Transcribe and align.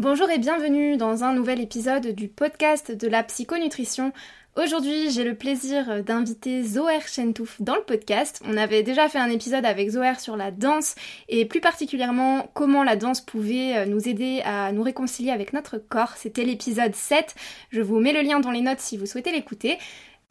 Bonjour 0.00 0.30
et 0.30 0.38
bienvenue 0.38 0.96
dans 0.96 1.24
un 1.24 1.34
nouvel 1.34 1.60
épisode 1.60 2.14
du 2.14 2.26
podcast 2.26 2.90
de 2.90 3.06
la 3.06 3.22
psychonutrition. 3.22 4.14
Aujourd'hui, 4.56 5.10
j'ai 5.10 5.24
le 5.24 5.34
plaisir 5.34 6.02
d'inviter 6.02 6.62
Zoher 6.62 7.06
Chentouf 7.06 7.60
dans 7.60 7.74
le 7.74 7.82
podcast. 7.82 8.40
On 8.46 8.56
avait 8.56 8.82
déjà 8.82 9.10
fait 9.10 9.18
un 9.18 9.28
épisode 9.28 9.66
avec 9.66 9.90
Zoher 9.90 10.18
sur 10.18 10.38
la 10.38 10.52
danse 10.52 10.94
et 11.28 11.44
plus 11.44 11.60
particulièrement 11.60 12.48
comment 12.54 12.82
la 12.82 12.96
danse 12.96 13.20
pouvait 13.20 13.84
nous 13.84 14.08
aider 14.08 14.40
à 14.46 14.72
nous 14.72 14.82
réconcilier 14.82 15.32
avec 15.32 15.52
notre 15.52 15.76
corps. 15.76 16.14
C'était 16.16 16.44
l'épisode 16.44 16.94
7. 16.94 17.34
Je 17.68 17.82
vous 17.82 18.00
mets 18.00 18.14
le 18.14 18.22
lien 18.22 18.40
dans 18.40 18.52
les 18.52 18.62
notes 18.62 18.80
si 18.80 18.96
vous 18.96 19.04
souhaitez 19.04 19.32
l'écouter. 19.32 19.76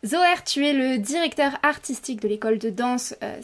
Zoher, 0.04 0.44
tu 0.46 0.66
es 0.66 0.72
le 0.72 0.98
directeur 0.98 1.60
artistique 1.62 2.22
de 2.22 2.30
l'école 2.30 2.58
de 2.58 2.70
danse 2.70 3.14
euh, 3.22 3.36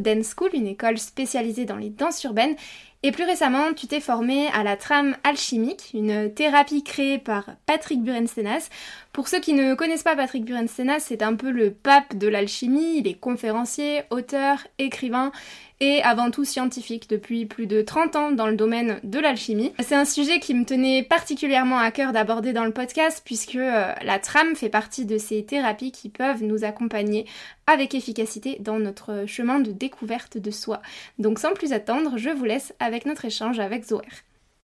Dance 0.00 0.34
School, 0.36 0.50
une 0.52 0.66
école 0.66 0.98
spécialisée 0.98 1.64
dans 1.64 1.76
les 1.76 1.90
danses 1.90 2.24
urbaines. 2.24 2.56
Et 3.04 3.10
plus 3.10 3.24
récemment, 3.24 3.72
tu 3.74 3.88
t'es 3.88 4.00
formé 4.00 4.46
à 4.54 4.62
la 4.62 4.76
trame 4.76 5.16
alchimique, 5.24 5.90
une 5.92 6.32
thérapie 6.32 6.84
créée 6.84 7.18
par 7.18 7.46
Patrick 7.66 8.00
Burenstenas. 8.00 8.68
Pour 9.12 9.28
ceux 9.28 9.40
qui 9.40 9.52
ne 9.52 9.74
connaissent 9.74 10.02
pas 10.02 10.16
Patrick 10.16 10.42
Burenstenas, 10.42 11.00
c'est 11.00 11.20
un 11.20 11.34
peu 11.34 11.50
le 11.50 11.70
pape 11.70 12.16
de 12.16 12.28
l'alchimie. 12.28 12.96
Il 12.96 13.06
est 13.06 13.20
conférencier, 13.20 14.04
auteur, 14.08 14.66
écrivain 14.78 15.32
et 15.80 16.02
avant 16.02 16.30
tout 16.30 16.46
scientifique 16.46 17.10
depuis 17.10 17.44
plus 17.44 17.66
de 17.66 17.82
30 17.82 18.16
ans 18.16 18.32
dans 18.32 18.46
le 18.46 18.56
domaine 18.56 19.00
de 19.02 19.18
l'alchimie. 19.18 19.74
C'est 19.80 19.96
un 19.96 20.06
sujet 20.06 20.40
qui 20.40 20.54
me 20.54 20.64
tenait 20.64 21.02
particulièrement 21.02 21.76
à 21.76 21.90
cœur 21.90 22.12
d'aborder 22.12 22.54
dans 22.54 22.64
le 22.64 22.72
podcast 22.72 23.20
puisque 23.22 23.56
euh, 23.56 23.92
la 24.02 24.18
trame 24.18 24.56
fait 24.56 24.70
partie 24.70 25.04
de 25.04 25.18
ces 25.18 25.44
thérapies 25.44 25.92
qui 25.92 26.08
peuvent 26.08 26.42
nous 26.42 26.64
accompagner 26.64 27.26
avec 27.66 27.94
efficacité 27.94 28.56
dans 28.60 28.78
notre 28.78 29.26
chemin 29.26 29.60
de 29.60 29.72
découverte 29.72 30.38
de 30.38 30.50
soi. 30.50 30.80
Donc 31.18 31.38
sans 31.38 31.52
plus 31.52 31.74
attendre, 31.74 32.16
je 32.16 32.30
vous 32.30 32.46
laisse 32.46 32.72
avec 32.80 33.04
notre 33.04 33.26
échange 33.26 33.60
avec 33.60 33.84
Zoer. 33.84 34.08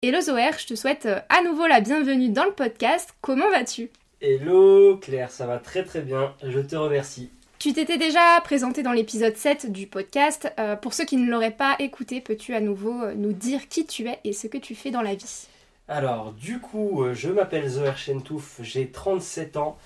Hello 0.00 0.22
Zoer, 0.22 0.52
je 0.58 0.68
te 0.68 0.74
souhaite 0.74 1.04
euh, 1.04 1.20
à 1.28 1.42
nouveau 1.42 1.66
la 1.66 1.82
bienvenue 1.82 2.30
dans 2.30 2.46
le 2.46 2.52
podcast. 2.52 3.14
Comment 3.20 3.50
vas-tu? 3.50 3.90
Hello 4.20 4.96
Claire, 4.96 5.30
ça 5.30 5.46
va 5.46 5.58
très 5.58 5.84
très 5.84 6.00
bien, 6.00 6.34
je 6.42 6.58
te 6.58 6.74
remercie. 6.74 7.30
Tu 7.60 7.72
t'étais 7.72 7.98
déjà 7.98 8.40
présenté 8.42 8.82
dans 8.82 8.90
l'épisode 8.90 9.36
7 9.36 9.70
du 9.70 9.86
podcast. 9.86 10.52
Euh, 10.58 10.74
pour 10.74 10.92
ceux 10.92 11.04
qui 11.04 11.16
ne 11.16 11.30
l'auraient 11.30 11.52
pas 11.52 11.76
écouté, 11.78 12.20
peux-tu 12.20 12.52
à 12.52 12.60
nouveau 12.60 13.00
euh, 13.00 13.14
nous 13.14 13.32
dire 13.32 13.68
qui 13.68 13.86
tu 13.86 14.08
es 14.08 14.18
et 14.24 14.32
ce 14.32 14.48
que 14.48 14.58
tu 14.58 14.74
fais 14.74 14.90
dans 14.90 15.02
la 15.02 15.14
vie? 15.14 15.46
Alors, 15.86 16.32
du 16.32 16.58
coup, 16.58 17.04
euh, 17.04 17.14
je 17.14 17.28
m'appelle 17.28 17.68
Zoher 17.68 17.96
Chentouf, 17.96 18.58
j'ai 18.60 18.88
37 18.88 19.56
ans. 19.56 19.78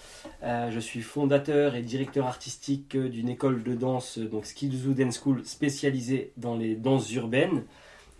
je 0.43 0.81
suis 0.81 1.03
fondateur 1.03 1.75
et 1.75 1.83
directeur 1.83 2.27
artistique 2.27 2.97
d'une 2.97 3.29
école 3.29 3.63
de 3.63 3.75
danse, 3.75 4.17
donc 4.17 4.47
Skillzoo 4.47 4.95
Dance 4.95 5.21
School, 5.23 5.45
spécialisée 5.45 6.33
dans 6.39 6.57
les 6.57 6.75
danses 6.75 7.13
urbaines. 7.13 7.65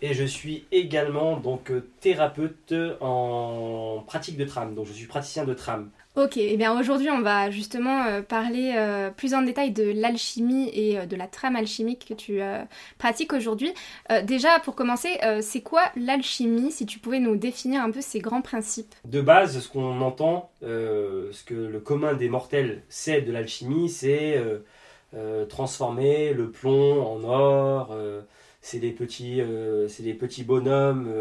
Et 0.03 0.13
je 0.13 0.25
suis 0.25 0.65
également 0.71 1.37
donc 1.37 1.71
thérapeute 2.01 2.73
en 2.99 4.03
pratique 4.05 4.37
de 4.37 4.43
tram. 4.43 4.75
Donc 4.75 4.85
je 4.85 4.91
suis 4.91 5.07
praticien 5.07 5.45
de 5.45 5.53
tram. 5.53 5.89
Ok, 6.15 6.37
et 6.37 6.53
eh 6.53 6.57
bien 6.57 6.79
aujourd'hui 6.79 7.09
on 7.09 7.21
va 7.21 7.49
justement 7.49 8.05
euh, 8.05 8.21
parler 8.21 8.75
euh, 8.77 9.09
plus 9.09 9.33
en 9.33 9.41
détail 9.41 9.71
de 9.71 9.91
l'alchimie 9.99 10.69
et 10.71 10.99
euh, 10.99 11.05
de 11.07 11.15
la 11.15 11.25
trame 11.25 11.55
alchimique 11.55 12.05
que 12.07 12.13
tu 12.13 12.39
pratiques 12.99 13.33
aujourd'hui. 13.33 13.73
déjà 14.23 14.59
pour 14.59 14.75
commencer, 14.75 15.19
c'est 15.41 15.61
quoi 15.61 15.81
l'alchimie? 15.95 16.71
Si 16.71 16.85
tu 16.85 16.99
pouvais 16.99 17.19
nous 17.19 17.35
définir 17.35 17.81
un 17.81 17.89
peu 17.89 18.01
ces 18.01 18.19
grands 18.19 18.41
principes 18.41 18.93
De 19.05 19.21
base, 19.21 19.59
ce 19.59 19.67
qu'on 19.67 20.01
entend, 20.01 20.51
ce 20.61 21.43
que 21.45 21.55
le 21.55 21.79
commun 21.79 22.13
des 22.13 22.29
mortels 22.29 22.83
sait 22.89 23.21
de 23.21 23.31
l'alchimie, 23.31 23.89
c'est 23.89 24.41
transformer 25.49 26.33
le 26.33 26.51
plomb 26.51 27.01
en 27.01 27.23
or, 27.23 27.97
c'est 28.61 28.79
des 28.79 28.91
petits, 28.91 29.41
des 29.99 30.13
petits 30.13 30.43
bonhommes 30.43 31.11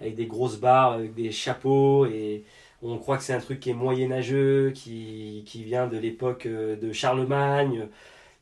avec 0.00 0.14
des 0.16 0.26
grosses 0.26 0.58
barres, 0.58 0.92
avec 0.92 1.14
des 1.14 1.30
chapeaux 1.30 2.06
et 2.06 2.44
on 2.82 2.98
croit 2.98 3.18
que 3.18 3.22
c'est 3.22 3.34
un 3.34 3.40
truc 3.40 3.60
qui 3.60 3.70
est 3.70 3.74
moyenâgeux, 3.74 4.70
qui, 4.72 5.44
qui 5.46 5.64
vient 5.64 5.86
de 5.86 5.98
l'époque 5.98 6.46
euh, 6.46 6.76
de 6.76 6.92
Charlemagne. 6.92 7.88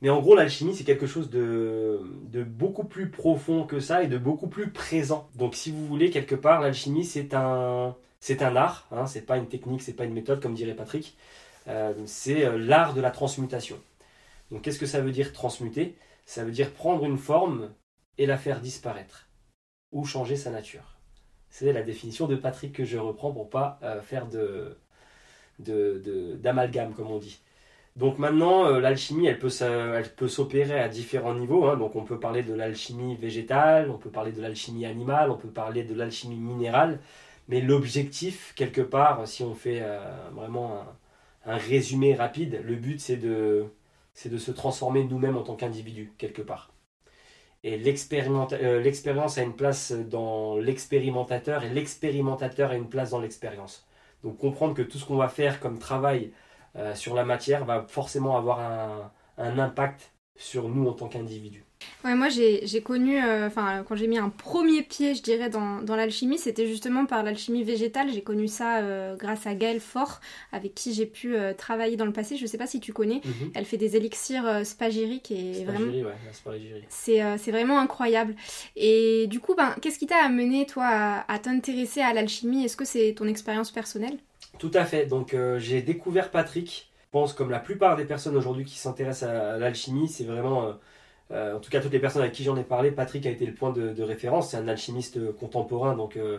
Mais 0.00 0.10
en 0.10 0.20
gros, 0.20 0.36
l'alchimie, 0.36 0.74
c'est 0.76 0.84
quelque 0.84 1.06
chose 1.06 1.28
de, 1.30 2.00
de, 2.30 2.44
beaucoup 2.44 2.84
plus 2.84 3.10
profond 3.10 3.64
que 3.64 3.80
ça 3.80 4.02
et 4.02 4.06
de 4.06 4.18
beaucoup 4.18 4.46
plus 4.48 4.70
présent. 4.70 5.28
Donc, 5.34 5.54
si 5.56 5.72
vous 5.72 5.86
voulez, 5.86 6.10
quelque 6.10 6.36
part, 6.36 6.60
l'alchimie, 6.60 7.04
c'est 7.04 7.34
un, 7.34 7.96
c'est 8.20 8.42
un 8.42 8.54
art. 8.56 8.86
Hein, 8.92 9.06
c'est 9.06 9.26
pas 9.26 9.38
une 9.38 9.48
technique, 9.48 9.82
c'est 9.82 9.94
pas 9.94 10.04
une 10.04 10.14
méthode, 10.14 10.40
comme 10.40 10.54
dirait 10.54 10.74
Patrick. 10.74 11.16
Euh, 11.66 11.94
c'est 12.06 12.44
euh, 12.46 12.58
l'art 12.58 12.94
de 12.94 13.00
la 13.00 13.10
transmutation. 13.10 13.78
Donc, 14.52 14.62
qu'est-ce 14.62 14.78
que 14.78 14.86
ça 14.86 15.00
veut 15.00 15.12
dire 15.12 15.32
transmuter? 15.32 15.96
Ça 16.26 16.44
veut 16.44 16.52
dire 16.52 16.70
prendre 16.72 17.04
une 17.04 17.18
forme 17.18 17.70
et 18.18 18.26
la 18.26 18.38
faire 18.38 18.60
disparaître 18.60 19.28
ou 19.92 20.04
changer 20.04 20.36
sa 20.36 20.50
nature. 20.50 20.97
C'est 21.50 21.72
la 21.72 21.82
définition 21.82 22.26
de 22.26 22.36
Patrick 22.36 22.72
que 22.72 22.84
je 22.84 22.98
reprends 22.98 23.32
pour 23.32 23.50
pas 23.50 23.78
euh, 23.82 24.00
faire 24.00 24.26
de, 24.26 24.76
d'amalgame, 25.58 26.92
comme 26.94 27.10
on 27.10 27.18
dit. 27.18 27.40
Donc 27.96 28.18
maintenant, 28.18 28.66
euh, 28.66 28.80
l'alchimie, 28.80 29.26
elle 29.26 29.40
peut, 29.40 29.50
elle 29.60 30.14
peut 30.14 30.28
s'opérer 30.28 30.78
à 30.78 30.88
différents 30.88 31.34
niveaux. 31.34 31.66
Hein. 31.66 31.76
Donc 31.76 31.96
on 31.96 32.04
peut 32.04 32.20
parler 32.20 32.42
de 32.44 32.54
l'alchimie 32.54 33.16
végétale, 33.16 33.90
on 33.90 33.98
peut 33.98 34.10
parler 34.10 34.30
de 34.30 34.40
l'alchimie 34.40 34.86
animale, 34.86 35.30
on 35.30 35.36
peut 35.36 35.48
parler 35.48 35.82
de 35.82 35.94
l'alchimie 35.94 36.36
minérale. 36.36 37.00
Mais 37.48 37.60
l'objectif, 37.60 38.52
quelque 38.54 38.82
part, 38.82 39.26
si 39.26 39.42
on 39.42 39.54
fait 39.54 39.80
euh, 39.82 39.98
vraiment 40.32 40.84
un, 41.46 41.56
résumé 41.56 42.14
rapide, 42.14 42.60
le 42.64 42.76
but 42.76 43.00
c'est 43.00 43.16
de, 43.16 43.66
c'est 44.14 44.28
de 44.28 44.38
se 44.38 44.50
transformer 44.52 45.04
nous-mêmes 45.04 45.36
en 45.36 45.42
tant 45.42 45.56
qu'individu, 45.56 46.12
quelque 46.18 46.42
part. 46.42 46.70
Et 47.64 47.74
euh, 47.74 48.80
l'expérience 48.80 49.38
a 49.38 49.42
une 49.42 49.56
place 49.56 49.92
dans 49.92 50.56
l'expérimentateur 50.58 51.64
et 51.64 51.70
l'expérimentateur 51.70 52.70
a 52.70 52.74
une 52.76 52.88
place 52.88 53.10
dans 53.10 53.20
l'expérience. 53.20 53.86
Donc 54.22 54.38
comprendre 54.38 54.74
que 54.74 54.82
tout 54.82 54.98
ce 54.98 55.04
qu'on 55.04 55.16
va 55.16 55.28
faire 55.28 55.60
comme 55.60 55.78
travail 55.78 56.32
euh, 56.76 56.94
sur 56.94 57.14
la 57.14 57.24
matière 57.24 57.64
va 57.64 57.86
forcément 57.88 58.36
avoir 58.36 58.60
un, 58.60 59.12
un 59.38 59.58
impact 59.58 60.12
sur 60.36 60.68
nous 60.68 60.88
en 60.88 60.92
tant 60.92 61.08
qu'individus. 61.08 61.64
Ouais, 62.04 62.14
moi 62.14 62.28
j'ai 62.28 62.80
connu, 62.80 63.20
euh, 63.20 63.48
enfin 63.48 63.84
quand 63.86 63.96
j'ai 63.96 64.06
mis 64.06 64.18
un 64.18 64.28
premier 64.28 64.82
pied, 64.82 65.16
je 65.16 65.22
dirais, 65.22 65.50
dans, 65.50 65.82
dans 65.82 65.96
l'alchimie, 65.96 66.38
c'était 66.38 66.68
justement 66.68 67.06
par 67.06 67.24
l'alchimie 67.24 67.64
végétale. 67.64 68.08
J'ai 68.12 68.22
connu 68.22 68.46
ça 68.46 68.78
euh, 68.78 69.16
grâce 69.16 69.48
à 69.48 69.54
Gaëlle 69.54 69.80
Fort, 69.80 70.20
avec 70.52 70.76
qui 70.76 70.94
j'ai 70.94 71.06
pu 71.06 71.34
euh, 71.34 71.54
travailler 71.54 71.96
dans 71.96 72.04
le 72.06 72.12
passé. 72.12 72.36
Je 72.36 72.46
sais 72.46 72.56
pas 72.56 72.68
si 72.68 72.78
tu 72.78 72.92
connais. 72.92 73.20
Mhm. 73.24 73.50
Elle 73.54 73.64
fait 73.64 73.78
des 73.78 73.96
élixirs 73.96 74.64
spagiriques 74.64 75.32
et 75.32 75.64
vraiment. 75.64 75.92
C'est 76.88 77.50
vraiment 77.50 77.80
incroyable. 77.80 78.36
Et 78.76 79.26
du 79.26 79.40
coup, 79.40 79.56
ben, 79.56 79.74
qu'est-ce 79.82 79.98
qui 79.98 80.06
t'a 80.06 80.24
amené 80.24 80.66
toi 80.66 80.86
à, 80.86 81.32
à 81.32 81.38
t'intéresser 81.40 82.00
à 82.00 82.12
l'alchimie? 82.12 82.64
Est-ce 82.64 82.76
que 82.76 82.84
c'est 82.84 83.14
ton 83.16 83.26
expérience 83.26 83.72
personnelle? 83.72 84.18
Tout 84.60 84.70
à 84.74 84.84
fait. 84.84 85.06
Donc 85.06 85.34
j'ai 85.58 85.82
découvert 85.82 86.30
Patrick. 86.30 86.90
Je 87.02 87.10
pense 87.10 87.32
comme 87.32 87.50
la 87.50 87.58
plupart 87.58 87.96
des 87.96 88.04
personnes 88.04 88.36
aujourd'hui 88.36 88.64
qui 88.64 88.78
s'intéressent 88.78 89.28
à 89.28 89.58
l'alchimie, 89.58 90.08
c'est 90.08 90.24
vraiment 90.24 90.74
euh, 91.30 91.56
en 91.56 91.60
tout 91.60 91.70
cas, 91.70 91.80
toutes 91.80 91.92
les 91.92 91.98
personnes 91.98 92.22
avec 92.22 92.34
qui 92.34 92.44
j'en 92.44 92.56
ai 92.56 92.64
parlé, 92.64 92.90
Patrick 92.90 93.26
a 93.26 93.30
été 93.30 93.44
le 93.46 93.54
point 93.54 93.72
de, 93.72 94.02
référence. 94.02 94.50
C'est 94.50 94.56
un 94.56 94.68
alchimiste 94.68 95.32
contemporain, 95.36 95.94
donc 95.94 96.16
euh, 96.16 96.38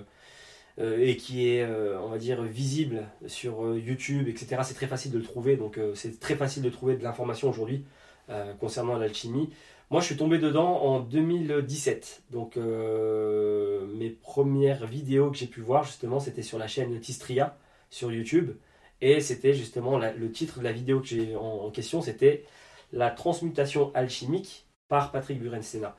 euh, 0.79 0.97
et 0.99 1.17
qui 1.17 1.47
est, 1.49 1.65
on 1.65 2.07
va 2.09 2.17
dire, 2.17 2.41
visible 2.43 3.03
sur 3.27 3.75
YouTube, 3.77 4.27
etc. 4.27 4.61
C'est 4.63 4.73
très 4.73 4.87
facile 4.87 5.11
de 5.11 5.17
le 5.17 5.23
trouver, 5.23 5.57
donc 5.57 5.79
c'est 5.95 6.19
très 6.19 6.35
facile 6.35 6.63
de 6.63 6.69
trouver 6.69 6.95
de 6.95 7.03
l'information 7.03 7.49
aujourd'hui 7.49 7.85
concernant 8.59 8.97
l'alchimie. 8.97 9.49
Moi, 9.89 10.01
je 10.01 10.05
suis 10.05 10.17
tombé 10.17 10.37
dedans 10.37 10.81
en 10.83 10.99
2017. 10.99 12.23
Donc, 12.31 12.57
mes 12.57 14.09
premières 14.09 14.85
vidéos 14.85 15.31
que 15.31 15.37
j'ai 15.37 15.47
pu 15.47 15.61
voir, 15.61 15.83
justement, 15.83 16.19
c'était 16.19 16.43
sur 16.43 16.59
la 16.59 16.67
chaîne 16.67 16.97
Tistria 16.99 17.57
sur 17.89 18.11
YouTube. 18.11 18.51
Et 19.01 19.19
c'était 19.21 19.53
justement 19.53 19.97
le 19.97 20.31
titre 20.31 20.59
de 20.59 20.63
la 20.63 20.71
vidéo 20.71 20.99
que 20.99 21.07
j'ai 21.07 21.35
en, 21.35 21.71
question, 21.71 22.01
c'était 22.01 22.43
la 22.91 23.09
transmutation 23.09 23.91
alchimique 23.95 24.65
par 24.89 25.11
Patrick 25.11 25.39
Burenstena. 25.39 25.95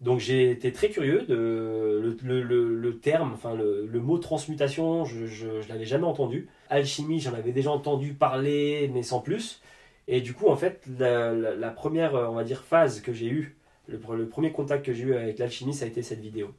Donc 0.00 0.18
j'ai 0.18 0.50
été 0.50 0.72
très 0.72 0.88
curieux 0.88 1.22
de 1.22 2.16
le, 2.22 2.98
terme, 2.98 3.32
enfin 3.34 3.54
le, 3.54 4.00
mot 4.00 4.18
transmutation, 4.18 5.04
je 5.04 5.46
ne 5.46 5.68
l'avais 5.68 5.84
jamais 5.84 6.06
entendu. 6.06 6.48
Alchimie, 6.70 7.20
j'en 7.20 7.34
avais 7.34 7.52
déjà 7.52 7.70
entendu 7.70 8.14
parler, 8.14 8.90
mais 8.92 9.02
sans 9.02 9.20
plus. 9.20 9.60
Et 10.08 10.20
du 10.22 10.34
coup, 10.34 10.48
en 10.48 10.56
fait, 10.56 10.82
la, 10.98 11.70
première, 11.70 12.14
on 12.14 12.34
va 12.34 12.44
dire, 12.44 12.62
phase 12.64 13.00
que 13.00 13.12
j'ai 13.12 13.28
eue 13.28 13.56
Le, 13.88 13.98
premier 14.28 14.52
contact 14.52 14.84
que 14.86 14.92
j'ai 14.92 15.04
eu 15.04 15.14
avec 15.14 15.38
l'alchimie, 15.38 15.74
ça 15.74 15.84
a 15.84 15.88
été 15.88 16.02
cette 16.02 16.20
vidéo. 16.20 16.52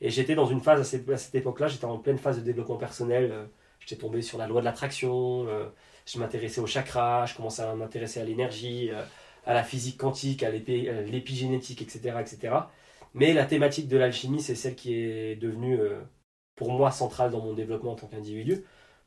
Et 0.00 0.10
j'étais 0.10 0.34
dans 0.34 0.46
une 0.46 0.60
phase, 0.60 0.80
à 0.80 0.84
cette, 0.84 1.16
cette 1.16 1.34
époque-là, 1.34 1.68
j'étais 1.68 1.84
en 1.86 1.98
pleine 1.98 2.18
phase 2.18 2.38
de 2.38 2.44
développement 2.44 2.76
personnel. 2.76 3.30
euh, 3.32 3.46
J'étais 3.80 4.00
tombé 4.00 4.22
sur 4.22 4.38
la 4.38 4.46
loi 4.46 4.60
de 4.60 4.64
l'attraction, 4.64 5.46
euh, 5.48 5.66
je 6.06 6.18
m'intéressais 6.18 6.60
au 6.60 6.66
chakra, 6.66 7.26
je 7.26 7.34
commençais 7.34 7.62
à 7.62 7.74
m'intéresser 7.74 8.20
à 8.20 8.24
l'énergie, 8.24 8.90
euh, 8.90 9.02
à 9.46 9.54
la 9.54 9.62
physique 9.64 9.98
quantique, 9.98 10.42
à 10.42 10.48
à 10.48 10.50
l'épigénétique, 10.50 11.82
etc., 11.82 12.16
etc. 12.20 12.54
Mais 13.14 13.32
la 13.32 13.44
thématique 13.44 13.88
de 13.88 13.96
l'alchimie, 13.96 14.40
c'est 14.40 14.54
celle 14.54 14.74
qui 14.74 14.94
est 14.94 15.36
devenue, 15.36 15.78
euh, 15.80 16.00
pour 16.56 16.72
moi, 16.72 16.90
centrale 16.90 17.30
dans 17.30 17.40
mon 17.40 17.54
développement 17.54 17.92
en 17.92 17.96
tant 17.96 18.06
qu'individu. 18.08 18.64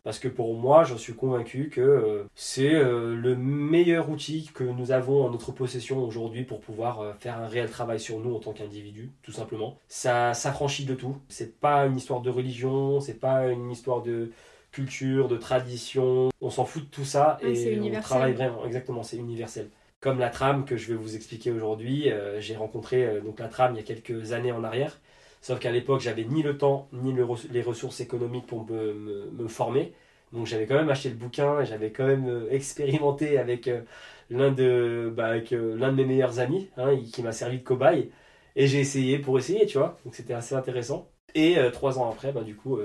Parce 0.07 0.19
que 0.19 0.29
pour 0.29 0.53
moi, 0.53 0.85
j'en 0.85 0.97
suis 0.97 1.13
convaincu 1.15 1.69
que 1.69 1.81
euh, 1.81 2.29
c'est 2.33 2.73
euh, 2.73 3.13
le 3.13 3.35
meilleur 3.35 4.09
outil 4.09 4.49
que 4.53 4.63
nous 4.63 4.93
avons 4.93 5.25
en 5.25 5.29
notre 5.29 5.51
possession 5.51 6.01
aujourd'hui 6.01 6.45
pour 6.45 6.61
pouvoir 6.61 7.01
euh, 7.01 7.11
faire 7.19 7.37
un 7.37 7.47
réel 7.47 7.69
travail 7.69 7.99
sur 7.99 8.17
nous 8.19 8.33
en 8.33 8.39
tant 8.39 8.53
qu'individu, 8.53 9.11
tout 9.21 9.33
simplement. 9.33 9.77
Ça 9.89 10.33
s'affranchit 10.33 10.85
de 10.85 10.93
tout. 10.93 11.17
C'est 11.27 11.59
pas 11.59 11.85
une 11.87 11.97
histoire 11.97 12.21
de 12.21 12.29
religion, 12.29 13.01
c'est 13.01 13.19
pas 13.19 13.47
une 13.47 13.69
histoire 13.69 14.01
de 14.01 14.31
culture, 14.71 15.27
de 15.27 15.35
tradition. 15.35 16.29
On 16.39 16.49
s'en 16.51 16.63
fout 16.63 16.85
de 16.85 16.89
tout 16.89 17.03
ça 17.03 17.37
c'est 17.41 17.73
et 17.73 17.81
on 17.81 17.99
travaille 17.99 18.31
vraiment. 18.31 18.65
Exactement, 18.65 19.03
c'est 19.03 19.17
universel. 19.17 19.69
Comme 20.07 20.19
la 20.19 20.29
trame 20.29 20.63
que 20.65 20.77
je 20.77 20.87
vais 20.87 20.95
vous 20.95 21.15
expliquer 21.17 21.51
aujourd'hui, 21.51 22.09
euh, 22.11 22.39
j'ai 22.39 22.55
rencontré 22.55 23.05
euh, 23.05 23.19
donc 23.21 23.39
la 23.39 23.49
trame 23.49 23.73
il 23.73 23.77
y 23.77 23.79
a 23.81 23.83
quelques 23.83 24.31
années 24.31 24.53
en 24.53 24.63
arrière. 24.63 24.99
Sauf 25.41 25.59
qu'à 25.59 25.71
l'époque, 25.71 25.99
j'avais 26.01 26.23
ni 26.23 26.41
le 26.43 26.57
temps 26.57 26.87
ni 26.93 27.11
le 27.13 27.25
les 27.51 27.61
ressources 27.61 27.99
économiques 27.99 28.47
pour 28.47 28.65
me, 28.65 28.93
me- 28.93 29.31
me 29.31 29.47
former. 29.49 29.93
Donc 30.31 30.45
j'avais 30.47 30.65
quand 30.65 30.75
même 30.75 30.89
acheté 30.89 31.09
le 31.09 31.15
bouquin 31.15 31.63
j'avais 31.65 31.91
quand 31.91 32.05
même 32.07 32.27
euh, 32.29 32.49
expérimenté 32.51 33.37
avec 33.37 33.69
l'un 34.29 34.51
de, 34.51 35.11
bah, 35.15 35.27
avec, 35.27 35.51
de 35.53 35.91
mes 35.91 36.05
meilleurs 36.05 36.39
amis, 36.39 36.69
hein, 36.77 36.95
qui 37.13 37.21
m'a 37.23 37.31
servi 37.33 37.57
de 37.59 37.63
cobaye. 37.63 38.11
Et 38.55 38.67
j'ai 38.67 38.79
essayé 38.79 39.19
pour 39.19 39.37
essayer, 39.37 39.65
tu 39.65 39.77
vois. 39.77 39.97
Donc 40.05 40.15
c'était 40.15 40.33
assez 40.33 40.55
intéressant. 40.55 41.11
Et 41.35 41.57
trois 41.73 41.99
ans 41.99 42.09
après, 42.09 42.31
bah, 42.31 42.43
du 42.43 42.55
coup, 42.55 42.79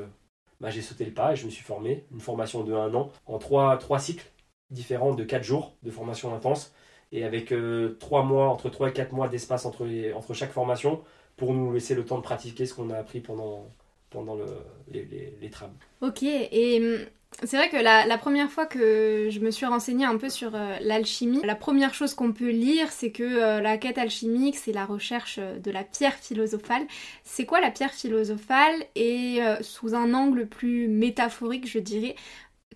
bah, 0.61 0.71
j'ai 0.71 0.83
sauté 0.83 1.05
le 1.05 1.13
pas 1.13 1.33
et 1.33 1.37
je 1.37 1.45
me 1.47 1.51
suis 1.51 1.65
formé. 1.65 2.07
Une 2.13 2.21
formation 2.21 2.63
de 2.65 2.73
un 2.75 2.95
an 2.95 3.11
en 3.27 3.39
trois, 3.39 3.77
trois 3.79 3.99
cycles 3.99 4.31
différents 4.71 5.15
de 5.15 5.25
quatre 5.25 5.43
jours 5.45 5.77
de 5.83 5.91
formation 5.91 6.35
intense. 6.35 6.73
Et 7.13 7.25
avec 7.25 7.53
euh, 7.53 7.97
trois 8.01 8.23
mois, 8.23 8.49
entre 8.49 8.71
trois 8.71 8.89
et 8.89 8.93
quatre 8.93 9.13
mois 9.13 9.29
d'espace 9.29 9.67
entre, 9.67 9.87
entre 10.15 10.35
chaque 10.35 10.53
formation 10.53 11.03
pour 11.37 11.53
nous 11.53 11.73
laisser 11.73 11.95
le 11.95 12.05
temps 12.05 12.19
de 12.19 12.23
pratiquer 12.23 12.67
ce 12.67 12.75
qu'on 12.75 12.91
a 12.91 12.97
appris 12.97 13.21
pendant, 13.21 13.69
pendant 14.11 14.35
le, 14.35 14.47
les, 14.91 15.05
les, 15.41 15.51
trames. 15.51 15.75
Ok, 16.01 16.23
et 16.23 16.79
hum, 16.81 17.07
c'est 17.45 17.57
vrai 17.57 17.69
que 17.71 17.77
la, 17.77 18.19
première 18.19 18.51
fois 18.51 18.67
que 18.67 19.29
je 19.31 19.41
me 19.41 19.51
suis 19.51 19.67
renseignée 19.67 20.05
un 20.05 20.17
peu 20.17 20.29
sur 20.29 20.55
euh, 20.55 20.77
l'alchimie, 20.81 21.41
la 21.45 21.55
première 21.55 21.95
chose 21.95 22.15
qu'on 22.15 22.33
peut 22.33 22.51
lire, 22.51 22.93
c'est 22.93 23.11
que 23.11 23.23
euh, 23.23 23.61
la 23.61 23.79
quête 23.79 23.99
alchimique, 23.99 24.57
c'est 24.57 24.73
la 24.73 24.85
recherche 24.85 25.39
euh, 25.39 25.59
de 25.59 25.71
la 25.71 25.83
pierre 25.83 26.15
philosophale. 26.15 26.83
C'est 27.25 27.47
quoi 27.47 27.61
la 27.61 27.71
pierre 27.71 27.93
philosophale 27.93 28.75
Et 28.95 29.41
sous 29.61 29.95
un 29.95 30.15
angle 30.15 30.47
plus 30.47 30.89
métaphorique, 30.89 31.69
je 31.69 31.79
dirais, 31.79 32.15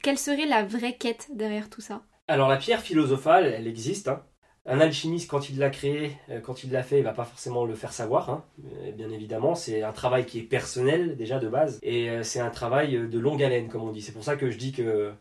quelle 0.02 0.18
serait 0.18 0.46
la 0.46 0.64
vraie 0.64 0.96
quête 0.96 1.28
derrière 1.32 1.68
tout 1.70 1.80
ça? 1.80 2.02
Alors 2.28 2.48
la 2.48 2.56
pierre 2.56 2.80
philosophale, 2.80 3.46
elle 3.46 3.66
existe. 3.66 4.08
hein. 4.08 4.22
Un 4.68 4.80
alchimiste, 4.80 5.30
quand 5.30 5.48
il 5.48 5.58
l'a 5.58 5.70
créé, 5.70 6.16
euh, 6.28 6.40
quand 6.40 6.64
il 6.64 6.72
l'a 6.72 6.82
fait, 6.82 6.98
il 6.98 7.04
va 7.04 7.12
pas 7.12 7.24
forcément 7.24 7.64
le 7.64 7.74
faire 7.76 7.92
savoir. 7.92 8.30
hein. 8.30 8.44
Euh, 8.84 8.90
Bien 8.92 9.10
évidemment, 9.10 9.54
c'est 9.54 9.82
un 9.82 9.92
travail 9.92 10.26
qui 10.26 10.40
est 10.40 10.42
personnel 10.42 11.16
déjà 11.16 11.38
de 11.38 11.48
base, 11.48 11.78
et 11.82 12.10
euh, 12.10 12.22
c'est 12.24 12.40
un 12.40 12.50
travail 12.50 13.08
de 13.08 13.18
longue 13.18 13.42
haleine, 13.44 13.68
comme 13.68 13.82
on 13.82 13.92
dit. 13.92 14.02
C'est 14.02 14.12
pour 14.12 14.24
ça 14.24 14.34
que 14.36 14.50
je 14.50 14.58
dis 14.58 14.72
que 14.72 15.12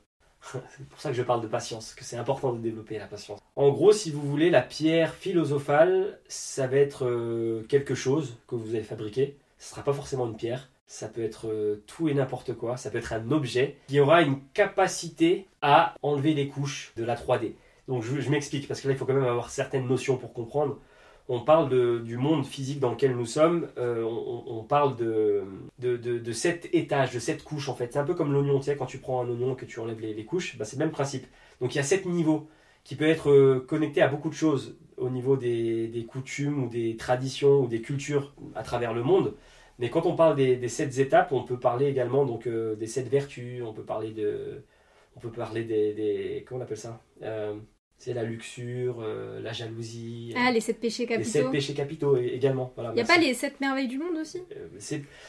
c'est 0.42 0.88
pour 0.90 1.00
ça 1.00 1.10
que 1.10 1.16
je 1.16 1.22
parle 1.22 1.42
de 1.42 1.48
patience, 1.48 1.94
que 1.94 2.04
c'est 2.04 2.18
important 2.18 2.54
de 2.54 2.60
développer 2.60 2.98
la 2.98 3.06
patience. 3.07 3.40
En 3.56 3.69
gros, 3.69 3.92
si 3.92 4.10
vous 4.12 4.22
voulez, 4.22 4.50
la 4.50 4.62
pierre 4.62 5.13
philosophale, 5.13 6.19
ça 6.28 6.66
va 6.68 6.78
être 6.78 7.63
quelque 7.69 7.94
chose 7.96 8.38
que 8.48 8.56
vous 8.56 8.69
allez 8.75 8.84
fabriquer. 8.84 9.38
Ce 9.60 9.69
sera 9.72 9.84
pas 9.84 9.94
forcément 9.94 10.25
une 10.28 10.36
pierre. 10.36 10.69
Ça 10.87 11.07
peut 11.07 11.23
être 11.23 11.47
euh, 11.47 11.83
tout 11.87 12.09
et 12.09 12.13
n'importe 12.13 12.53
quoi. 12.53 12.77
Ça 12.77 12.91
peut 12.91 12.99
être 12.99 13.13
un 13.13 13.31
objet 13.31 13.77
qui 13.87 13.99
aura 13.99 14.21
une 14.21 14.39
capacité 14.53 15.47
à 15.61 15.95
enlever 16.03 16.33
les 16.33 16.47
couches 16.47 16.93
de 16.95 17.03
la 17.03 17.15
3D. 17.15 17.53
Donc 17.87 18.03
je, 18.03 18.29
m'explique, 18.29 18.67
parce 18.67 18.81
que 18.81 18.87
là, 18.87 18.93
il 18.93 18.97
faut 18.97 19.05
quand 19.05 19.13
même 19.13 19.23
avoir 19.23 19.49
certaines 19.49 19.87
notions 19.87 20.17
pour 20.17 20.33
comprendre. 20.33 20.79
On 21.27 21.39
parle 21.39 22.03
du 22.03 22.17
monde 22.17 22.45
physique 22.45 22.79
dans 22.79 22.91
lequel 22.91 23.15
nous 23.15 23.25
sommes, 23.25 23.67
euh, 23.77 24.03
on, 24.03 24.63
parle 24.63 24.95
de, 24.95 25.43
de, 25.79 25.97
de, 25.97 26.19
de 26.19 26.31
sept 26.31 26.69
étages, 26.71 27.13
de 27.13 27.19
sept 27.19 27.43
couches 27.43 27.67
en 27.67 27.75
fait. 27.75 27.93
C'est 27.93 27.99
un 27.99 28.03
peu 28.03 28.13
comme 28.13 28.31
l'oignon, 28.31 28.59
tu 28.59 28.65
sais, 28.65 28.75
quand 28.75 28.85
tu 28.85 28.99
prends 28.99 29.23
un 29.23 29.29
oignon 29.29 29.55
que 29.55 29.65
tu 29.65 29.79
enlèves 29.79 29.99
les, 29.99 30.25
couches, 30.25 30.55
bah, 30.57 30.65
c'est 30.65 30.77
le 30.77 30.85
même 30.85 30.91
principe. 30.91 31.25
Donc 31.61 31.73
il 31.73 31.77
y 31.77 31.81
a 31.81 31.83
sept 31.83 32.05
niveaux 32.05 32.47
qui 32.83 32.95
peuvent 32.95 33.09
être 33.09 33.31
euh, 33.31 33.65
connectés 33.67 34.03
à 34.03 34.07
beaucoup 34.07 34.29
de 34.29 34.35
choses 34.35 34.77
au 34.97 35.09
niveau 35.09 35.35
des 35.35 36.05
coutumes 36.07 36.63
ou 36.63 36.69
des 36.69 36.95
traditions 36.95 37.61
ou 37.61 37.67
des 37.67 37.81
cultures 37.81 38.33
à 38.53 38.61
travers 38.61 38.93
le 38.93 39.01
monde. 39.01 39.33
Mais 39.80 39.89
quand 39.89 40.06
on 40.06 40.16
parle 40.16 40.36
des, 40.36 40.56
des 40.57 40.68
sept 40.69 40.98
étapes, 41.00 41.31
on 41.31 41.44
peut 41.44 41.60
parler 41.60 41.88
également 41.88 42.25
donc, 42.25 42.48
euh, 42.48 42.75
des 42.75 42.88
sept 42.88 43.07
vertus, 43.10 43.62
on 43.63 43.74
peut 43.74 43.83
parler 43.83 44.12
de, 44.12 44.63
on 45.16 45.19
peut 45.19 45.31
parler 45.31 45.63
des, 45.63 45.94
des 45.94 46.45
comment 46.48 46.62
on 46.62 46.63
appelle 46.63 46.77
ça 46.77 47.01
Euh, 47.24 47.56
C'est 47.98 48.13
la 48.13 48.24
luxure, 48.24 49.00
euh, 49.01 49.39
la 49.42 49.54
jalousie, 49.54 50.33
Ah, 50.38 50.51
les 50.51 50.60
sept 50.62 50.80
péchés 50.80 51.06
les 51.06 51.24
sept 51.24 51.33
capitaux. 51.33 51.51
péchés 51.51 51.74
capitaux 51.74 52.18
également. 52.18 52.72
Voilà, 52.75 52.92
Il 52.92 52.98
y 52.98 53.01
a 53.01 53.04
merci. 53.04 53.13
pas 53.19 53.25
les 53.25 53.33
sept 53.33 53.60
merveilles 53.62 53.88
du 53.88 53.98
monde 53.98 54.18
aussi? 54.22 54.42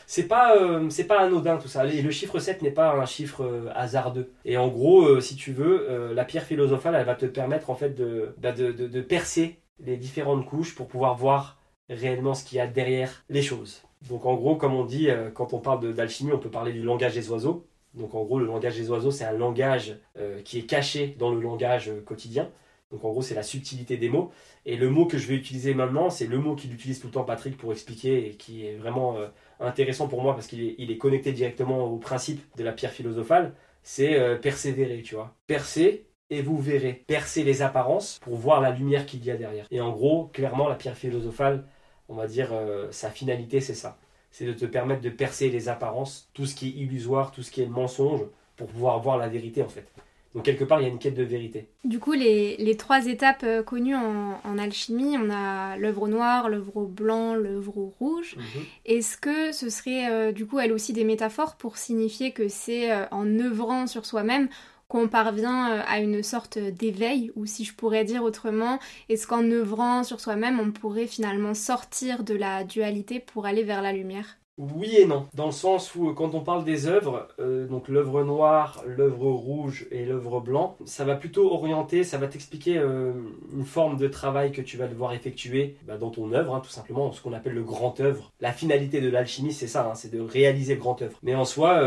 C'est 0.06 0.26
pas 0.28 0.54
c'est 0.90 1.04
pas 1.06 1.20
anodin 1.20 1.56
tout 1.58 1.68
ça. 1.68 1.86
Et 1.86 2.02
le 2.02 2.10
chiffre 2.10 2.38
7 2.38 2.62
n'est 2.62 2.70
pas 2.70 2.92
un 2.94 3.06
chiffre 3.06 3.70
hasardeux. 3.74 4.32
Et 4.44 4.56
en 4.56 4.68
gros, 4.68 5.20
si 5.20 5.36
tu 5.36 5.52
veux, 5.52 6.12
la 6.14 6.24
pierre 6.24 6.44
philosophale, 6.44 6.94
elle 6.96 7.06
va 7.06 7.14
te 7.14 7.26
permettre 7.26 7.70
en 7.70 7.74
fait 7.74 7.90
de, 7.94 8.34
bah, 8.38 8.52
de, 8.52 8.72
de- 8.72 8.88
de 8.88 9.00
percer 9.00 9.56
les 9.78 9.96
différentes 9.96 10.46
couches 10.46 10.74
pour 10.74 10.88
pouvoir 10.88 11.16
voir 11.16 11.60
réellement 11.88 12.34
ce 12.34 12.44
qu'il 12.44 12.58
y 12.58 12.60
a 12.60 12.66
derrière 12.66 13.24
les 13.28 13.42
choses. 13.42 13.82
Donc 14.08 14.26
en 14.26 14.34
gros, 14.34 14.56
comme 14.56 14.74
on 14.74 14.84
dit, 14.84 15.10
euh, 15.10 15.30
quand 15.30 15.52
on 15.52 15.58
parle 15.58 15.94
d'alchimie, 15.94 16.32
on 16.32 16.38
peut 16.38 16.50
parler 16.50 16.72
du 16.72 16.82
langage 16.82 17.14
des 17.14 17.30
oiseaux. 17.30 17.66
Donc 17.94 18.14
en 18.14 18.24
gros, 18.24 18.38
le 18.38 18.46
langage 18.46 18.76
des 18.76 18.90
oiseaux, 18.90 19.10
c'est 19.10 19.24
un 19.24 19.32
langage 19.32 19.96
euh, 20.18 20.42
qui 20.42 20.58
est 20.58 20.66
caché 20.66 21.16
dans 21.18 21.30
le 21.30 21.40
langage 21.40 21.88
euh, 21.88 22.00
quotidien. 22.00 22.50
Donc 22.92 23.04
en 23.04 23.10
gros, 23.10 23.22
c'est 23.22 23.34
la 23.34 23.42
subtilité 23.42 23.96
des 23.96 24.08
mots. 24.08 24.30
Et 24.64 24.76
le 24.76 24.90
mot 24.90 25.06
que 25.06 25.18
je 25.18 25.26
vais 25.26 25.34
utiliser 25.34 25.74
maintenant, 25.74 26.10
c'est 26.10 26.26
le 26.26 26.38
mot 26.38 26.54
qu'il 26.54 26.72
utilise 26.72 27.00
tout 27.00 27.08
le 27.08 27.12
temps 27.12 27.24
Patrick 27.24 27.56
pour 27.56 27.72
expliquer 27.72 28.28
et 28.28 28.36
qui 28.36 28.64
est 28.64 28.76
vraiment 28.76 29.16
intéressant 29.58 30.06
pour 30.06 30.22
moi 30.22 30.34
parce 30.34 30.46
qu'il 30.46 30.62
est, 30.62 30.76
il 30.78 30.92
est 30.92 30.98
connecté 30.98 31.32
directement 31.32 31.84
au 31.84 31.96
principe 31.96 32.40
de 32.56 32.62
la 32.62 32.72
pierre 32.72 32.92
philosophale. 32.92 33.54
C'est 33.88 34.18
euh, 34.18 34.36
persévérer, 34.36 35.02
tu 35.02 35.14
vois. 35.14 35.36
Percer 35.46 36.06
et 36.28 36.42
vous 36.42 36.58
verrez. 36.58 37.04
Percer 37.06 37.44
les 37.44 37.62
apparences 37.62 38.18
pour 38.20 38.34
voir 38.34 38.60
la 38.60 38.72
lumière 38.72 39.06
qu'il 39.06 39.24
y 39.24 39.30
a 39.30 39.36
derrière. 39.36 39.68
Et 39.70 39.80
en 39.80 39.92
gros, 39.92 40.26
clairement, 40.32 40.68
la 40.68 40.74
pierre 40.74 40.96
philosophale, 40.96 41.64
on 42.08 42.14
va 42.14 42.26
dire, 42.26 42.50
euh, 42.52 42.88
sa 42.90 43.10
finalité, 43.10 43.60
c'est 43.60 43.74
ça. 43.74 43.98
C'est 44.30 44.44
de 44.44 44.52
te 44.52 44.66
permettre 44.66 45.00
de 45.00 45.10
percer 45.10 45.48
les 45.48 45.68
apparences, 45.68 46.28
tout 46.34 46.46
ce 46.46 46.54
qui 46.54 46.68
est 46.68 46.72
illusoire, 46.72 47.30
tout 47.32 47.42
ce 47.42 47.50
qui 47.50 47.62
est 47.62 47.66
mensonge, 47.66 48.20
pour 48.56 48.68
pouvoir 48.68 49.00
voir 49.00 49.18
la 49.18 49.28
vérité 49.28 49.62
en 49.62 49.68
fait. 49.68 49.86
Donc 50.34 50.44
quelque 50.44 50.64
part, 50.64 50.80
il 50.80 50.84
y 50.84 50.86
a 50.86 50.90
une 50.90 50.98
quête 50.98 51.14
de 51.14 51.22
vérité. 51.22 51.66
Du 51.84 51.98
coup, 51.98 52.12
les, 52.12 52.58
les 52.58 52.76
trois 52.76 53.06
étapes 53.06 53.42
euh, 53.42 53.62
connues 53.62 53.96
en, 53.96 54.38
en 54.44 54.58
alchimie, 54.58 55.16
on 55.16 55.30
a 55.30 55.78
l'œuvre 55.78 56.08
noire, 56.08 56.50
l'œuvre 56.50 56.84
blanc, 56.84 57.34
l'œuvre 57.34 57.92
rouge. 57.98 58.36
Est-ce 58.84 59.16
que 59.16 59.52
ce 59.52 59.70
serait 59.70 60.10
euh, 60.10 60.32
du 60.32 60.44
coup, 60.44 60.58
elle 60.58 60.72
aussi, 60.72 60.92
des 60.92 61.04
métaphores 61.04 61.56
pour 61.56 61.78
signifier 61.78 62.32
que 62.32 62.48
c'est 62.48 62.92
euh, 62.92 63.06
en 63.12 63.26
œuvrant 63.38 63.86
sur 63.86 64.04
soi-même 64.04 64.50
qu'on 64.88 65.08
parvient 65.08 65.72
euh, 65.72 65.82
à 65.86 66.00
une 66.00 66.22
sorte 66.22 66.58
d'éveil 66.58 67.32
Ou 67.36 67.46
si 67.46 67.64
je 67.64 67.74
pourrais 67.74 68.04
dire 68.04 68.22
autrement, 68.22 68.78
est-ce 69.08 69.26
qu'en 69.26 69.44
œuvrant 69.50 70.04
sur 70.04 70.20
soi-même, 70.20 70.60
on 70.60 70.72
pourrait 70.72 71.06
finalement 71.06 71.54
sortir 71.54 72.24
de 72.24 72.34
la 72.34 72.64
dualité 72.64 73.20
pour 73.20 73.46
aller 73.46 73.62
vers 73.64 73.82
la 73.82 73.92
lumière? 73.92 74.38
Oui 74.58 74.96
et 74.96 75.04
non, 75.04 75.26
dans 75.34 75.44
le 75.44 75.52
sens 75.52 75.94
où 75.94 76.08
euh, 76.08 76.14
quand 76.14 76.34
on 76.34 76.40
parle 76.40 76.64
des 76.64 76.86
œuvres, 76.86 77.28
euh, 77.40 77.66
donc 77.66 77.88
l'œuvre 77.88 78.24
noire, 78.24 78.82
l'œuvre 78.86 79.30
rouge 79.30 79.86
et 79.90 80.06
l'œuvre 80.06 80.40
blanc, 80.40 80.78
ça 80.86 81.04
va 81.04 81.14
plutôt 81.14 81.52
orienter, 81.52 82.04
ça 82.04 82.16
va 82.16 82.26
t'expliquer 82.26 82.78
euh, 82.78 83.12
une 83.54 83.66
forme 83.66 83.98
de 83.98 84.08
travail 84.08 84.52
que 84.52 84.62
tu 84.62 84.78
vas 84.78 84.86
devoir 84.86 85.12
effectuer 85.12 85.76
bah, 85.86 85.98
dans 85.98 86.08
ton 86.08 86.32
œuvre, 86.32 86.54
hein, 86.54 86.62
tout 86.64 86.70
simplement, 86.70 87.12
ce 87.12 87.20
qu'on 87.20 87.34
appelle 87.34 87.52
le 87.52 87.64
grand 87.64 88.00
œuvre. 88.00 88.32
La 88.40 88.50
finalité 88.50 89.02
de 89.02 89.10
l'alchimie, 89.10 89.52
c'est 89.52 89.66
ça, 89.66 89.90
hein, 89.90 89.94
c'est 89.94 90.10
de 90.10 90.22
réaliser 90.22 90.74
le 90.74 90.80
grand 90.80 91.02
œuvre. 91.02 91.18
Mais 91.22 91.34
en 91.34 91.44
soi, 91.44 91.82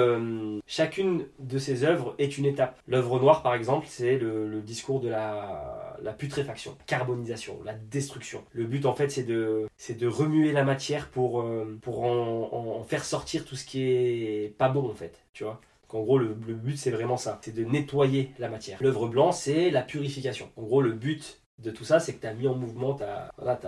chacune 0.68 1.26
de 1.40 1.58
ces 1.58 1.84
œuvres 1.84 2.14
est 2.20 2.38
une 2.38 2.46
étape. 2.46 2.80
L'œuvre 2.88 3.20
noire, 3.20 3.42
par 3.42 3.56
exemple, 3.56 3.88
c'est 3.90 4.18
le 4.18 4.62
discours 4.62 5.00
de 5.00 5.10
la, 5.10 5.89
la 6.04 6.14
putréfaction, 6.14 6.78
carbonisation, 6.86 7.60
la 7.64 7.74
destruction. 7.74 8.44
Le 8.52 8.66
but, 8.66 8.86
en 8.86 8.94
fait, 8.94 9.10
c'est 9.10 9.24
de, 9.24 9.68
c'est 9.78 9.98
de 9.98 10.08
remuer 10.08 10.52
la 10.52 10.64
matière 10.64 11.10
pour, 11.10 11.42
euh, 11.42 11.78
pour 11.82 12.04
en, 12.04 12.84
faire 12.84 13.04
sortir 13.04 13.46
tout 13.46 13.56
ce 13.56 13.66
qui 13.66 13.84
est 13.84 14.56
pas 14.58 14.70
bon, 14.70 14.90
en 14.90 14.94
fait, 14.94 15.24
tu 15.34 15.44
vois. 15.44 15.60
En 15.92 16.02
gros, 16.02 16.20
le, 16.20 16.34
but, 16.34 16.78
c'est 16.78 16.92
vraiment 16.92 17.18
ça, 17.18 17.40
c'est 17.42 17.54
de 17.54 17.64
nettoyer 17.64 18.32
la 18.38 18.48
matière. 18.48 18.78
L'œuvre 18.82 19.08
blanc, 19.08 19.32
c'est 19.32 19.72
la 19.72 19.82
purification. 19.82 20.50
En 20.56 20.62
gros, 20.62 20.82
le 20.82 20.92
but 20.92 21.42
de 21.58 21.72
tout 21.72 21.84
ça, 21.84 22.00
c'est 22.00 22.14
que 22.14 22.22
tu 22.22 22.28
as 22.28 22.34
mis 22.34 22.48
en 22.48 22.56
mouvement, 22.56 22.94
tu 22.94 23.04
as, 23.04 23.32
voilà, 23.38 23.60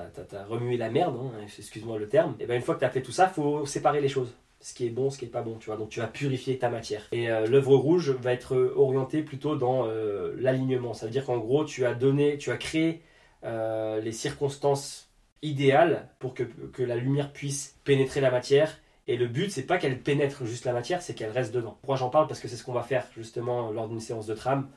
remué 0.47 0.77
la 0.77 0.89
merde, 0.89 1.17
hein, 1.17 1.31
excuse-moi 1.57 1.97
le 1.97 2.07
terme. 2.07 2.35
Et 2.39 2.45
bien, 2.45 2.55
une 2.55 2.61
fois 2.61 2.75
que 2.75 2.79
tu 2.79 2.85
as 2.85 2.89
fait 2.89 3.01
tout 3.01 3.11
ça, 3.11 3.27
faut 3.27 3.65
séparer 3.65 4.01
les 4.01 4.07
choses 4.07 4.33
ce 4.61 4.73
qui 4.73 4.85
est 4.85 4.89
bon, 4.89 5.09
ce 5.09 5.17
qui 5.17 5.25
est 5.25 5.29
pas 5.29 5.41
bon, 5.41 5.57
tu 5.57 5.65
vois. 5.65 5.75
Donc 5.75 5.89
tu 5.89 5.99
vas 5.99 6.07
purifier 6.07 6.57
ta 6.57 6.69
matière. 6.69 7.07
Et 7.11 7.29
euh, 7.29 7.47
l'œuvre 7.47 7.75
rouge 7.75 8.11
va 8.11 8.31
être 8.31 8.55
euh, 8.55 8.73
orientée 8.75 9.23
plutôt 9.23 9.55
dans 9.55 9.87
euh, 9.87 10.33
l'alignement. 10.37 10.93
Ça 10.93 11.07
veut 11.07 11.11
dire 11.11 11.25
qu'en 11.25 11.39
gros, 11.39 11.65
tu 11.65 11.85
as 11.85 11.93
donné, 11.93 12.37
tu 12.37 12.51
as 12.51 12.57
créé 12.57 13.01
les 13.43 14.11
circonstances 14.11 15.09
idéal 15.41 16.09
pour 16.19 16.35
que, 16.35 16.43
que 16.43 16.83
la 16.83 16.95
lumière 16.95 17.33
puisse 17.33 17.75
pénétrer 17.83 18.21
la 18.21 18.29
matière. 18.29 18.77
Et 19.07 19.17
le 19.17 19.25
but, 19.25 19.49
c'est 19.49 19.65
pas 19.65 19.79
qu'elle 19.79 19.99
pénètre 19.99 20.45
juste 20.45 20.65
la 20.65 20.73
matière, 20.73 21.01
c'est 21.01 21.15
qu'elle 21.15 21.31
reste 21.31 21.51
dedans. 21.51 21.75
Pourquoi 21.81 21.95
j'en 21.95 22.09
parle? 22.09 22.27
Parce 22.27 22.39
que 22.39 22.47
c'est 22.47 22.55
ce 22.55 22.63
qu'on 22.63 22.71
va 22.71 22.83
faire 22.83 23.07
justement 23.15 23.71
lors 23.71 23.89
d'une 23.89 23.99
séance 23.99 24.27
de 24.27 24.35
trame. 24.35 24.69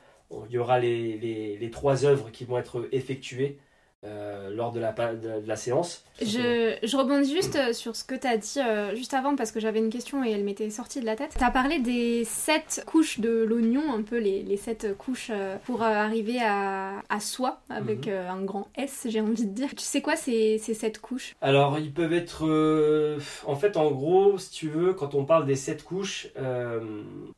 Il 0.49 0.51
y 0.51 0.57
aura 0.57 0.79
les, 0.79 1.57
les 1.59 1.69
trois 1.69 2.05
œuvres 2.05 2.31
qui 2.31 2.43
vont 2.43 2.57
être 2.57 2.89
effectuées 2.91 3.59
euh, 4.05 4.49
lors 4.53 4.71
de 4.71 4.79
la, 4.79 4.91
de 4.91 5.47
la 5.47 5.55
séance. 5.55 6.03
Je, 6.21 6.77
je, 6.81 6.95
rebondis 6.95 7.33
juste 7.33 7.55
euh, 7.55 7.73
sur 7.73 7.95
ce 7.95 8.03
que 8.03 8.15
tu 8.15 8.27
as 8.27 8.37
dit 8.37 8.59
euh, 8.59 8.95
juste 8.95 9.13
avant 9.13 9.35
parce 9.35 9.51
que 9.51 9.59
j'avais 9.59 9.79
une 9.79 9.89
question 9.89 10.23
et 10.23 10.31
elle 10.31 10.43
m'était 10.43 10.69
sortie 10.69 11.01
de 11.01 11.05
la 11.05 11.15
tête. 11.15 11.33
Tu 11.37 11.43
as 11.43 11.51
parlé 11.51 11.79
des 11.79 12.23
sept 12.23 12.83
couches 12.85 13.19
de 13.19 13.43
l'oignon, 13.43 13.81
un 13.93 14.03
peu 14.03 14.17
les, 14.17 14.43
les 14.43 14.57
sept 14.57 14.95
couches 14.97 15.31
pour 15.65 15.81
arriver 15.81 16.39
à, 16.41 17.01
à 17.09 17.19
soi 17.19 17.61
avec 17.69 18.07
mhm. 18.07 18.13
un 18.13 18.41
grand 18.43 18.67
S, 18.75 19.07
j'ai 19.09 19.21
envie 19.21 19.45
de 19.45 19.53
dire. 19.53 19.69
Tu 19.69 19.83
sais 19.83 20.01
quoi 20.01 20.15
ces, 20.15 20.57
ces 20.59 20.73
sept 20.73 20.99
couches? 20.99 21.35
Alors, 21.41 21.79
ils 21.79 21.91
peuvent 21.91 22.13
être. 22.13 22.45
en 23.45 23.55
fait, 23.55 23.75
en 23.75 23.91
gros, 23.91 24.37
si 24.37 24.51
tu 24.51 24.69
veux, 24.69 24.93
quand 24.93 25.15
on 25.15 25.25
parle 25.25 25.45
des 25.45 25.55
sept 25.55 25.83
couches, 25.83 26.27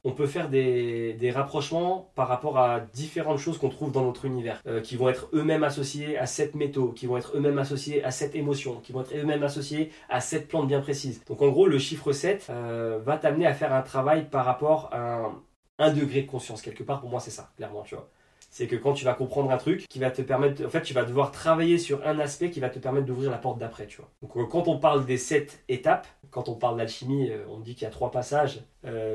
on 0.04 0.12
peut 0.12 0.28
faire 0.28 0.50
des, 0.50 1.14
des, 1.14 1.32
rapprochements 1.32 2.12
par 2.16 2.28
rapport 2.28 2.60
à 2.60 2.82
différentes 2.94 3.40
choses 3.40 3.58
qu'on 3.58 3.70
trouve 3.70 3.92
dans 3.92 4.04
notre 4.04 4.26
univers 4.26 4.62
qui 4.84 4.98
vont 4.98 5.10
être 5.10 5.30
eux-mêmes 5.34 5.64
associés 5.64 6.18
à 6.18 6.26
sept 6.26 6.57
métaux, 6.58 6.92
qui 6.92 7.06
vont 7.06 7.18
être 7.18 7.36
eux-mêmes 7.36 7.58
associés 7.58 8.04
à 8.04 8.12
cette 8.12 8.36
émotion, 8.36 8.80
qui 8.82 8.92
vont 8.92 9.02
être 9.02 9.16
eux-mêmes 9.16 9.44
associés 9.44 9.92
à 10.10 10.20
cette 10.20 10.48
plante 10.48 10.68
bien 10.68 10.82
précise. 10.82 11.24
Donc 11.26 11.42
en 11.42 11.50
gros, 11.50 11.68
le 11.68 11.80
chiffre 11.80 12.12
7 12.12 12.48
euh, 12.50 13.00
va 13.04 13.18
t'amener 13.18 13.46
à 13.46 13.54
faire 13.54 13.74
un 13.74 13.82
travail 13.82 14.30
par 14.30 14.46
rapport 14.46 14.90
à 14.92 15.32
un, 15.80 15.94
degré 15.94 16.24
de 16.24 16.28
conscience. 16.28 16.62
Quelque 16.62 16.84
part, 16.84 17.00
pour 17.00 17.10
moi, 17.10 17.20
c'est 17.20 17.32
ça, 17.32 17.52
clairement, 17.56 17.84
tu 17.84 17.96
vois. 17.96 18.10
C'est 18.50 18.68
que 18.68 18.76
quand 18.76 18.94
tu 18.94 19.06
vas 19.06 19.14
comprendre 19.14 19.52
un 19.52 19.58
truc 19.58 19.88
qui 19.88 20.00
va 20.00 20.10
te 20.10 20.22
permettre, 20.22 20.66
en 20.66 20.70
fait, 20.70 20.82
tu 20.82 20.94
vas 20.94 21.04
devoir 21.04 21.32
travailler 21.32 21.78
sur 21.78 22.06
un 22.08 22.18
aspect 22.20 22.50
qui 22.50 22.60
va 22.60 22.70
te 22.70 22.80
permettre 22.80 23.06
d'ouvrir 23.06 23.30
la 23.30 23.38
porte 23.38 23.60
d'après, 23.60 23.88
tu 23.88 23.98
vois. 23.98 24.10
Donc, 24.22 24.36
euh, 24.38 24.46
quand 24.46 24.68
on 24.68 24.80
parle 24.80 25.06
des 25.06 25.18
sept 25.18 25.64
étapes, 25.68 26.08
quand 26.32 26.50
on 26.50 26.56
parle 26.56 26.78
d'alchimie, 26.78 27.30
euh, 27.30 27.46
on 27.50 27.60
dit 27.60 27.76
qu'il 27.76 27.84
y 27.84 27.88
a 27.88 27.92
trois 27.92 28.12
passages, 28.12 28.62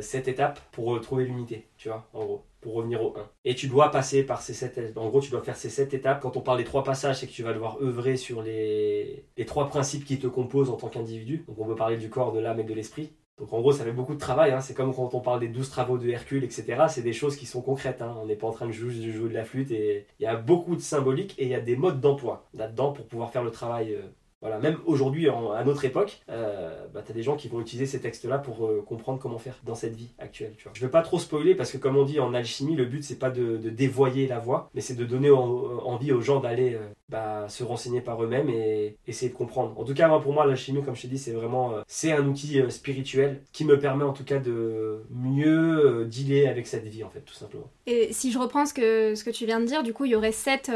sept 0.01 0.29
étapes 0.29 0.61
pour 0.71 1.01
trouver 1.01 1.25
l'unité, 1.25 1.67
tu 1.79 1.89
vois, 1.89 2.07
en 2.13 2.25
gros 2.25 2.45
pour 2.62 2.75
revenir 2.75 3.02
au 3.02 3.14
1. 3.16 3.31
Et 3.45 3.54
tu 3.54 3.69
dois 3.69 3.90
passer 3.90 4.23
par 4.23 4.40
ces 4.40 4.54
7 4.54 4.97
En 4.97 5.09
gros, 5.09 5.21
tu 5.21 5.31
dois 5.31 5.42
faire 5.42 5.57
ces 5.57 5.69
7 5.69 5.92
étapes. 5.92 6.21
Quand 6.23 6.37
on 6.37 6.40
parle 6.40 6.59
des 6.59 6.64
trois 6.64 6.85
passages, 6.85 7.19
c'est 7.21 7.26
que 7.26 7.33
tu 7.33 7.42
vas 7.42 7.52
devoir 7.52 7.76
œuvrer 7.83 8.16
sur 8.16 8.40
les, 8.42 9.26
les 9.37 9.45
trois 9.45 9.69
principes 9.69 10.04
qui 10.04 10.19
te 10.19 10.28
composent 10.28 10.71
en 10.71 10.76
tant 10.76 10.88
qu'individu. 10.88 11.45
Donc 11.49 11.59
on 11.59 11.66
peut 11.66 11.75
parler 11.75 11.99
du 11.99 12.09
corps, 12.09 12.33
de 12.33 12.40
l'âme 12.40 12.61
et 12.61 12.64
de 12.64 12.73
l'esprit. 12.73 13.12
Donc 13.38 13.52
en 13.52 13.61
gros, 13.61 13.73
ça 13.73 13.85
fait 13.85 13.92
beaucoup 13.92 14.14
de 14.14 14.21
travail. 14.21 14.52
Hein. 14.52 14.61
C'est 14.61 14.75
comme 14.75 14.95
quand 14.95 15.14
on 15.14 15.21
parle 15.21 15.40
des 15.40 15.49
12 15.49 15.69
travaux 15.69 15.99
de 15.99 16.09
Hercule, 16.09 16.45
etc. 16.45 16.85
C'est 16.88 17.02
des 17.02 17.12
choses 17.12 17.37
qui 17.37 17.47
sont 17.47 17.62
concrètes. 17.62 18.00
Hein. 18.00 18.16
On 18.23 18.26
n'est 18.26 18.37
pas 18.37 18.47
en 18.47 18.52
train 18.52 18.66
de 18.66 18.73
jouer, 18.73 18.95
de 18.95 19.28
la 19.28 19.45
flûte. 19.45 19.73
Et 19.73 20.07
il 20.21 20.23
y 20.23 20.26
a 20.26 20.37
beaucoup 20.37 20.76
de 20.76 20.81
symbolique 20.81 21.35
et 21.38 21.45
il 21.45 21.50
y 21.50 21.54
a 21.54 21.61
des 21.61 21.75
modes 21.75 22.00
d'emploi 22.00 22.49
là-dedans 22.54 22.92
pour 22.92 23.07
pouvoir 23.07 23.33
faire 23.33 23.42
le 23.42 23.50
travail 23.50 23.95
euh, 23.95 24.02
voilà, 24.43 24.59
même 24.59 24.77
aujourd'hui, 24.87 25.29
à 25.29 25.63
notre 25.65 25.85
époque, 25.85 26.21
euh, 26.29 26.87
bah, 26.93 27.03
tu 27.07 27.13
des 27.13 27.23
gens 27.23 27.37
qui 27.37 27.47
vont 27.47 27.61
utiliser 27.61 27.87
ces 27.87 28.01
textes-là 28.01 28.39
pour 28.39 28.67
euh, 28.67 28.83
comprendre 28.85 29.21
comment 29.21 29.39
faire 29.39 29.55
dans 29.65 29.77
cette 29.77 29.95
vie 29.95 30.11
actuelle. 30.19 30.55
Tu 30.59 30.65
vois. 30.65 30.73
Je 30.75 30.85
veux 30.85 30.91
pas 30.91 31.03
trop 31.03 31.21
spoiler 31.21 31.55
parce 31.55 31.71
que, 31.71 31.79
comme 31.79 31.97
on 31.97 32.03
dit 32.05 32.19
en 32.19 32.35
alchimie, 32.35 32.75
le 32.75 32.85
but 32.85 33.05
c'est 33.05 33.21
pas 33.21 33.31
de, 33.31 33.57
dévoyer 33.57 34.27
la 34.27 34.41
voie, 34.41 34.69
mais 34.75 34.81
c'est 34.81 34.97
de 34.97 35.05
donner 35.05 35.31
envie 35.31 36.11
aux 36.11 36.21
gens 36.21 36.41
d'aller 36.41 36.75
euh, 36.75 36.89
bah, 37.12 37.47
se 37.49 37.62
renseigner 37.62 38.00
par 38.00 38.23
eux-mêmes 38.23 38.49
et 38.49 38.97
essayer 39.07 39.31
de 39.31 39.37
comprendre. 39.37 39.78
En 39.78 39.85
tout 39.85 39.95
cas, 39.95 40.09
pour 40.19 40.33
moi, 40.33 40.47
l'alchimie, 40.47 40.83
comme 40.83 40.97
je 40.97 41.02
t'ai 41.02 41.09
dit, 41.09 41.19
c'est 41.19 41.33
vraiment 41.33 41.75
c'est 41.87 42.12
un 42.12 42.26
outil 42.26 42.61
spirituel 42.71 43.42
qui 43.52 43.64
me 43.64 43.78
permet 43.78 44.04
en 44.04 44.12
tout 44.12 44.25
cas 44.25 44.38
de 44.38 45.02
mieux 45.11 46.07
dealer 46.07 46.49
avec 46.49 46.66
cette 46.66 46.87
vie, 46.87 47.04
en 47.04 47.11
fait, 47.11 47.21
tout 47.21 47.35
simplement. 47.35 47.69
Et 47.87 48.12
si 48.12 48.33
je 48.33 48.38
reprends 48.38 48.66
ce 48.66 48.75
que, 48.75 49.14
ce 49.14 49.25
que 49.25 49.31
tu 49.31 49.47
viens 49.47 49.61
de 49.61 49.66
dire, 49.66 49.83
du 49.83 49.92
coup, 49.92 50.04
il 50.04 50.12
y 50.12 50.16
aurait 50.16 50.33
sept 50.33 50.71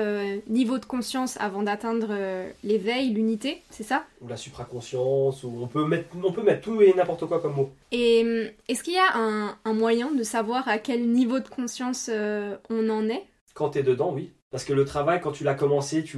niveaux 0.48 0.78
de 0.78 0.84
conscience 0.84 1.36
avant 1.40 1.62
d'atteindre 1.62 2.08
l'éveil, 2.62 3.10
l'unité 3.10 3.62
c'est 3.70 3.82
ça? 3.82 4.04
Ou 4.20 4.28
la 4.28 4.36
supraconscience, 4.36 5.42
ou 5.44 5.52
on 5.60 5.66
peut 5.66 5.86
mettre, 5.86 6.08
on 6.22 6.32
peut 6.32 6.42
mettre 6.42 6.62
tout 6.62 6.80
et 6.82 6.92
n'importe 6.94 7.26
quoi 7.26 7.40
comme 7.40 7.54
mot. 7.54 7.70
Et 7.92 8.52
est-ce 8.68 8.82
qu'il 8.82 8.94
y 8.94 8.98
a 8.98 9.16
un, 9.16 9.72
moyen 9.72 10.12
de 10.12 10.22
savoir 10.22 10.68
à 10.68 10.78
quel 10.78 11.08
niveau 11.08 11.40
de 11.40 11.48
conscience 11.48 12.08
euh, 12.12 12.56
on 12.70 12.88
en 12.88 13.08
est? 13.08 13.24
Quand 13.54 13.70
tu 13.70 13.78
es 13.78 13.82
dedans, 13.82 14.12
oui. 14.14 14.30
Parce 14.56 14.64
que 14.64 14.72
le 14.72 14.86
travail, 14.86 15.20
quand 15.20 15.32
tu 15.32 15.44
l'as 15.44 15.54
commencé, 15.54 16.02
tu, 16.02 16.16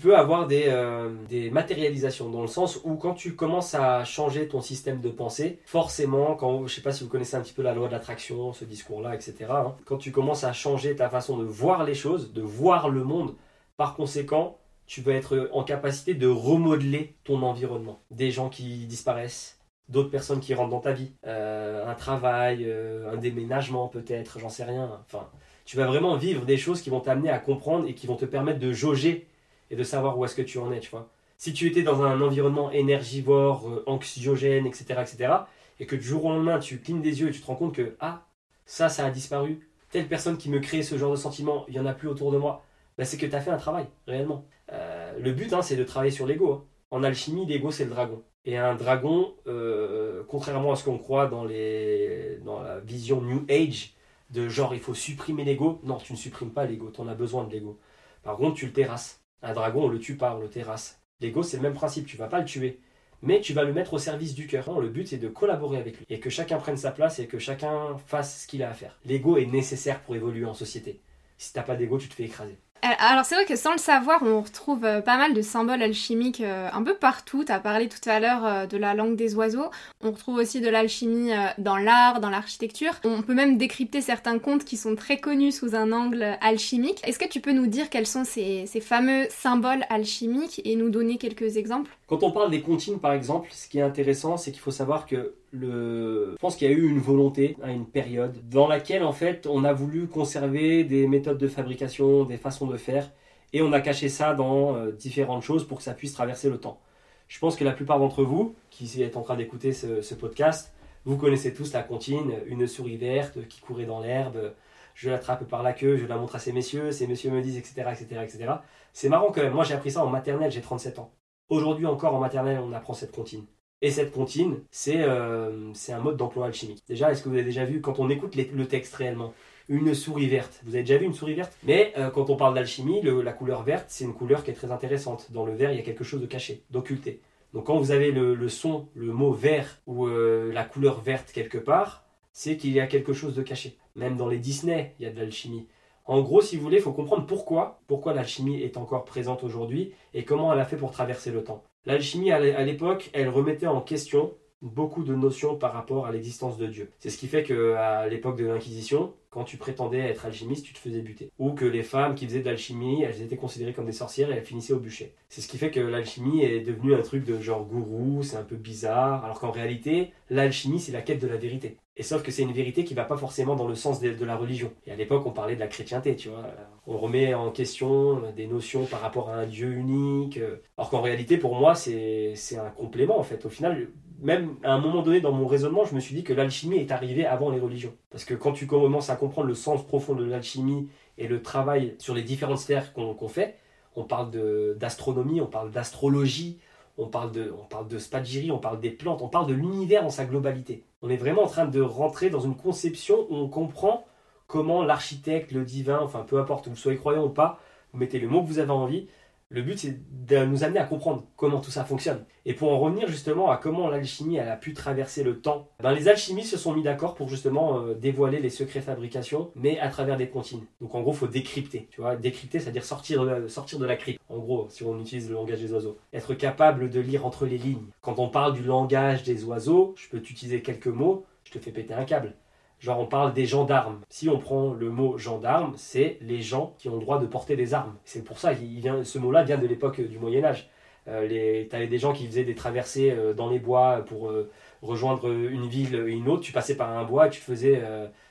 peux 0.00 0.16
avoir 0.16 0.46
des, 0.46 0.64
euh, 0.68 1.14
des, 1.28 1.50
matérialisations, 1.50 2.30
dans 2.30 2.40
le 2.40 2.46
sens 2.46 2.80
où 2.84 2.96
quand 2.96 3.12
tu 3.12 3.36
commences 3.36 3.74
à 3.74 4.02
changer 4.06 4.48
ton 4.48 4.62
système 4.62 5.02
de 5.02 5.10
pensée, 5.10 5.58
forcément, 5.66 6.36
quand, 6.36 6.66
je 6.66 6.74
sais 6.74 6.80
pas 6.80 6.90
si 6.90 7.04
vous 7.04 7.10
connaissez 7.10 7.36
un 7.36 7.42
petit 7.42 7.52
peu 7.52 7.60
la 7.60 7.74
loi 7.74 7.88
de 7.88 7.92
l'attraction, 7.92 8.54
ce 8.54 8.64
discours-là, 8.64 9.14
etc., 9.14 9.34
hein, 9.50 9.76
quand 9.84 9.98
tu 9.98 10.10
commences 10.10 10.42
à 10.42 10.54
changer 10.54 10.96
ta 10.96 11.10
façon 11.10 11.36
de 11.36 11.44
voir 11.44 11.84
les 11.84 11.92
choses, 11.92 12.32
de 12.32 12.40
voir 12.40 12.88
le 12.88 13.04
monde, 13.04 13.34
par 13.76 13.94
conséquent, 13.94 14.56
tu 14.86 15.02
vas 15.02 15.12
être 15.12 15.50
en 15.52 15.64
capacité 15.64 16.14
de 16.14 16.28
remodeler 16.28 17.14
ton 17.24 17.42
environnement. 17.42 18.00
Des 18.10 18.30
gens 18.30 18.48
qui 18.48 18.86
disparaissent, 18.86 19.58
d'autres 19.90 20.10
personnes 20.10 20.40
qui 20.40 20.54
rentrent 20.54 20.70
dans 20.70 20.80
ta 20.80 20.92
vie, 20.92 21.12
euh, 21.26 21.86
un 21.86 21.94
travail, 21.94 22.64
euh, 22.64 23.12
un 23.12 23.18
déménagement 23.18 23.88
peut-être, 23.88 24.38
j'en 24.38 24.48
sais 24.48 24.64
rien. 24.64 24.98
Enfin, 25.04 25.28
tu 25.68 25.76
vas 25.76 25.86
vraiment 25.86 26.16
vivre 26.16 26.46
des 26.46 26.56
choses 26.56 26.80
qui 26.80 26.88
vont 26.88 27.00
t'amener 27.00 27.28
à 27.28 27.38
comprendre 27.38 27.86
et 27.86 27.92
qui 27.92 28.06
vont 28.06 28.16
te 28.16 28.24
permettre 28.24 28.58
de 28.58 28.72
jauger 28.72 29.26
et 29.70 29.76
de 29.76 29.84
savoir 29.84 30.18
où 30.18 30.24
est-ce 30.24 30.34
que 30.34 30.40
tu 30.40 30.56
en 30.56 30.72
es, 30.72 30.80
tu 30.80 30.88
vois. 30.88 31.10
Si 31.36 31.52
tu 31.52 31.66
étais 31.66 31.82
dans 31.82 32.02
un 32.02 32.22
environnement 32.22 32.70
énergivore, 32.70 33.68
euh, 33.68 33.84
anxiogène, 33.86 34.66
etc., 34.66 35.02
etc., 35.02 35.34
et 35.78 35.84
que 35.84 35.94
du 35.94 36.04
jour 36.04 36.24
au 36.24 36.30
lendemain 36.30 36.58
tu 36.58 36.78
clignes 36.80 37.02
des 37.02 37.20
yeux 37.20 37.28
et 37.28 37.32
tu 37.32 37.42
te 37.42 37.46
rends 37.46 37.54
compte 37.54 37.74
que 37.74 37.96
ah 38.00 38.24
ça 38.64 38.88
ça 38.88 39.04
a 39.04 39.10
disparu, 39.10 39.68
telle 39.90 40.08
personne 40.08 40.38
qui 40.38 40.48
me 40.48 40.58
crée 40.58 40.82
ce 40.82 40.96
genre 40.96 41.10
de 41.10 41.16
sentiment, 41.16 41.66
il 41.68 41.74
y 41.74 41.80
en 41.80 41.84
a 41.84 41.92
plus 41.92 42.08
autour 42.08 42.32
de 42.32 42.38
moi, 42.38 42.64
bah, 42.96 43.04
c'est 43.04 43.18
que 43.18 43.26
tu 43.26 43.36
as 43.36 43.40
fait 43.42 43.50
un 43.50 43.58
travail 43.58 43.88
réellement. 44.06 44.46
Euh, 44.72 45.12
le 45.20 45.32
but, 45.32 45.52
hein, 45.52 45.60
c'est 45.60 45.76
de 45.76 45.84
travailler 45.84 46.12
sur 46.12 46.26
l'ego. 46.26 46.50
Hein. 46.50 46.64
En 46.90 47.02
alchimie, 47.02 47.44
l'ego, 47.44 47.70
c'est 47.70 47.84
le 47.84 47.90
dragon. 47.90 48.22
Et 48.46 48.56
un 48.56 48.74
dragon, 48.74 49.34
euh, 49.46 50.22
contrairement 50.28 50.72
à 50.72 50.76
ce 50.76 50.84
qu'on 50.84 50.96
croit 50.96 51.26
dans, 51.26 51.44
les, 51.44 52.38
dans 52.42 52.62
la 52.62 52.80
vision 52.80 53.20
New 53.20 53.44
Age, 53.50 53.92
de 54.30 54.48
genre 54.48 54.74
il 54.74 54.80
faut 54.80 54.94
supprimer 54.94 55.44
l'ego, 55.44 55.80
non, 55.84 55.96
tu 55.96 56.12
ne 56.12 56.18
supprimes 56.18 56.52
pas 56.52 56.66
l'ego, 56.66 56.90
tu 56.90 57.00
en 57.00 57.08
as 57.08 57.14
besoin 57.14 57.44
de 57.44 57.52
l'ego. 57.52 57.78
Par 58.22 58.36
contre, 58.36 58.56
tu 58.56 58.66
le 58.66 58.72
terrasses. 58.72 59.22
Un 59.42 59.54
dragon, 59.54 59.84
on 59.84 59.88
le 59.88 59.98
tue 59.98 60.16
pas, 60.16 60.34
on 60.34 60.40
le 60.40 60.50
terrasse. 60.50 61.00
L'ego, 61.20 61.42
c'est 61.42 61.56
le 61.56 61.62
même 61.62 61.74
principe, 61.74 62.06
tu 62.06 62.16
vas 62.16 62.28
pas 62.28 62.40
le 62.40 62.44
tuer, 62.44 62.80
mais 63.22 63.40
tu 63.40 63.52
vas 63.52 63.64
le 63.64 63.72
mettre 63.72 63.94
au 63.94 63.98
service 63.98 64.34
du 64.34 64.46
cœur. 64.46 64.80
Le 64.80 64.88
but, 64.88 65.08
c'est 65.08 65.18
de 65.18 65.28
collaborer 65.28 65.78
avec 65.78 65.98
lui 65.98 66.06
et 66.08 66.20
que 66.20 66.30
chacun 66.30 66.58
prenne 66.58 66.76
sa 66.76 66.92
place 66.92 67.18
et 67.18 67.26
que 67.26 67.38
chacun 67.38 67.96
fasse 68.06 68.42
ce 68.42 68.46
qu'il 68.46 68.62
a 68.62 68.70
à 68.70 68.74
faire. 68.74 68.98
L'ego 69.04 69.36
est 69.36 69.46
nécessaire 69.46 70.00
pour 70.02 70.14
évoluer 70.14 70.44
en 70.44 70.54
société. 70.54 71.00
Si 71.36 71.52
t'as 71.52 71.62
pas 71.62 71.76
d'ego, 71.76 71.98
tu 71.98 72.08
te 72.08 72.14
fais 72.14 72.24
écraser. 72.24 72.58
Euh, 72.84 72.88
alors 72.98 73.24
c'est 73.24 73.34
vrai 73.34 73.44
que 73.44 73.56
sans 73.56 73.72
le 73.72 73.78
savoir, 73.78 74.22
on 74.22 74.40
retrouve 74.40 74.84
euh, 74.84 75.00
pas 75.00 75.16
mal 75.16 75.34
de 75.34 75.42
symboles 75.42 75.82
alchimiques 75.82 76.40
euh, 76.40 76.68
un 76.72 76.82
peu 76.82 76.94
partout. 76.94 77.44
Tu 77.44 77.52
as 77.52 77.58
parlé 77.58 77.88
tout 77.88 78.08
à 78.08 78.20
l'heure 78.20 78.68
de 78.68 78.76
la 78.76 78.94
langue 78.94 79.16
des 79.16 79.34
oiseaux. 79.34 79.70
On 80.02 80.12
retrouve 80.12 80.36
aussi 80.36 80.60
de 80.60 80.68
l'alchimie 80.68 81.32
dans 81.58 81.76
l'art, 81.76 82.20
dans 82.20 82.30
l'architecture. 82.30 82.94
On 83.04 83.22
peut 83.22 83.34
même 83.34 83.58
décrypter 83.58 84.00
certains 84.00 84.38
contes 84.38 84.64
qui 84.64 84.76
sont 84.76 84.94
très 84.94 85.18
connus 85.18 85.52
sous 85.52 85.74
un 85.74 85.92
angle 85.92 86.38
alchimique. 86.40 87.00
Est-ce 87.04 87.18
que 87.18 87.28
tu 87.28 87.40
peux 87.40 87.52
nous 87.52 87.66
dire 87.66 87.90
quels 87.90 88.06
sont 88.06 88.24
ces, 88.24 88.66
ces 88.66 88.80
fameux 88.80 89.26
symboles 89.30 89.84
alchimiques 89.90 90.60
et 90.64 90.76
nous 90.76 90.90
donner 90.90 91.18
quelques 91.18 91.56
exemples? 91.56 91.97
Quand 92.08 92.22
on 92.22 92.30
parle 92.30 92.50
des 92.50 92.62
comptines 92.62 92.98
par 92.98 93.12
exemple, 93.12 93.50
ce 93.52 93.68
qui 93.68 93.78
est 93.78 93.82
intéressant, 93.82 94.38
c'est 94.38 94.50
qu'il 94.50 94.62
faut 94.62 94.70
savoir 94.70 95.04
que 95.04 95.34
je 95.52 96.34
pense 96.40 96.56
qu'il 96.56 96.70
y 96.70 96.72
a 96.72 96.74
eu 96.74 96.88
une 96.88 97.00
volonté 97.00 97.54
à 97.62 97.70
une 97.70 97.84
période 97.84 98.34
dans 98.48 98.66
laquelle 98.66 99.04
en 99.04 99.12
fait 99.12 99.46
on 99.46 99.62
a 99.62 99.74
voulu 99.74 100.06
conserver 100.08 100.84
des 100.84 101.06
méthodes 101.06 101.36
de 101.36 101.48
fabrication, 101.48 102.24
des 102.24 102.38
façons 102.38 102.66
de 102.66 102.78
faire, 102.78 103.10
et 103.52 103.60
on 103.60 103.74
a 103.74 103.82
caché 103.82 104.08
ça 104.08 104.32
dans 104.32 104.74
euh, 104.74 104.90
différentes 104.90 105.42
choses 105.42 105.68
pour 105.68 105.78
que 105.78 105.84
ça 105.84 105.92
puisse 105.92 106.14
traverser 106.14 106.48
le 106.48 106.56
temps. 106.58 106.80
Je 107.28 107.38
pense 107.40 107.56
que 107.56 107.64
la 107.64 107.72
plupart 107.72 107.98
d'entre 107.98 108.24
vous 108.24 108.54
qui 108.70 109.02
êtes 109.02 109.18
en 109.18 109.22
train 109.22 109.36
d'écouter 109.36 109.74
ce, 109.74 110.14
podcast, 110.14 110.72
vous 111.04 111.18
connaissez 111.18 111.52
tous 111.52 111.74
la 111.74 111.82
comptine, 111.82 112.32
une 112.46 112.66
souris 112.66 112.96
verte 112.96 113.46
qui 113.48 113.60
courait 113.60 113.84
dans 113.84 114.00
l'herbe, 114.00 114.54
je 114.94 115.10
l'attrape 115.10 115.44
par 115.44 115.62
la 115.62 115.74
queue, 115.74 115.98
je 115.98 116.06
la 116.06 116.16
montre 116.16 116.36
à 116.36 116.38
ces 116.38 116.52
messieurs, 116.52 116.90
ces 116.90 117.06
messieurs 117.06 117.30
me 117.30 117.42
disent, 117.42 117.58
etc., 117.58 117.74
etc., 117.92 118.22
etc. 118.24 118.52
C'est 118.94 119.10
marrant 119.10 119.30
quand 119.30 119.42
même, 119.42 119.52
moi 119.52 119.64
j'ai 119.64 119.74
appris 119.74 119.90
ça 119.90 120.02
en 120.02 120.08
maternelle, 120.08 120.50
j'ai 120.50 120.62
37 120.62 120.98
ans. 121.00 121.10
Aujourd'hui 121.48 121.86
encore 121.86 122.14
en 122.14 122.20
maternelle, 122.20 122.60
on 122.62 122.72
apprend 122.72 122.92
cette 122.92 123.12
comptine. 123.12 123.44
Et 123.80 123.90
cette 123.90 124.12
comptine, 124.12 124.58
euh, 124.88 125.70
c'est 125.72 125.92
un 125.92 126.00
mode 126.00 126.16
d'emploi 126.16 126.46
alchimique. 126.46 126.82
Déjà, 126.88 127.10
est-ce 127.10 127.22
que 127.22 127.28
vous 127.28 127.36
avez 127.36 127.44
déjà 127.44 127.64
vu, 127.64 127.80
quand 127.80 128.00
on 128.00 128.10
écoute 128.10 128.34
le 128.34 128.66
texte 128.66 128.94
réellement, 128.96 129.32
une 129.68 129.94
souris 129.94 130.26
verte? 130.26 130.60
Vous 130.64 130.74
avez 130.74 130.82
déjà 130.82 130.98
vu 130.98 131.06
une 131.06 131.14
souris 131.14 131.34
verte? 131.34 131.56
Mais 131.62 131.92
euh, 131.96 132.10
quand 132.10 132.28
on 132.28 132.36
parle 132.36 132.54
d'alchimie, 132.54 133.00
la 133.02 133.32
couleur 133.32 133.62
verte, 133.62 133.86
c'est 133.88 134.04
une 134.04 134.14
couleur 134.14 134.42
qui 134.42 134.50
est 134.50 134.54
très 134.54 134.72
intéressante. 134.72 135.30
Dans 135.30 135.46
le 135.46 135.54
vert, 135.54 135.70
il 135.72 135.76
y 135.76 135.80
a 135.80 135.84
quelque 135.84 136.04
chose 136.04 136.20
de 136.20 136.26
caché, 136.26 136.64
d'occulté. 136.70 137.20
Donc 137.54 137.66
quand 137.66 137.78
vous 137.78 137.92
avez 137.92 138.10
le, 138.10 138.48
son, 138.48 138.88
le 138.94 139.12
mot 139.12 139.32
vert 139.32 139.80
ou 139.86 140.06
euh, 140.06 140.52
la 140.52 140.64
couleur 140.64 141.00
verte 141.00 141.32
quelque 141.32 141.58
part, 141.58 142.04
c'est 142.32 142.56
qu'il 142.56 142.72
y 142.72 142.80
a 142.80 142.86
quelque 142.86 143.12
chose 143.12 143.34
de 143.34 143.42
caché. 143.42 143.78
Même 143.96 144.16
dans 144.16 144.28
les 144.28 144.38
Disney, 144.38 144.94
il 144.98 145.04
y 145.04 145.06
a 145.08 145.12
de 145.12 145.18
l'alchimie. 145.18 145.66
En 146.08 146.22
gros, 146.22 146.40
si 146.40 146.56
vous 146.56 146.62
voulez, 146.62 146.78
il 146.78 146.82
faut 146.82 146.92
comprendre 146.92 147.26
pourquoi, 147.26 147.80
pourquoi 147.86 148.14
l'alchimie 148.14 148.62
est 148.62 148.78
encore 148.78 149.04
présente 149.04 149.44
aujourd'hui 149.44 149.92
et 150.14 150.24
comment 150.24 150.50
elle 150.50 150.58
a 150.58 150.64
fait 150.64 150.78
pour 150.78 150.90
traverser 150.90 151.30
le 151.30 151.44
temps. 151.44 151.62
L'alchimie, 151.84 152.32
à 152.32 152.64
l'époque, 152.64 153.10
elle 153.12 153.28
remettait 153.28 153.66
en 153.66 153.82
question 153.82 154.32
beaucoup 154.62 155.04
de 155.04 155.14
notions 155.14 155.56
par 155.56 155.74
rapport 155.74 156.06
à 156.06 156.10
l'existence 156.10 156.56
de 156.56 156.66
Dieu. 156.66 156.90
C'est 156.98 157.10
ce 157.10 157.18
qui 157.18 157.26
fait 157.28 157.42
qu'à 157.42 158.08
l'époque 158.08 158.38
de 158.38 158.46
l'Inquisition, 158.46 159.12
quand 159.28 159.44
tu 159.44 159.58
prétendais 159.58 159.98
être 159.98 160.24
alchimiste, 160.24 160.64
tu 160.64 160.72
te 160.72 160.78
faisais 160.78 161.02
buter. 161.02 161.30
Ou 161.38 161.52
que 161.52 161.66
les 161.66 161.82
femmes 161.82 162.14
qui 162.14 162.26
faisaient 162.26 162.40
de 162.40 162.46
l'alchimie, 162.46 163.02
elles 163.02 163.22
étaient 163.22 163.36
considérées 163.36 163.74
comme 163.74 163.86
des 163.86 163.92
sorcières 163.92 164.30
et 164.30 164.34
elles 164.34 164.44
finissaient 164.44 164.72
au 164.72 164.80
bûcher. 164.80 165.14
C'est 165.28 165.42
ce 165.42 165.48
qui 165.48 165.58
fait 165.58 165.70
que 165.70 165.78
l'alchimie 165.78 166.42
est 166.42 166.60
devenue 166.60 166.94
un 166.94 167.02
truc 167.02 167.24
de 167.24 167.38
genre 167.38 167.64
gourou, 167.64 168.22
c'est 168.22 168.36
un 168.36 168.44
peu 168.44 168.56
bizarre, 168.56 169.24
alors 169.24 169.38
qu'en 169.38 169.50
réalité, 169.50 170.12
l'alchimie 170.30 170.80
c'est 170.80 170.92
la 170.92 171.02
quête 171.02 171.20
de 171.20 171.28
la 171.28 171.36
vérité. 171.36 171.76
Et 171.98 172.04
sauf 172.04 172.22
que 172.22 172.30
c'est 172.30 172.42
une 172.42 172.52
vérité 172.52 172.84
qui 172.84 172.94
va 172.94 173.04
pas 173.04 173.16
forcément 173.16 173.56
dans 173.56 173.66
le 173.66 173.74
sens 173.74 174.00
de, 174.00 174.24
la 174.24 174.36
religion. 174.36 174.72
Et 174.86 174.92
à 174.92 174.96
l'époque, 174.96 175.26
on 175.26 175.32
parlait 175.32 175.56
de 175.56 175.60
la 175.60 175.66
chrétienté, 175.66 176.14
tu 176.14 176.28
vois. 176.28 176.44
On 176.86 176.96
remet 176.96 177.34
en 177.34 177.50
question 177.50 178.22
des 178.36 178.46
notions 178.46 178.86
par 178.86 179.00
rapport 179.00 179.30
à 179.30 179.34
un 179.34 179.46
Dieu 179.46 179.72
unique. 179.72 180.38
Alors 180.76 180.90
qu'en 180.90 181.00
réalité, 181.00 181.38
pour 181.38 181.56
moi, 181.56 181.74
c'est 181.74 182.34
un 182.56 182.70
complément, 182.70 183.18
en 183.18 183.24
fait. 183.24 183.44
Au 183.44 183.48
final, 183.50 183.88
même 184.20 184.54
à 184.62 184.72
un 184.72 184.78
moment 184.78 185.02
donné 185.02 185.20
dans 185.20 185.32
mon 185.32 185.48
raisonnement, 185.48 185.84
je 185.84 185.94
me 185.96 186.00
suis 186.00 186.14
dit 186.14 186.22
que 186.22 186.32
l'alchimie 186.32 186.78
est 186.78 186.92
arrivée 186.92 187.26
avant 187.26 187.50
les 187.50 187.58
religions. 187.58 187.94
Parce 188.10 188.24
que 188.24 188.34
quand 188.34 188.52
tu 188.52 188.68
commences 188.68 189.10
à 189.10 189.16
comprendre 189.16 189.48
le 189.48 189.54
sens 189.54 189.84
profond 189.84 190.14
de 190.14 190.24
l'alchimie 190.24 190.88
et 191.18 191.26
le 191.26 191.42
travail 191.42 191.96
sur 191.98 192.14
les 192.14 192.22
différentes 192.22 192.58
sphères 192.58 192.92
qu'on 192.92 193.28
fait, 193.28 193.56
on 193.96 194.04
parle 194.04 194.30
d'astronomie, 194.76 195.40
on 195.40 195.46
parle 195.46 195.72
d'astrologie, 195.72 196.58
on 196.96 197.06
parle 197.06 197.32
de, 197.32 197.52
on 197.52 197.82
de 197.82 197.98
spagyrie, 197.98 198.52
on 198.52 198.58
parle 198.58 198.80
des 198.80 198.90
plantes, 198.90 199.22
on 199.22 199.28
parle 199.28 199.48
de 199.48 199.54
l'univers 199.54 200.04
en 200.04 200.10
sa 200.10 200.24
globalité. 200.24 200.84
On 201.02 201.10
est 201.10 201.16
vraiment 201.16 201.44
en 201.44 201.48
train 201.48 201.66
de 201.66 201.80
rentrer 201.80 202.30
dans 202.30 202.40
une 202.40 202.56
conception 202.56 203.26
où 203.30 203.36
on 203.36 203.48
comprend 203.48 204.06
comment 204.46 204.82
l'architecte, 204.82 205.52
le 205.52 205.64
divin, 205.64 206.00
enfin 206.00 206.24
peu 206.26 206.38
importe, 206.38 206.68
vous 206.68 206.76
soyez 206.76 206.98
croyant 206.98 207.26
ou 207.26 207.30
pas, 207.30 207.60
vous 207.92 207.98
mettez 207.98 208.18
le 208.18 208.28
mot 208.28 208.42
que 208.42 208.48
vous 208.48 208.58
avez 208.58 208.70
envie, 208.70 209.08
le 209.50 209.62
but, 209.62 209.78
c'est 209.78 209.98
de 210.26 210.44
nous 210.44 210.62
amener 210.62 210.78
à 210.78 210.84
comprendre 210.84 211.24
comment 211.36 211.60
tout 211.60 211.70
ça 211.70 211.82
fonctionne. 211.82 212.24
Et 212.44 212.52
pour 212.52 212.70
en 212.70 212.78
revenir 212.78 213.08
justement 213.08 213.50
à 213.50 213.56
comment 213.56 213.88
l'alchimie 213.88 214.38
a 214.38 214.56
pu 214.56 214.74
traverser 214.74 215.22
le 215.22 215.40
temps, 215.40 215.70
ben, 215.82 215.92
les 215.92 216.08
alchimistes 216.08 216.50
se 216.50 216.58
sont 216.58 216.74
mis 216.74 216.82
d'accord 216.82 217.14
pour 217.14 217.30
justement 217.30 217.80
euh, 217.80 217.94
dévoiler 217.94 218.40
les 218.40 218.50
secrets 218.50 218.80
de 218.80 218.84
fabrication, 218.84 219.50
mais 219.54 219.78
à 219.78 219.88
travers 219.88 220.18
des 220.18 220.28
comptines. 220.28 220.66
Donc 220.82 220.94
en 220.94 221.00
gros, 221.00 221.14
faut 221.14 221.28
décrypter. 221.28 221.88
Tu 221.90 222.02
vois, 222.02 222.16
décrypter, 222.16 222.60
c'est-à-dire 222.60 222.84
sortir 222.84 223.26
sortir 223.48 223.78
de 223.78 223.86
la 223.86 223.96
crypte. 223.96 224.20
En 224.28 224.38
gros, 224.38 224.68
si 224.68 224.82
on 224.84 225.00
utilise 225.00 225.28
le 225.30 225.34
langage 225.34 225.60
des 225.60 225.72
oiseaux. 225.72 225.96
Être 226.12 226.34
capable 226.34 226.90
de 226.90 227.00
lire 227.00 227.24
entre 227.24 227.46
les 227.46 227.56
lignes. 227.56 227.86
Quand 228.02 228.18
on 228.18 228.28
parle 228.28 228.52
du 228.52 228.62
langage 228.62 229.22
des 229.22 229.44
oiseaux, 229.44 229.94
je 229.96 230.08
peux 230.10 230.20
t'utiliser 230.20 230.60
quelques 230.60 230.88
mots, 230.88 231.24
je 231.44 231.52
te 231.52 231.58
fais 231.58 231.72
péter 231.72 231.94
un 231.94 232.04
câble. 232.04 232.34
Genre 232.78 232.98
on 233.00 233.06
parle 233.06 233.32
des 233.32 233.46
gendarmes. 233.46 234.00
Si 234.08 234.28
on 234.28 234.38
prend 234.38 234.72
le 234.72 234.90
mot 234.90 235.18
gendarme, 235.18 235.74
c'est 235.76 236.18
les 236.20 236.42
gens 236.42 236.74
qui 236.78 236.88
ont 236.88 236.94
le 236.94 237.00
droit 237.00 237.18
de 237.18 237.26
porter 237.26 237.56
des 237.56 237.74
armes. 237.74 237.96
C'est 238.04 238.22
pour 238.22 238.38
ça 238.38 238.54
que 238.54 239.02
ce 239.04 239.18
mot-là 239.18 239.42
vient 239.42 239.58
de 239.58 239.66
l'époque 239.66 240.00
du 240.00 240.18
Moyen 240.18 240.44
Âge. 240.44 240.70
Euh, 241.08 241.66
tu 241.68 241.74
avais 241.74 241.86
des 241.86 241.98
gens 241.98 242.12
qui 242.12 242.26
faisaient 242.26 242.44
des 242.44 242.54
traversées 242.54 243.10
euh, 243.10 243.32
dans 243.32 243.48
les 243.48 243.58
bois 243.58 244.04
pour 244.04 244.28
euh, 244.28 244.50
rejoindre 244.82 245.30
une 245.30 245.66
ville 245.66 245.94
et 245.94 246.12
une 246.12 246.28
autre. 246.28 246.42
Tu 246.42 246.52
passais 246.52 246.76
par 246.76 246.90
un 246.96 247.04
bois 247.04 247.28
et 247.28 247.30
tu, 247.30 247.40
faisais, 247.40 247.82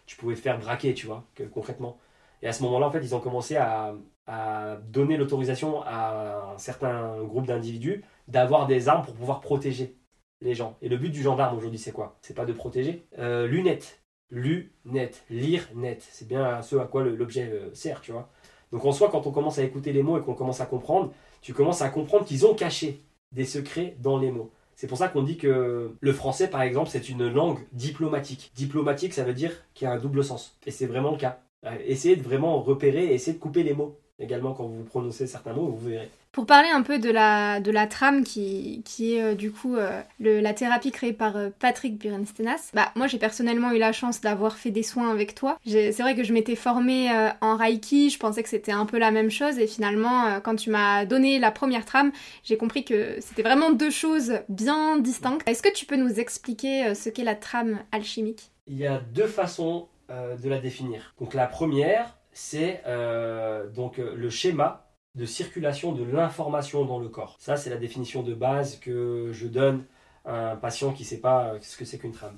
tu 0.05 0.15
pouvais 0.15 0.35
te 0.35 0.39
faire 0.39 0.59
braquer, 0.59 0.93
tu 0.93 1.07
vois, 1.07 1.25
concrètement. 1.53 1.97
Et 2.41 2.47
à 2.47 2.53
ce 2.53 2.63
moment-là, 2.63 2.87
en 2.87 2.91
fait, 2.91 2.99
ils 2.99 3.15
ont 3.15 3.19
commencé 3.19 3.57
à, 3.57 3.95
à 4.27 4.77
donner 4.87 5.17
l'autorisation 5.17 5.81
à 5.83 6.53
un 6.53 6.57
certain 6.57 7.21
groupe 7.23 7.47
d'individus 7.47 8.03
d'avoir 8.27 8.67
des 8.67 8.87
armes 8.87 9.03
pour 9.03 9.15
pouvoir 9.15 9.41
protéger 9.41 9.97
les 10.41 10.53
gens. 10.53 10.77
Et 10.81 10.89
le 10.89 10.97
but 10.97 11.09
du 11.09 11.21
gendarme 11.21 11.57
aujourd'hui, 11.57 11.79
c'est 11.79 11.91
quoi? 11.91 12.17
C'est 12.21 12.35
pas 12.35 12.45
de 12.45 12.53
protéger. 12.53 13.07
lunettes 13.17 14.01
lu 14.31 14.71
net, 14.85 15.23
lire 15.29 15.67
net. 15.75 16.05
C'est 16.09 16.27
bien 16.27 16.61
ce 16.61 16.75
à 16.75 16.85
quoi 16.85 17.03
l'objet 17.03 17.49
euh, 17.51 17.73
sert, 17.73 18.01
tu 18.01 18.11
vois. 18.11 18.29
Donc 18.71 18.85
en 18.85 18.91
soi, 18.91 19.09
quand 19.09 19.25
on 19.27 19.31
commence 19.31 19.59
à 19.59 19.63
écouter 19.63 19.93
les 19.93 20.03
mots 20.03 20.17
et 20.17 20.21
qu'on 20.21 20.33
commence 20.33 20.61
à 20.61 20.65
comprendre, 20.65 21.13
tu 21.41 21.53
commences 21.53 21.81
à 21.81 21.89
comprendre 21.89 22.25
qu'ils 22.25 22.45
ont 22.45 22.53
caché 22.53 23.01
des 23.31 23.45
secrets 23.45 23.95
dans 23.99 24.17
les 24.17 24.31
mots. 24.31 24.51
C'est 24.75 24.87
pour 24.87 24.97
ça 24.97 25.07
qu'on 25.07 25.23
dit 25.23 25.37
que 25.37 25.91
le 25.99 26.13
français, 26.13 26.49
par 26.49 26.61
exemple, 26.61 26.89
c'est 26.89 27.09
une 27.09 27.27
langue 27.27 27.59
diplomatique. 27.71 28.51
Diplomatique, 28.55 29.13
ça 29.13 29.23
veut 29.23 29.33
dire 29.33 29.51
qu'il 29.73 29.87
y 29.87 29.89
a 29.89 29.93
un 29.93 29.97
double 29.97 30.23
sens. 30.23 30.57
Et 30.65 30.71
c'est 30.71 30.85
vraiment 30.85 31.11
le 31.11 31.17
cas. 31.17 31.39
Euh, 31.65 31.75
essayez 31.85 32.15
de 32.15 32.21
vraiment 32.21 32.61
repérer 32.61 33.05
et 33.05 33.13
essayez 33.13 33.35
de 33.35 33.41
couper 33.41 33.63
les 33.63 33.73
mots 33.73 33.97
également 34.19 34.53
quand 34.53 34.65
vous 34.65 34.83
prononcez 34.83 35.27
certains 35.27 35.53
mots, 35.53 35.67
vous 35.67 35.89
verrez. 35.89 36.09
Pour 36.31 36.45
parler 36.45 36.69
un 36.69 36.83
peu 36.83 36.99
de 36.99 37.09
la, 37.09 37.59
de 37.59 37.71
la 37.71 37.87
trame 37.87 38.23
qui, 38.23 38.83
qui 38.85 39.15
est 39.15 39.21
euh, 39.21 39.35
du 39.35 39.51
coup 39.51 39.75
euh, 39.75 40.01
la 40.19 40.53
thérapie 40.53 40.91
créée 40.91 41.13
par 41.13 41.35
euh, 41.35 41.49
Patrick 41.57 41.97
Burenstenas, 41.97 42.69
bah 42.73 42.91
moi 42.95 43.07
j'ai 43.07 43.17
personnellement 43.17 43.71
eu 43.71 43.79
la 43.79 43.91
chance 43.91 44.21
d'avoir 44.21 44.57
fait 44.57 44.69
des 44.69 44.83
soins 44.83 45.09
avec 45.09 45.33
toi. 45.33 45.57
C'est 45.65 45.97
vrai 45.99 46.15
que 46.15 46.23
je 46.23 46.33
m'étais 46.33 46.55
formée 46.55 47.09
en 47.41 47.55
Reiki, 47.55 48.09
je 48.09 48.19
pensais 48.19 48.43
que 48.43 48.49
c'était 48.49 48.71
un 48.71 48.85
peu 48.85 48.97
la 48.99 49.11
même 49.11 49.31
chose 49.31 49.57
et 49.57 49.67
finalement 49.67 50.39
quand 50.41 50.55
tu 50.55 50.69
m'as 50.69 51.05
donné 51.05 51.39
la 51.39 51.51
première 51.51 51.85
trame, 51.85 52.11
j'ai 52.43 52.57
compris 52.57 52.83
que 52.83 53.15
c'était 53.19 53.43
vraiment 53.43 53.71
deux 53.71 53.89
choses 53.89 54.39
bien 54.49 54.97
distinctes. 54.99 55.47
Est-ce 55.47 55.63
que 55.63 55.73
tu 55.73 55.85
peux 55.85 55.97
nous 55.97 56.19
expliquer 56.19 56.93
ce 56.93 57.09
qu'est 57.09 57.23
la 57.23 57.35
trame 57.35 57.79
alchimique? 57.91 58.51
Il 58.67 58.77
y 58.77 58.85
a 58.85 58.99
deux 58.99 59.27
façons 59.27 59.87
de 60.09 60.49
la 60.49 60.59
définir. 60.59 61.13
Donc 61.19 61.33
la 61.33 61.47
première, 61.47 62.17
c'est 62.31 62.83
donc 63.75 63.97
le 63.97 64.29
schéma 64.29 64.86
de 65.17 65.25
circulation 65.25 65.91
de 65.91 66.03
l'information 66.03 66.85
dans 66.85 66.99
le 66.99 67.09
corps. 67.09 67.35
Ça, 67.39 67.57
c'est 67.57 67.71
la 67.71 67.77
définition 67.77 68.21
de 68.21 68.35
base 68.35 68.79
que 68.79 69.31
je 69.33 69.47
donne 69.47 69.83
à 70.25 70.51
un 70.51 70.55
patient 70.55 70.93
qui 70.93 71.03
ne 71.03 71.07
sait 71.07 71.19
pas 71.19 71.55
ce 71.61 71.75
que 71.75 71.85
c'est 71.85 71.97
qu'une 71.97 72.11
trame. 72.11 72.37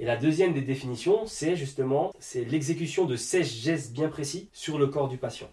Et 0.00 0.04
la 0.04 0.16
deuxième 0.16 0.52
des 0.52 0.62
définitions, 0.62 1.26
c'est 1.26 1.54
justement 1.54 2.12
c'est 2.18 2.44
l'exécution 2.44 3.04
de 3.04 3.16
16 3.16 3.52
gestes 3.52 3.92
bien 3.92 4.08
précis 4.08 4.48
sur 4.52 4.78
le 4.78 4.88
corps 4.88 5.08
du 5.08 5.16
patient. 5.16 5.48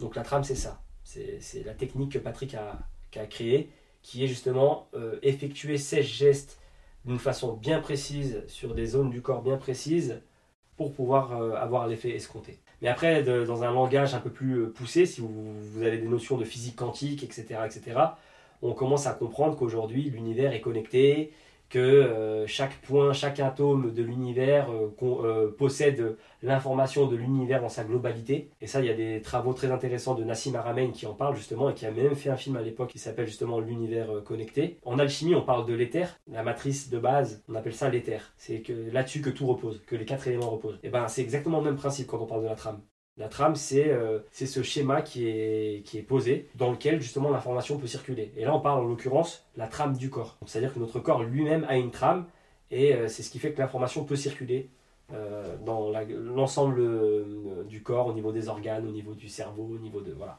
Donc 0.00 0.14
la 0.14 0.22
trame, 0.22 0.44
c'est 0.44 0.54
ça. 0.54 0.80
C'est 1.02 1.64
la 1.64 1.74
technique 1.74 2.12
que 2.12 2.18
Patrick 2.18 2.54
a, 2.54 2.78
a 3.16 3.26
créée, 3.26 3.70
qui 4.02 4.22
est 4.22 4.28
justement 4.28 4.88
euh, 4.94 5.18
effectuer 5.22 5.78
16 5.78 6.04
gestes 6.04 6.60
d'une 7.04 7.18
façon 7.18 7.54
bien 7.54 7.80
précise 7.80 8.44
sur 8.46 8.74
des 8.74 8.86
zones 8.86 9.10
du 9.10 9.22
corps 9.22 9.42
bien 9.42 9.56
précises 9.56 10.22
pour 10.76 10.92
pouvoir 10.92 11.32
euh, 11.32 11.54
avoir 11.54 11.88
l'effet 11.88 12.10
escompté. 12.10 12.60
Mais 12.82 12.88
après, 12.88 13.22
dans 13.22 13.64
un 13.64 13.72
langage 13.72 14.14
un 14.14 14.20
peu 14.20 14.30
plus 14.30 14.54
euh, 14.60 14.72
poussé, 14.72 15.04
si 15.04 15.20
vous, 15.20 15.82
avez 15.82 15.98
des 15.98 16.06
notions 16.06 16.36
de 16.36 16.44
physique 16.44 16.76
quantique, 16.76 17.24
etc., 17.24 17.60
etc., 17.66 17.98
on 18.62 18.72
commence 18.72 19.06
à 19.06 19.12
comprendre 19.12 19.56
qu'aujourd'hui, 19.56 20.10
l'univers 20.10 20.52
est 20.52 20.60
connecté, 20.60 21.32
que 21.68 21.78
euh, 21.78 22.46
chaque 22.46 22.80
point, 22.80 23.12
chaque 23.12 23.40
atome 23.40 23.92
de 23.92 24.02
l'univers 24.02 24.68
euh, 24.72 25.50
possède 25.56 26.16
l'information 26.42 27.06
de 27.06 27.16
l'univers 27.16 27.60
dans 27.60 27.68
sa 27.68 27.84
globalité. 27.84 28.50
Et 28.60 28.66
ça, 28.66 28.80
il 28.80 28.86
y 28.86 28.90
a 28.90 28.94
des 28.94 29.20
travaux 29.20 29.52
très 29.52 29.70
intéressants 29.70 30.14
de 30.14 30.24
Nassim 30.24 30.54
Haramein 30.54 30.90
qui 30.92 31.06
en 31.06 31.14
parle 31.14 31.36
justement 31.36 31.70
et 31.70 31.74
qui 31.74 31.86
a 31.86 31.90
même 31.90 32.14
fait 32.14 32.30
un 32.30 32.36
film 32.36 32.56
à 32.56 32.62
l'époque 32.62 32.90
qui 32.90 32.98
s'appelle 32.98 33.26
justement 33.26 33.60
L'univers 33.60 34.22
connecté. 34.24 34.78
En 34.84 34.98
alchimie, 34.98 35.34
on 35.34 35.42
parle 35.42 35.66
de 35.66 35.74
l'éther, 35.74 36.18
la 36.30 36.42
matrice 36.42 36.90
de 36.90 36.98
base, 36.98 37.42
on 37.48 37.54
appelle 37.54 37.74
ça 37.74 37.88
l'éther. 37.88 38.32
C'est 38.36 38.60
que 38.60 38.72
là-dessus 38.92 39.20
que 39.20 39.30
tout 39.30 39.46
repose, 39.46 39.82
que 39.86 39.96
les 39.96 40.04
quatre 40.04 40.28
éléments 40.28 40.50
reposent. 40.50 40.78
Et 40.82 40.90
ben, 40.90 41.08
c'est 41.08 41.22
exactement 41.22 41.58
le 41.58 41.64
même 41.64 41.76
principe 41.76 42.06
quand 42.06 42.20
on 42.20 42.26
parle 42.26 42.42
de 42.42 42.48
la 42.48 42.54
trame. 42.54 42.80
La 43.18 43.28
trame, 43.28 43.54
euh, 43.74 44.20
c'est 44.30 44.46
ce 44.46 44.62
schéma 44.62 45.02
qui 45.02 45.26
est, 45.26 45.84
qui 45.84 45.98
est 45.98 46.02
posé, 46.02 46.48
dans 46.54 46.70
lequel 46.70 47.00
justement 47.00 47.30
l'information 47.30 47.76
peut 47.76 47.88
circuler. 47.88 48.32
Et 48.36 48.44
là, 48.44 48.54
on 48.54 48.60
parle 48.60 48.80
en 48.80 48.84
l'occurrence 48.84 49.44
la 49.56 49.66
trame 49.66 49.96
du 49.96 50.08
corps. 50.08 50.38
C'est-à-dire 50.46 50.72
que 50.72 50.78
notre 50.78 51.00
corps 51.00 51.24
lui-même 51.24 51.66
a 51.68 51.76
une 51.76 51.90
trame, 51.90 52.26
et 52.70 52.94
euh, 52.94 53.08
c'est 53.08 53.24
ce 53.24 53.30
qui 53.30 53.40
fait 53.40 53.52
que 53.52 53.58
l'information 53.58 54.04
peut 54.04 54.14
circuler 54.14 54.68
euh, 55.12 55.56
dans 55.64 55.90
l'ensemble 56.34 56.80
du 57.66 57.82
corps, 57.82 58.06
au 58.06 58.12
niveau 58.12 58.30
des 58.30 58.48
organes, 58.48 58.86
au 58.86 58.92
niveau 58.92 59.14
du 59.14 59.28
cerveau, 59.28 59.68
au 59.74 59.78
niveau 59.78 60.00
de... 60.00 60.12
Voilà. 60.12 60.38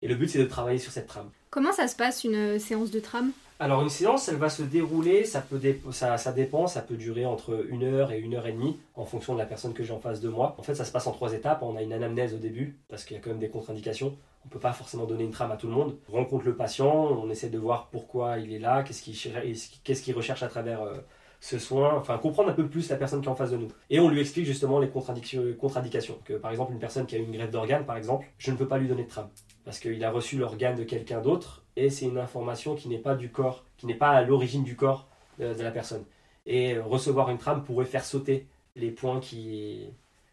Et 0.00 0.08
le 0.08 0.14
but, 0.14 0.28
c'est 0.28 0.38
de 0.38 0.44
travailler 0.44 0.78
sur 0.78 0.92
cette 0.92 1.08
trame. 1.08 1.30
Comment 1.50 1.72
ça 1.72 1.88
se 1.88 1.96
passe 1.96 2.22
une 2.22 2.58
séance 2.58 2.90
de 2.90 3.00
trame? 3.00 3.32
Alors 3.62 3.80
une 3.82 3.88
séance, 3.88 4.28
elle 4.28 4.36
va 4.36 4.48
se 4.48 4.64
dérouler, 4.64 5.24
ça, 5.24 5.40
peut 5.40 5.60
ça, 5.92 6.18
ça, 6.18 6.32
dépend, 6.32 6.66
ça 6.66 6.82
peut 6.82 6.96
durer 6.96 7.24
entre 7.24 7.64
une 7.68 7.84
heure 7.84 8.10
et 8.10 8.18
une 8.18 8.34
heure 8.34 8.48
et 8.48 8.52
demie 8.52 8.76
en 8.96 9.04
fonction 9.04 9.34
de 9.34 9.38
la 9.38 9.46
personne 9.46 9.72
que 9.72 9.84
j'ai 9.84 9.92
en 9.92 10.00
face 10.00 10.20
de 10.20 10.28
moi. 10.28 10.56
En 10.58 10.64
fait, 10.64 10.74
ça 10.74 10.84
se 10.84 10.90
passe 10.90 11.06
en 11.06 11.12
trois 11.12 11.32
étapes. 11.32 11.62
On 11.62 11.76
a 11.76 11.82
une 11.82 11.92
anamnèse 11.92 12.34
au 12.34 12.38
début 12.38 12.76
parce 12.88 13.04
qu'il 13.04 13.16
y 13.16 13.20
a 13.20 13.22
quand 13.22 13.30
même 13.30 13.38
des 13.38 13.50
contre-indications. 13.50 14.16
On 14.44 14.48
ne 14.48 14.50
peut 14.50 14.58
pas 14.58 14.72
forcément 14.72 15.04
donner 15.04 15.22
une 15.22 15.30
trame 15.30 15.52
à 15.52 15.56
tout 15.56 15.68
le 15.68 15.74
monde. 15.74 15.96
On 16.08 16.16
rencontre 16.16 16.44
le 16.44 16.56
patient, 16.56 16.92
on 16.92 17.30
essaie 17.30 17.50
de 17.50 17.58
voir 17.58 17.86
pourquoi 17.92 18.38
il 18.38 18.52
est 18.52 18.58
là, 18.58 18.82
qu'est-ce 18.82 20.02
qu'il 20.02 20.16
recherche 20.16 20.42
à 20.42 20.48
travers 20.48 20.82
euh, 20.82 20.94
ce 21.38 21.60
soin, 21.60 21.94
enfin 21.94 22.18
comprendre 22.18 22.50
un 22.50 22.54
peu 22.54 22.66
plus 22.66 22.88
la 22.90 22.96
personne 22.96 23.20
qui 23.20 23.28
est 23.28 23.30
en 23.30 23.36
face 23.36 23.52
de 23.52 23.58
nous. 23.58 23.68
Et 23.90 24.00
on 24.00 24.08
lui 24.08 24.20
explique 24.20 24.46
justement 24.46 24.80
les 24.80 24.88
contre-indications. 24.88 26.18
Que 26.24 26.34
par 26.34 26.50
exemple, 26.50 26.72
une 26.72 26.80
personne 26.80 27.06
qui 27.06 27.14
a 27.14 27.18
une 27.18 27.30
greffe 27.30 27.52
d'organes, 27.52 27.86
par 27.86 27.96
exemple, 27.96 28.26
je 28.38 28.50
ne 28.50 28.56
peux 28.56 28.66
pas 28.66 28.78
lui 28.78 28.88
donner 28.88 29.04
de 29.04 29.08
trame 29.08 29.28
parce 29.64 29.78
qu'il 29.78 30.04
a 30.04 30.10
reçu 30.10 30.36
l'organe 30.36 30.76
de 30.76 30.84
quelqu'un 30.84 31.20
d'autre 31.20 31.64
et 31.76 31.90
c'est 31.90 32.06
une 32.06 32.18
information 32.18 32.74
qui 32.74 32.88
n'est 32.88 32.98
pas 32.98 33.14
du 33.14 33.30
corps, 33.30 33.64
qui 33.76 33.86
n'est 33.86 33.94
pas 33.94 34.10
à 34.10 34.22
l'origine 34.22 34.64
du 34.64 34.76
corps 34.76 35.08
de, 35.38 35.62
la 35.62 35.70
personne. 35.70 36.04
Et 36.46 36.78
recevoir 36.78 37.30
une 37.30 37.38
trame 37.38 37.64
pourrait 37.64 37.84
faire 37.84 38.04
sauter 38.04 38.46
les 38.76 38.90
points 38.90 39.20
qui, 39.20 39.86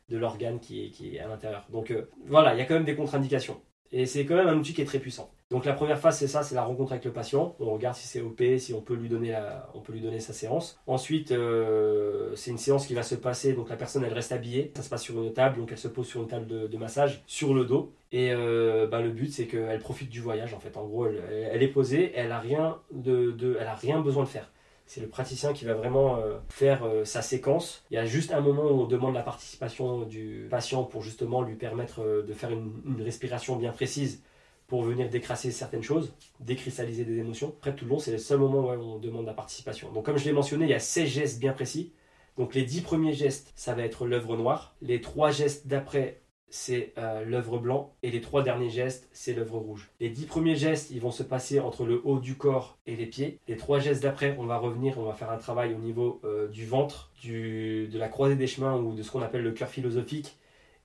de 0.09 0.17
l'organe 0.17 0.59
qui 0.59 0.85
est, 0.85 0.89
qui 0.89 1.15
est 1.15 1.19
à 1.19 1.27
l'intérieur. 1.27 1.65
Donc 1.71 1.91
euh, 1.91 2.09
voilà, 2.27 2.53
il 2.53 2.57
y 2.57 2.61
a 2.61 2.65
quand 2.65 2.73
même 2.73 2.85
des 2.85 2.95
contre-indications. 2.95 3.61
Et 3.91 4.05
c'est 4.05 4.25
quand 4.25 4.35
même 4.35 4.47
un 4.47 4.57
outil 4.57 4.73
qui 4.73 4.81
est 4.81 4.85
très 4.85 4.99
puissant. 4.99 5.31
Donc 5.51 5.65
la 5.65 5.73
première 5.73 5.97
phase, 5.97 6.19
c'est 6.19 6.27
ça, 6.27 6.43
c'est 6.43 6.53
la 6.53 6.63
rencontre 6.63 6.91
avec 6.91 7.05
le 7.05 7.11
patient. 7.11 7.55
On 7.59 7.71
regarde 7.71 7.95
si 7.95 8.07
c'est 8.07 8.21
OP, 8.21 8.39
si 8.59 8.71
on 8.75 8.81
peut 8.81 8.93
lui 8.93 9.09
donner, 9.09 9.35
on 9.73 9.79
peut 9.79 9.93
lui 9.93 10.01
donner 10.01 10.19
sa 10.19 10.31
séance. 10.31 10.79
Ensuite, 10.85 11.31
euh, 11.31 12.35
c'est 12.35 12.51
une 12.51 12.59
séance 12.59 12.85
qui 12.85 12.93
va 12.93 13.01
se 13.01 13.15
passer, 13.15 13.53
donc 13.53 13.69
la 13.69 13.75
personne, 13.75 14.03
elle 14.03 14.13
reste 14.13 14.31
habillée. 14.31 14.71
Ça 14.75 14.83
se 14.83 14.89
passe 14.89 15.01
sur 15.01 15.19
une 15.23 15.33
table, 15.33 15.57
donc 15.57 15.71
elle 15.71 15.79
se 15.79 15.87
pose 15.87 16.05
sur 16.05 16.21
une 16.21 16.27
table 16.27 16.45
de, 16.45 16.77
massage, 16.77 17.23
sur 17.25 17.55
le 17.55 17.65
dos. 17.65 17.91
Et 18.11 18.31
euh, 18.31 18.85
bah, 18.85 19.01
le 19.01 19.09
but, 19.09 19.33
c'est 19.33 19.47
qu'elle 19.47 19.79
profite 19.79 20.09
du 20.11 20.21
voyage, 20.21 20.53
en 20.53 20.59
fait. 20.59 20.77
En 20.77 20.85
gros, 20.85 21.07
elle, 21.07 21.63
est 21.63 21.67
posée, 21.67 22.11
elle 22.15 22.31
a 22.31 22.39
rien, 22.39 22.77
de, 22.91 23.57
elle 23.59 23.67
a 23.67 23.75
rien 23.75 24.01
besoin 24.01 24.25
de 24.25 24.29
faire. 24.29 24.51
C'est 24.85 25.01
le 25.01 25.07
praticien 25.07 25.53
qui 25.53 25.65
va 25.65 25.73
vraiment 25.73 26.17
euh, 26.17 26.37
faire 26.49 26.83
euh, 26.83 27.05
sa 27.05 27.23
séquence. 27.23 27.83
Il 27.89 27.95
y 27.95 27.97
a 27.97 28.05
juste 28.05 28.31
un 28.31 28.41
moment 28.41 28.65
où 28.65 28.81
on 28.81 28.85
demande 28.85 29.15
la 29.15 29.23
participation 29.23 30.03
du 30.03 30.47
patient 30.49 30.83
pour 30.83 31.01
justement 31.01 31.41
lui 31.41 31.55
permettre 31.55 32.23
de 32.23 32.33
faire 32.33 32.51
une 32.51 33.01
respiration 33.01 33.55
bien 33.55 33.71
précise 33.71 34.23
pour 34.69 34.83
venir 34.83 35.09
décrasser 35.09 35.51
certaines 35.51 35.83
choses, 35.83 36.13
décristalliser 36.39 37.03
des 37.03 37.17
émotions. 37.17 37.55
Après, 37.57 37.75
tout 37.75 37.85
le 37.85 37.89
long, 37.89 37.99
c'est 37.99 38.11
le 38.11 38.19
seul 38.19 38.37
moment 38.37 38.69
où 38.69 38.81
on 38.81 38.99
demande 38.99 39.25
la 39.25 39.33
participation. 39.33 39.91
Donc, 39.91 40.05
comme 40.05 40.17
je 40.17 40.25
l'ai 40.25 40.31
mentionné, 40.31 40.65
il 40.65 40.71
y 40.71 40.75
a 40.75 40.79
16 40.79 41.09
gestes 41.09 41.39
bien 41.39 41.53
précis. 41.53 41.91
Donc, 42.37 42.53
les 42.53 42.63
10 42.63 42.81
premiers 42.81 43.13
gestes, 43.13 43.51
ça 43.55 43.73
va 43.73 43.81
être 43.81 44.05
l'œuvre 44.05 44.37
noire. 44.37 44.75
Les 44.81 45.01
3 45.01 45.31
gestes 45.31 45.67
d'après, 45.67 46.21
c'est 46.49 46.93
euh, 46.99 47.25
l'œuvre 47.25 47.57
blanc. 47.57 47.95
Et 48.03 48.11
les 48.11 48.21
3 48.21 48.43
derniers 48.43 48.69
gestes, 48.69 49.09
c'est 49.11 49.33
l'œuvre 49.33 49.57
rouge. 49.57 49.89
Les 49.99 50.09
10 50.09 50.27
premiers 50.27 50.55
gestes, 50.55 50.91
ils 50.91 51.01
vont 51.01 51.11
se 51.11 51.23
passer 51.23 51.59
entre 51.59 51.83
le 51.83 51.99
haut 52.05 52.19
du 52.19 52.35
corps 52.35 52.77
et 52.85 52.95
les 52.95 53.07
pieds. 53.07 53.39
Les 53.47 53.57
3 53.57 53.79
gestes 53.79 54.03
d'après, 54.03 54.37
on 54.37 54.45
va 54.45 54.59
revenir, 54.59 54.99
on 54.99 55.03
va 55.03 55.13
faire 55.13 55.31
un 55.31 55.37
travail 55.37 55.73
au 55.73 55.79
niveau 55.79 56.21
euh, 56.23 56.47
du 56.47 56.67
ventre, 56.67 57.11
du, 57.19 57.87
de 57.87 57.97
la 57.97 58.07
croisée 58.07 58.35
des 58.35 58.47
chemins 58.47 58.77
ou 58.77 58.93
de 58.93 59.01
ce 59.01 59.09
qu'on 59.09 59.23
appelle 59.23 59.41
le 59.41 59.51
cœur 59.51 59.69
philosophique 59.69 60.37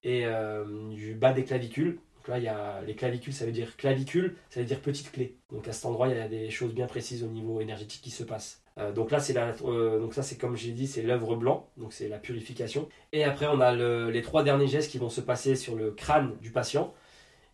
et 0.04 0.26
euh, 0.26 0.64
du 0.90 1.14
bas 1.14 1.32
des 1.34 1.44
clavicules. 1.44 1.98
Donc 2.24 2.28
là, 2.28 2.38
il 2.38 2.44
y 2.44 2.48
a 2.48 2.80
les 2.86 2.94
clavicules, 2.94 3.34
ça 3.34 3.44
veut 3.44 3.52
dire 3.52 3.76
clavicule, 3.76 4.34
ça 4.48 4.60
veut 4.60 4.64
dire 4.66 4.80
petite 4.80 5.12
clé. 5.12 5.36
Donc 5.52 5.68
à 5.68 5.72
cet 5.72 5.84
endroit, 5.84 6.08
il 6.08 6.16
y 6.16 6.18
a 6.20 6.26
des 6.26 6.48
choses 6.48 6.72
bien 6.72 6.86
précises 6.86 7.22
au 7.22 7.26
niveau 7.28 7.60
énergétique 7.60 8.00
qui 8.00 8.10
se 8.10 8.24
passent. 8.24 8.62
Euh, 8.78 8.92
donc 8.92 9.10
là, 9.10 9.20
c'est 9.20 9.36
euh, 9.36 10.00
donc 10.00 10.14
ça, 10.14 10.22
c'est 10.22 10.38
comme 10.38 10.56
j'ai 10.56 10.72
dit, 10.72 10.86
c'est 10.86 11.02
l'œuvre 11.02 11.36
blanc, 11.36 11.68
donc 11.76 11.92
c'est 11.92 12.08
la 12.08 12.18
purification. 12.18 12.88
Et 13.12 13.24
après, 13.24 13.46
on 13.46 13.60
a 13.60 13.72
le- 13.74 14.10
les 14.10 14.22
trois 14.22 14.42
derniers 14.42 14.68
gestes 14.68 14.90
qui 14.90 14.96
vont 14.96 15.10
se 15.10 15.20
passer 15.20 15.54
sur 15.54 15.76
le 15.76 15.90
crâne 15.90 16.34
du 16.40 16.50
patient. 16.50 16.94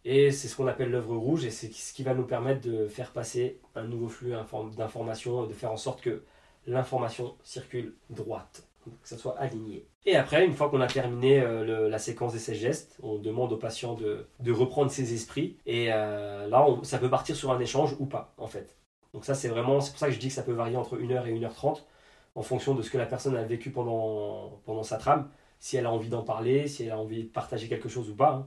Et 0.05 0.31
c'est 0.31 0.49
ce 0.49 0.57
qu'on 0.57 0.67
appelle 0.69 0.91
l'œuvre 0.91 1.17
rouge, 1.17 1.45
et 1.45 1.51
c'est 1.51 1.73
ce 1.73 1.93
qui 1.93 2.03
va 2.05 2.15
nous 2.15 2.25
permettre 2.27 2.61
de 2.63 2.87
faire 2.87 3.13
passer 3.13 3.59
un 3.75 3.85
nouveau 3.85 4.09
flux 4.09 4.33
inform- 4.35 4.75
d'informations, 4.77 5.47
de 5.47 5.53
faire 5.53 5.73
en 5.73 5.77
sorte 5.77 6.01
que 6.01 6.23
l'information 6.67 7.35
circule 7.43 7.95
droite, 8.09 8.69
que 9.03 9.09
ça 9.09 9.19
soit 9.19 9.37
aligné. 9.39 9.87
Et 10.07 10.17
après, 10.17 10.45
une 10.45 10.55
fois 10.55 10.69
qu'on 10.71 10.81
a 10.81 10.87
terminé 10.87 11.41
euh, 11.41 11.89
la 11.89 11.99
séquence 11.99 12.33
de 12.33 12.39
ces 12.39 12.55
gestes, 12.55 12.97
on 13.03 13.19
demande 13.19 13.53
au 13.53 13.57
patient 13.57 13.95
de, 13.95 14.27
reprendre 14.51 14.91
ses 14.91 15.13
esprits, 15.15 15.57
et 15.67 15.89
euh, 15.93 16.47
là, 16.49 16.65
on- 16.67 16.83
ça 16.85 16.99
peut 16.99 17.11
partir 17.11 17.37
sur 17.37 17.53
un 17.53 17.61
échange 17.61 17.95
ou 17.99 18.07
pas, 18.07 18.35
en 18.39 18.47
fait. 18.47 18.77
Donc 19.15 19.25
ça, 19.25 19.35
c'est 19.35 19.49
vraiment, 19.49 19.81
c'est 19.81 19.91
pour 19.91 19.99
ça 19.99 20.07
que 20.07 20.13
je 20.13 20.19
dis 20.19 20.29
que 20.29 20.35
ça 20.35 20.43
peut 20.43 20.53
varier 20.53 20.77
entre 20.77 20.97
1h 20.97 21.27
et 21.27 21.33
1h30, 21.33 21.87
en 22.35 22.43
fonction 22.43 22.75
de 22.75 22.83
ce 22.83 22.91
que 22.91 22.99
la 22.99 23.07
personne 23.07 23.37
a 23.37 23.43
vécu 23.45 23.71
pendant, 23.71 24.61
pendant 24.65 24.83
sa 24.83 24.97
trame, 24.99 25.29
si 25.59 25.77
elle 25.77 25.87
a 25.87 25.93
envie 25.93 26.09
d'en 26.09 26.23
parler, 26.23 26.69
si 26.69 26.85
elle 26.85 26.93
a 26.93 26.99
envie 26.99 27.25
de 27.25 27.29
partager 27.29 27.69
quelque 27.69 27.89
chose 27.89 28.09
ou 28.11 28.15
pas. 28.15 28.33
hein. 28.33 28.47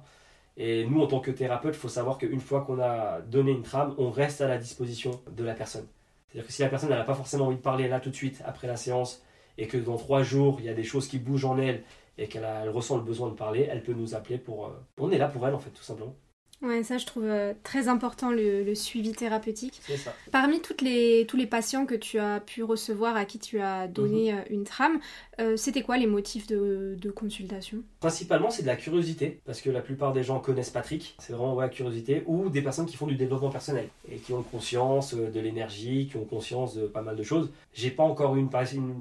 Et 0.57 0.85
nous, 0.85 1.01
en 1.01 1.07
tant 1.07 1.19
que 1.19 1.31
thérapeute, 1.31 1.75
il 1.75 1.79
faut 1.79 1.89
savoir 1.89 2.17
qu'une 2.17 2.39
fois 2.39 2.61
qu'on 2.61 2.79
a 2.79 3.21
donné 3.21 3.51
une 3.51 3.63
trame, 3.63 3.95
on 3.97 4.11
reste 4.11 4.41
à 4.41 4.47
la 4.47 4.57
disposition 4.57 5.19
de 5.31 5.43
la 5.43 5.53
personne. 5.55 5.87
C'est-à-dire 6.27 6.47
que 6.47 6.53
si 6.53 6.61
la 6.61 6.69
personne 6.69 6.89
n'a 6.89 7.03
pas 7.03 7.15
forcément 7.15 7.47
envie 7.47 7.57
de 7.57 7.61
parler 7.61 7.87
là 7.87 7.99
tout 7.99 8.09
de 8.11 8.15
suite, 8.15 8.41
après 8.45 8.67
la 8.67 8.75
séance, 8.75 9.23
et 9.57 9.67
que 9.67 9.77
dans 9.77 9.97
trois 9.97 10.23
jours, 10.23 10.57
il 10.59 10.65
y 10.65 10.69
a 10.69 10.73
des 10.73 10.83
choses 10.83 11.07
qui 11.07 11.19
bougent 11.19 11.45
en 11.45 11.57
elle, 11.57 11.83
et 12.17 12.27
qu'elle 12.27 12.69
ressent 12.69 12.97
le 12.97 13.03
besoin 13.03 13.29
de 13.29 13.35
parler, 13.35 13.67
elle 13.69 13.83
peut 13.83 13.93
nous 13.93 14.15
appeler 14.15 14.37
pour... 14.37 14.67
euh, 14.67 14.69
on 14.99 15.11
est 15.11 15.17
là 15.17 15.27
pour 15.27 15.47
elle, 15.47 15.55
en 15.55 15.59
fait, 15.59 15.71
tout 15.71 15.83
simplement. 15.83 16.15
Ouais, 16.63 16.81
ça 16.81 16.97
je 16.97 17.05
trouve 17.05 17.25
euh, 17.25 17.53
très 17.63 17.89
important 17.89 18.31
le, 18.31 18.63
le 18.63 18.73
suivi 18.75 19.11
thérapeutique. 19.11 19.81
Ça. 19.97 20.15
Parmi 20.31 20.61
toutes 20.61 20.81
les, 20.81 21.25
tous 21.27 21.35
les 21.35 21.45
patients 21.45 21.85
que 21.85 21.93
tu 21.95 22.19
as 22.19 22.39
pu 22.39 22.63
recevoir 22.63 23.17
à 23.17 23.25
qui 23.25 23.37
tu 23.37 23.59
as 23.59 23.87
donné 23.87 24.31
Mhm. 24.31 24.39
euh, 24.39 24.43
une 24.49 24.63
trame, 24.63 24.99
euh, 25.39 25.57
c'était 25.57 25.81
quoi 25.81 25.97
les 25.97 26.07
motifs 26.07 26.47
de, 26.47 26.95
de 26.97 27.11
consultation? 27.11 27.83
Principalement, 27.99 28.49
c'est 28.49 28.63
de 28.63 28.67
la 28.67 28.75
curiosité, 28.75 29.41
parce 29.45 29.61
que 29.61 29.69
la 29.69 29.81
plupart 29.81 30.11
des 30.13 30.23
gens 30.23 30.39
connaissent 30.39 30.69
Patrick, 30.69 31.15
c'est 31.19 31.33
vraiment 31.33 31.53
ouais, 31.55 31.65
la 31.65 31.69
curiosité, 31.69 32.23
ou 32.27 32.49
des 32.49 32.61
personnes 32.61 32.85
qui 32.85 32.97
font 32.97 33.07
du 33.07 33.15
développement 33.15 33.49
personnel 33.49 33.89
et 34.09 34.17
qui 34.17 34.33
ont 34.33 34.43
conscience 34.43 35.13
de 35.13 35.39
l'énergie, 35.39 36.07
qui 36.07 36.17
ont 36.17 36.25
conscience 36.25 36.75
de 36.75 36.87
pas 36.87 37.01
mal 37.01 37.15
de 37.15 37.23
choses. 37.23 37.51
J'ai 37.73 37.91
pas 37.91 38.03
encore 38.03 38.35
une, 38.35 38.49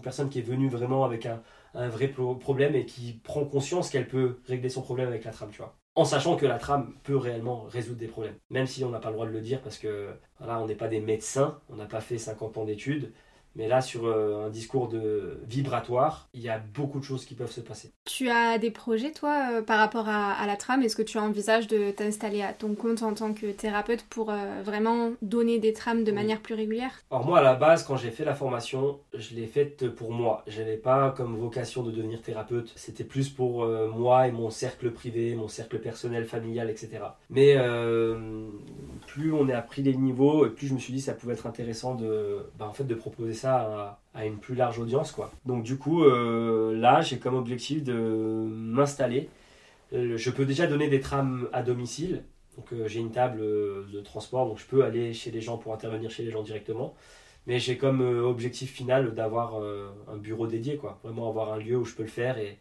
personne 0.00 0.28
qui 0.28 0.38
est 0.38 0.42
venue 0.42 0.68
vraiment 0.68 1.04
avec 1.04 1.26
un, 1.26 1.42
un 1.74 1.88
vrai 1.88 2.08
pro- 2.08 2.34
problème 2.36 2.76
et 2.76 2.86
qui 2.86 3.14
prend 3.24 3.44
conscience 3.44 3.90
qu'elle 3.90 4.06
peut 4.08 4.38
régler 4.46 4.68
son 4.68 4.82
problème 4.82 5.08
avec 5.08 5.24
la 5.24 5.32
trame, 5.32 5.50
tu 5.50 5.58
vois. 5.58 5.74
En 5.94 6.04
sachant 6.04 6.36
que 6.36 6.46
la 6.46 6.58
trame 6.58 6.94
peut 7.02 7.16
réellement 7.16 7.62
résoudre 7.64 7.98
des 7.98 8.08
problèmes, 8.08 8.38
même 8.50 8.66
si 8.66 8.82
on 8.84 8.90
n'a 8.90 8.98
pas 8.98 9.08
le 9.08 9.14
droit 9.14 9.26
de 9.26 9.32
le 9.32 9.40
dire 9.42 9.60
parce 9.60 9.78
que 9.78 10.14
voilà, 10.38 10.58
on 10.60 10.66
n'est 10.66 10.74
pas 10.74 10.88
des 10.88 11.00
médecins, 11.00 11.60
on 11.68 11.76
n'a 11.76 11.86
pas 11.86 12.00
fait 12.00 12.18
50 12.18 12.56
ans 12.58 12.64
d'études, 12.64 13.12
mais 13.56 13.68
là, 13.68 13.80
sur 13.80 14.06
euh, 14.06 14.46
un 14.46 14.50
discours 14.50 14.88
de 14.88 15.40
vibratoire, 15.48 16.28
il 16.34 16.40
y 16.40 16.48
a 16.48 16.58
beaucoup 16.58 16.98
de 16.98 17.04
choses 17.04 17.24
qui 17.24 17.34
peuvent 17.34 17.50
se 17.50 17.60
passer. 17.60 17.92
Tu 18.04 18.28
as 18.28 18.58
des 18.58 18.70
projets 18.70 19.12
toi 19.12 19.48
euh, 19.52 19.62
par 19.62 19.78
rapport 19.78 20.08
à, 20.08 20.32
à 20.32 20.46
la 20.46 20.56
trame? 20.56 20.82
Est-ce 20.82 20.96
que 20.96 21.02
tu 21.02 21.18
envisages 21.18 21.66
de 21.66 21.90
t'installer 21.90 22.42
à 22.42 22.52
ton 22.52 22.74
compte 22.74 23.02
en 23.02 23.14
tant 23.14 23.32
que 23.34 23.46
thérapeute 23.52 24.04
pour 24.10 24.30
euh, 24.30 24.62
vraiment 24.64 25.12
donner 25.22 25.58
des 25.58 25.72
trames 25.72 26.04
de 26.04 26.10
Oui. 26.10 26.16
manière 26.16 26.40
plus 26.40 26.54
régulière? 26.54 27.00
Alors 27.10 27.26
moi 27.26 27.38
à 27.38 27.42
la 27.42 27.54
base 27.54 27.84
quand 27.84 27.96
j'ai 27.96 28.10
fait 28.10 28.24
la 28.24 28.34
formation, 28.34 28.98
je 29.14 29.34
l'ai 29.34 29.46
faite 29.46 29.88
pour 29.90 30.12
moi. 30.12 30.42
J'avais 30.46 30.76
pas 30.76 31.10
comme 31.16 31.36
vocation 31.36 31.82
de 31.82 31.90
devenir 31.90 32.22
thérapeute. 32.22 32.72
C'était 32.76 33.04
plus 33.04 33.28
pour 33.28 33.64
euh, 33.64 33.88
moi 33.88 34.28
et 34.28 34.32
mon 34.32 34.50
cercle 34.50 34.90
privé, 34.90 35.34
mon 35.34 35.48
cercle 35.48 35.78
personnel, 35.78 36.24
familial, 36.24 36.70
etc. 36.70 36.90
Mais 37.30 37.54
euh, 37.56 38.48
plus 39.06 39.32
on 39.32 39.48
est 39.48 39.52
appris 39.52 39.82
les 39.82 39.94
niveaux, 39.94 40.46
et 40.46 40.50
plus 40.50 40.66
je 40.68 40.74
me 40.74 40.78
suis 40.78 40.92
dit 40.92 41.00
ça 41.00 41.12
pouvait 41.14 41.34
être 41.34 41.46
intéressant 41.46 41.94
de, 41.94 42.38
bah, 42.58 42.66
en 42.68 42.72
fait, 42.72 42.84
de 42.84 42.94
proposer 42.94 43.34
ça 43.34 43.41
à, 43.44 43.98
une 44.24 44.38
plus 44.38 44.54
large 44.54 44.78
audience 44.78 45.12
quoi. 45.12 45.30
Donc 45.46 45.62
du 45.62 45.76
coup 45.78 46.04
euh, 46.04 46.76
là 46.76 47.00
j'ai 47.00 47.18
comme 47.18 47.34
objectif 47.34 47.82
de 47.82 47.92
m'installer. 47.94 49.28
Euh, 49.92 50.16
Je 50.16 50.30
peux 50.30 50.44
déjà 50.44 50.66
donner 50.66 50.88
des 50.88 51.00
trames 51.00 51.48
à 51.52 51.62
domicile. 51.62 52.24
Donc 52.56 52.72
euh, 52.72 52.86
j'ai 52.88 53.00
une 53.00 53.10
table 53.10 53.40
de 53.40 54.00
transport, 54.00 54.46
donc 54.46 54.58
je 54.58 54.66
peux 54.66 54.84
aller 54.84 55.12
chez 55.14 55.30
les 55.30 55.40
gens 55.40 55.56
pour 55.58 55.72
intervenir 55.74 56.10
chez 56.10 56.22
les 56.22 56.30
gens 56.30 56.42
directement. 56.42 56.94
Mais 57.46 57.58
j'ai 57.58 57.76
comme 57.76 58.00
objectif 58.00 58.70
final 58.72 59.14
d'avoir 59.14 59.60
un 60.08 60.16
bureau 60.16 60.46
dédié, 60.46 60.76
quoi. 60.76 61.00
Vraiment 61.02 61.28
avoir 61.28 61.52
un 61.52 61.58
lieu 61.58 61.76
où 61.76 61.84
je 61.84 61.96
peux 61.96 62.04
le 62.04 62.08
faire 62.08 62.38
et, 62.38 62.56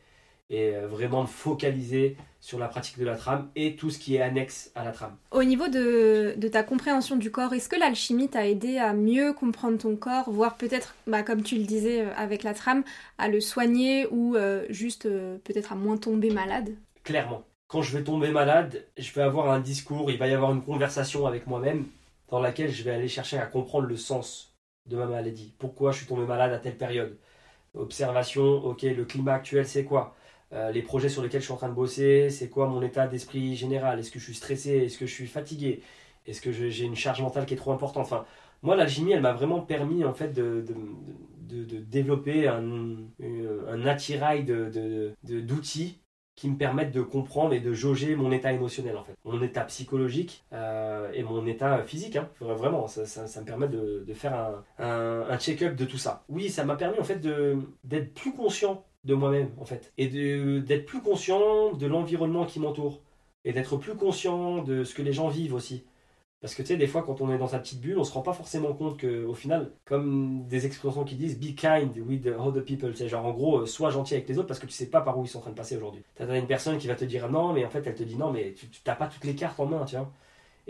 et 0.52 0.76
euh, 0.76 0.88
vraiment 0.88 1.24
me 1.24 1.28
focaliser 1.28 2.18
sur 2.42 2.60
la 2.60 2.68
pratique 2.68 3.00
de 3.00 3.06
la 3.06 3.16
trame 3.16 3.50
et 3.56 3.76
tout 3.76 3.90
ce 3.90 3.98
qui 3.98 4.16
est 4.16 4.22
annexe 4.22 4.72
à 4.76 4.84
la 4.84 4.92
trame. 4.92 5.16
Au 5.32 5.44
niveau 5.44 5.68
de, 5.68 6.34
de 6.38 6.48
ta 6.48 6.64
compréhension 6.64 7.16
du 7.16 7.32
corps, 7.32 7.54
est-ce 7.54 7.70
que 7.70 7.80
l'alchimie 7.80 8.30
t'a 8.30 8.48
aidé 8.48 8.78
à 8.78 8.94
mieux 8.94 9.32
comprendre 9.34 9.78
ton 9.78 9.96
corps, 9.96 10.30
voire 10.30 10.58
peut-être, 10.58 10.96
bah, 11.08 11.24
comme 11.24 11.42
tu 11.42 11.56
le 11.56 11.64
disais 11.64 12.02
euh, 12.02 12.14
avec 12.18 12.44
la 12.44 12.54
trame, 12.54 12.84
à 13.18 13.30
le 13.30 13.40
soigner 13.40 14.08
ou 14.12 14.36
euh, 14.36 14.66
juste 14.70 15.06
euh, 15.06 15.38
peut-être 15.44 15.72
à 15.72 15.76
moins 15.76 15.98
tomber 15.98 16.32
malade? 16.32 16.76
Clairement. 17.04 17.44
Quand 17.68 17.82
je 17.82 17.98
vais 17.98 18.04
tomber 18.04 18.32
malade, 18.32 18.86
je 18.98 19.14
vais 19.14 19.22
avoir 19.22 19.50
un 19.50 19.62
discours, 19.62 20.12
il 20.12 20.18
va 20.18 20.28
y 20.28 20.34
avoir 20.34 20.52
une 20.52 20.62
conversation 20.62 21.26
avec 21.26 21.48
moi-même 21.48 21.86
dans 22.28 22.42
laquelle 22.42 22.72
je 22.72 22.84
vais 22.84 22.92
aller 22.92 23.08
chercher 23.08 23.38
à 23.38 23.46
comprendre 23.46 23.88
le 23.88 23.96
sens 23.96 24.58
de 24.88 24.98
ma 24.98 25.06
maladie. 25.06 25.54
Pourquoi 25.58 25.94
je 25.94 26.00
suis 26.00 26.08
tombé 26.08 26.26
malade 26.26 26.52
à 26.52 26.58
telle 26.58 26.78
période? 26.78 27.18
Observation, 27.74 28.66
ok, 28.66 28.82
le 28.82 29.06
climat 29.06 29.36
actuel 29.36 29.66
c'est 29.66 29.86
quoi? 29.86 30.16
Euh, 30.54 30.72
Les 30.72 30.82
projets 30.82 31.10
sur 31.10 31.22
lesquels 31.24 31.42
je 31.42 31.46
suis 31.46 31.54
en 31.54 31.58
train 31.58 31.70
de 31.70 31.74
bosser, 31.74 32.30
c'est 32.30 32.50
quoi 32.50 32.68
mon 32.68 32.82
état 32.82 33.08
d'esprit 33.08 33.56
général? 33.56 34.00
Est-ce 34.00 34.12
que 34.12 34.20
je 34.20 34.26
suis 34.26 34.36
stressé? 34.36 34.72
Est-ce 34.86 34.98
que 34.98 35.06
je 35.06 35.14
suis 35.14 35.28
fatigué? 35.28 35.82
Est-ce 36.28 36.42
que 36.42 36.52
j'ai 36.52 36.86
une 36.86 36.96
charge 36.96 37.22
mentale 37.22 37.46
qui 37.46 37.54
est 37.54 37.58
trop 37.58 37.72
importante? 37.72 38.04
Enfin, 38.06 38.26
moi 38.62 38.76
l'alchimie 38.76 39.12
elle 39.14 39.22
m'a 39.22 39.34
vraiment 39.34 39.62
permis 39.62 40.04
en 40.06 40.14
fait 40.14 40.34
de, 40.34 40.62
de, 40.62 41.80
développer 41.80 42.48
un, 42.48 42.62
une- 43.20 43.60
un 43.68 43.86
attirail 43.86 44.46
d'outils 45.24 46.00
qui 46.36 46.50
me 46.50 46.58
permettent 46.58 46.92
de 46.94 47.02
comprendre 47.02 47.54
et 47.54 47.60
de 47.60 47.74
jauger 47.74 48.16
mon 48.16 48.32
état 48.32 48.52
émotionnel 48.54 48.98
en 48.98 49.04
fait. 49.04 49.14
Mon 49.26 49.42
état 49.42 49.62
psychologique 49.66 50.44
euh, 50.54 51.12
et 51.14 51.24
mon 51.24 51.46
état 51.46 51.84
physique, 51.84 52.16
hein. 52.16 52.30
vraiment, 52.40 52.88
ça, 52.88 53.42
me 53.42 53.46
permet 53.46 53.68
de, 53.68 54.04
de 54.08 54.14
faire 54.14 54.34
un, 54.34 54.64
un- 54.80 55.26
un 55.30 55.38
check-up 55.38 55.76
de 55.76 55.86
tout 55.86 55.98
ça. 55.98 56.24
Oui, 56.30 56.50
ça 56.50 56.64
m'a 56.64 56.76
permis 56.76 57.00
en 57.00 57.04
fait 57.04 57.20
d'être 57.84 58.14
plus 58.14 58.34
conscient 58.34 58.84
de 59.04 59.14
moi-même 59.16 59.52
en 59.60 59.66
fait 59.66 59.92
et 59.98 60.08
d'être 60.62 60.86
plus 60.86 61.02
conscient 61.02 61.74
de 61.74 61.88
l'environnement 61.88 62.46
qui 62.46 62.60
m'entoure 62.60 63.02
et 63.46 63.54
d'être 63.54 63.78
plus 63.78 63.96
conscient 63.96 64.64
de 64.64 64.84
ce 64.84 64.94
que 64.94 65.02
les 65.02 65.14
gens 65.14 65.28
vivent 65.30 65.54
aussi. 65.56 65.86
Parce 66.42 66.56
que 66.56 66.64
tu 66.64 66.70
sais, 66.70 66.78
des 66.78 66.88
fois, 66.88 67.04
quand 67.04 67.22
on 67.22 67.32
est 67.32 67.38
dans 67.38 67.48
sa 67.48 67.60
petite 67.60 67.82
bulle, 67.82 68.00
on 68.00 68.04
se 68.04 68.12
rend 68.14 68.22
pas 68.24 68.34
forcément 68.34 68.74
compte 68.74 69.00
qu'au 69.00 69.34
final, 69.36 69.72
comme 69.86 70.48
des 70.48 70.66
expressions 70.66 71.04
qui 71.04 71.16
disent 71.16 71.40
be 71.40 71.56
kind 71.56 71.96
with 72.00 72.24
the 72.24 72.30
other 72.40 72.64
people, 72.66 72.96
c'est 72.96 73.08
genre 73.08 73.26
en 73.26 73.32
gros, 73.32 73.60
euh, 73.62 73.66
sois 73.68 73.92
gentil 73.92 74.16
avec 74.16 74.28
les 74.28 74.40
autres 74.40 74.48
parce 74.48 74.60
que 74.60 74.66
tu 74.66 74.74
sais 74.74 74.88
pas 74.90 75.02
par 75.02 75.20
où 75.20 75.24
ils 75.24 75.28
sont 75.28 75.38
en 75.40 75.42
train 75.42 75.52
de 75.52 75.56
passer 75.56 75.78
aujourd'hui. 75.78 76.02
T'as 76.16 76.38
une 76.40 76.48
personne 76.48 76.80
qui 76.80 76.88
va 76.88 76.96
te 76.96 77.06
dire 77.06 77.30
non, 77.30 77.54
mais 77.54 77.64
en 77.66 77.70
fait, 77.70 77.86
elle 77.86 77.94
te 77.96 78.04
dit 78.04 78.16
non, 78.18 78.32
mais 78.32 78.54
tu 78.54 78.68
tu- 78.70 78.82
t'as 78.84 78.96
pas 78.96 79.08
toutes 79.08 79.24
les 79.26 79.36
cartes 79.36 79.60
en 79.60 79.68
main, 79.68 79.86
tu 79.86 79.96
vois. 79.96 80.12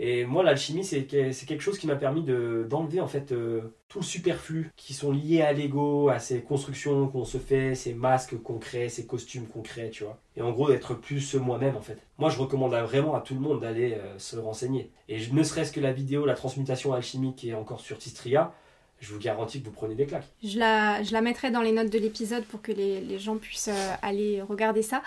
Et 0.04 0.24
moi, 0.24 0.42
l'alchimie, 0.42 0.84
c'est 0.84 1.04
que- 1.04 1.30
c'est 1.30 1.46
quelque 1.46 1.60
chose 1.60 1.78
qui 1.78 1.86
m'a 1.86 1.94
permis 1.94 2.22
de- 2.24 2.66
d'enlever 2.68 3.00
en 3.00 3.06
fait 3.06 3.30
euh, 3.30 3.60
tout 3.88 4.00
le 4.00 4.04
superflu 4.04 4.72
qui 4.76 4.94
sont 4.94 5.12
liés 5.12 5.42
à 5.42 5.52
l'ego, 5.52 6.08
à 6.08 6.18
ces 6.18 6.40
constructions 6.42 7.06
qu'on 7.06 7.24
se 7.24 7.38
fait, 7.38 7.76
ces 7.76 7.94
masques 7.94 8.36
qu'on 8.42 8.58
crée, 8.58 8.88
ces 8.88 9.06
costumes 9.06 9.46
qu'on 9.46 9.62
crée, 9.62 9.90
tu 9.90 10.02
vois. 10.02 10.18
Et 10.36 10.42
en 10.42 10.50
gros, 10.50 10.68
d'être 10.68 10.94
plus 10.94 11.34
moi-même 11.36 11.76
en 11.76 11.80
fait. 11.82 11.98
Moi, 12.18 12.30
je 12.30 12.38
recommande 12.38 12.72
vraiment 12.72 13.14
à 13.14 13.20
tout 13.20 13.34
le 13.34 13.40
monde 13.40 13.60
d'aller 13.60 13.94
euh, 13.94 14.18
se 14.18 14.36
renseigner. 14.36 14.90
Et 15.08 15.18
ne 15.30 15.42
serait-ce 15.44 15.70
que 15.70 15.78
la 15.80 15.92
vidéo, 15.92 16.26
la 16.26 16.34
transmutation 16.34 16.92
alchimique 16.92 17.36
qui 17.36 17.50
est 17.50 17.54
encore 17.54 17.80
sur 17.80 17.96
Tistria, 17.98 18.52
je 18.98 19.12
vous 19.12 19.20
garantis 19.20 19.60
que 19.60 19.66
vous 19.66 19.72
prenez 19.72 19.94
des 19.94 20.06
claques. 20.06 20.28
Je 20.44 20.58
la, 20.58 21.02
je 21.02 21.12
la 21.12 21.20
mettrai 21.20 21.50
dans 21.52 21.62
les 21.62 21.72
notes 21.72 21.90
de 21.90 21.98
l'épisode 21.98 22.44
pour 22.44 22.60
que 22.62 22.72
les, 22.72 23.00
les 23.00 23.18
gens 23.20 23.36
puissent 23.36 23.68
euh, 23.68 23.94
aller 24.02 24.42
regarder 24.42 24.82
ça. 24.82 25.02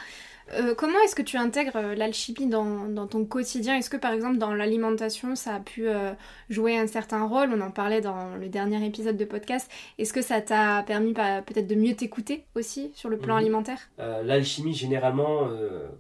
Euh, 0.54 0.76
comment 0.76 1.00
est-ce 1.04 1.16
que 1.16 1.22
tu 1.22 1.38
intègres 1.38 1.76
euh, 1.76 1.96
l'alchimie 1.96 2.48
dans, 2.48 3.08
ton 3.08 3.26
quotidien? 3.26 3.78
Est-ce 3.78 3.90
que 3.90 3.98
par 3.98 4.14
exemple 4.14 4.38
dans 4.38 4.54
l'alimentation 4.54 5.36
ça 5.36 5.56
a 5.56 5.60
pu 5.60 5.88
euh, 5.88 6.14
jouer 6.50 6.78
un 6.78 6.88
certain 6.88 7.26
rôle? 7.26 7.50
On 7.54 7.62
en 7.62 7.72
parlait 7.72 8.02
dans 8.02 8.36
le 8.36 8.48
dernier 8.48 8.86
épisode 8.86 9.18
de 9.18 9.26
podcast. 9.26 9.70
Est-ce 9.98 10.14
que 10.14 10.22
ça 10.22 10.42
t'a 10.42 10.84
permis 10.84 11.14
bah, 11.14 11.42
peut-être 11.42 11.68
de 11.68 11.76
mieux 11.76 11.96
t'écouter 11.96 12.46
aussi 12.56 12.92
sur 12.94 13.10
le 13.10 13.18
plan 13.18 13.36
mhm. 13.36 13.42
alimentaire? 13.42 13.80
L'alchimie 13.98 14.74
généralement, 14.74 15.50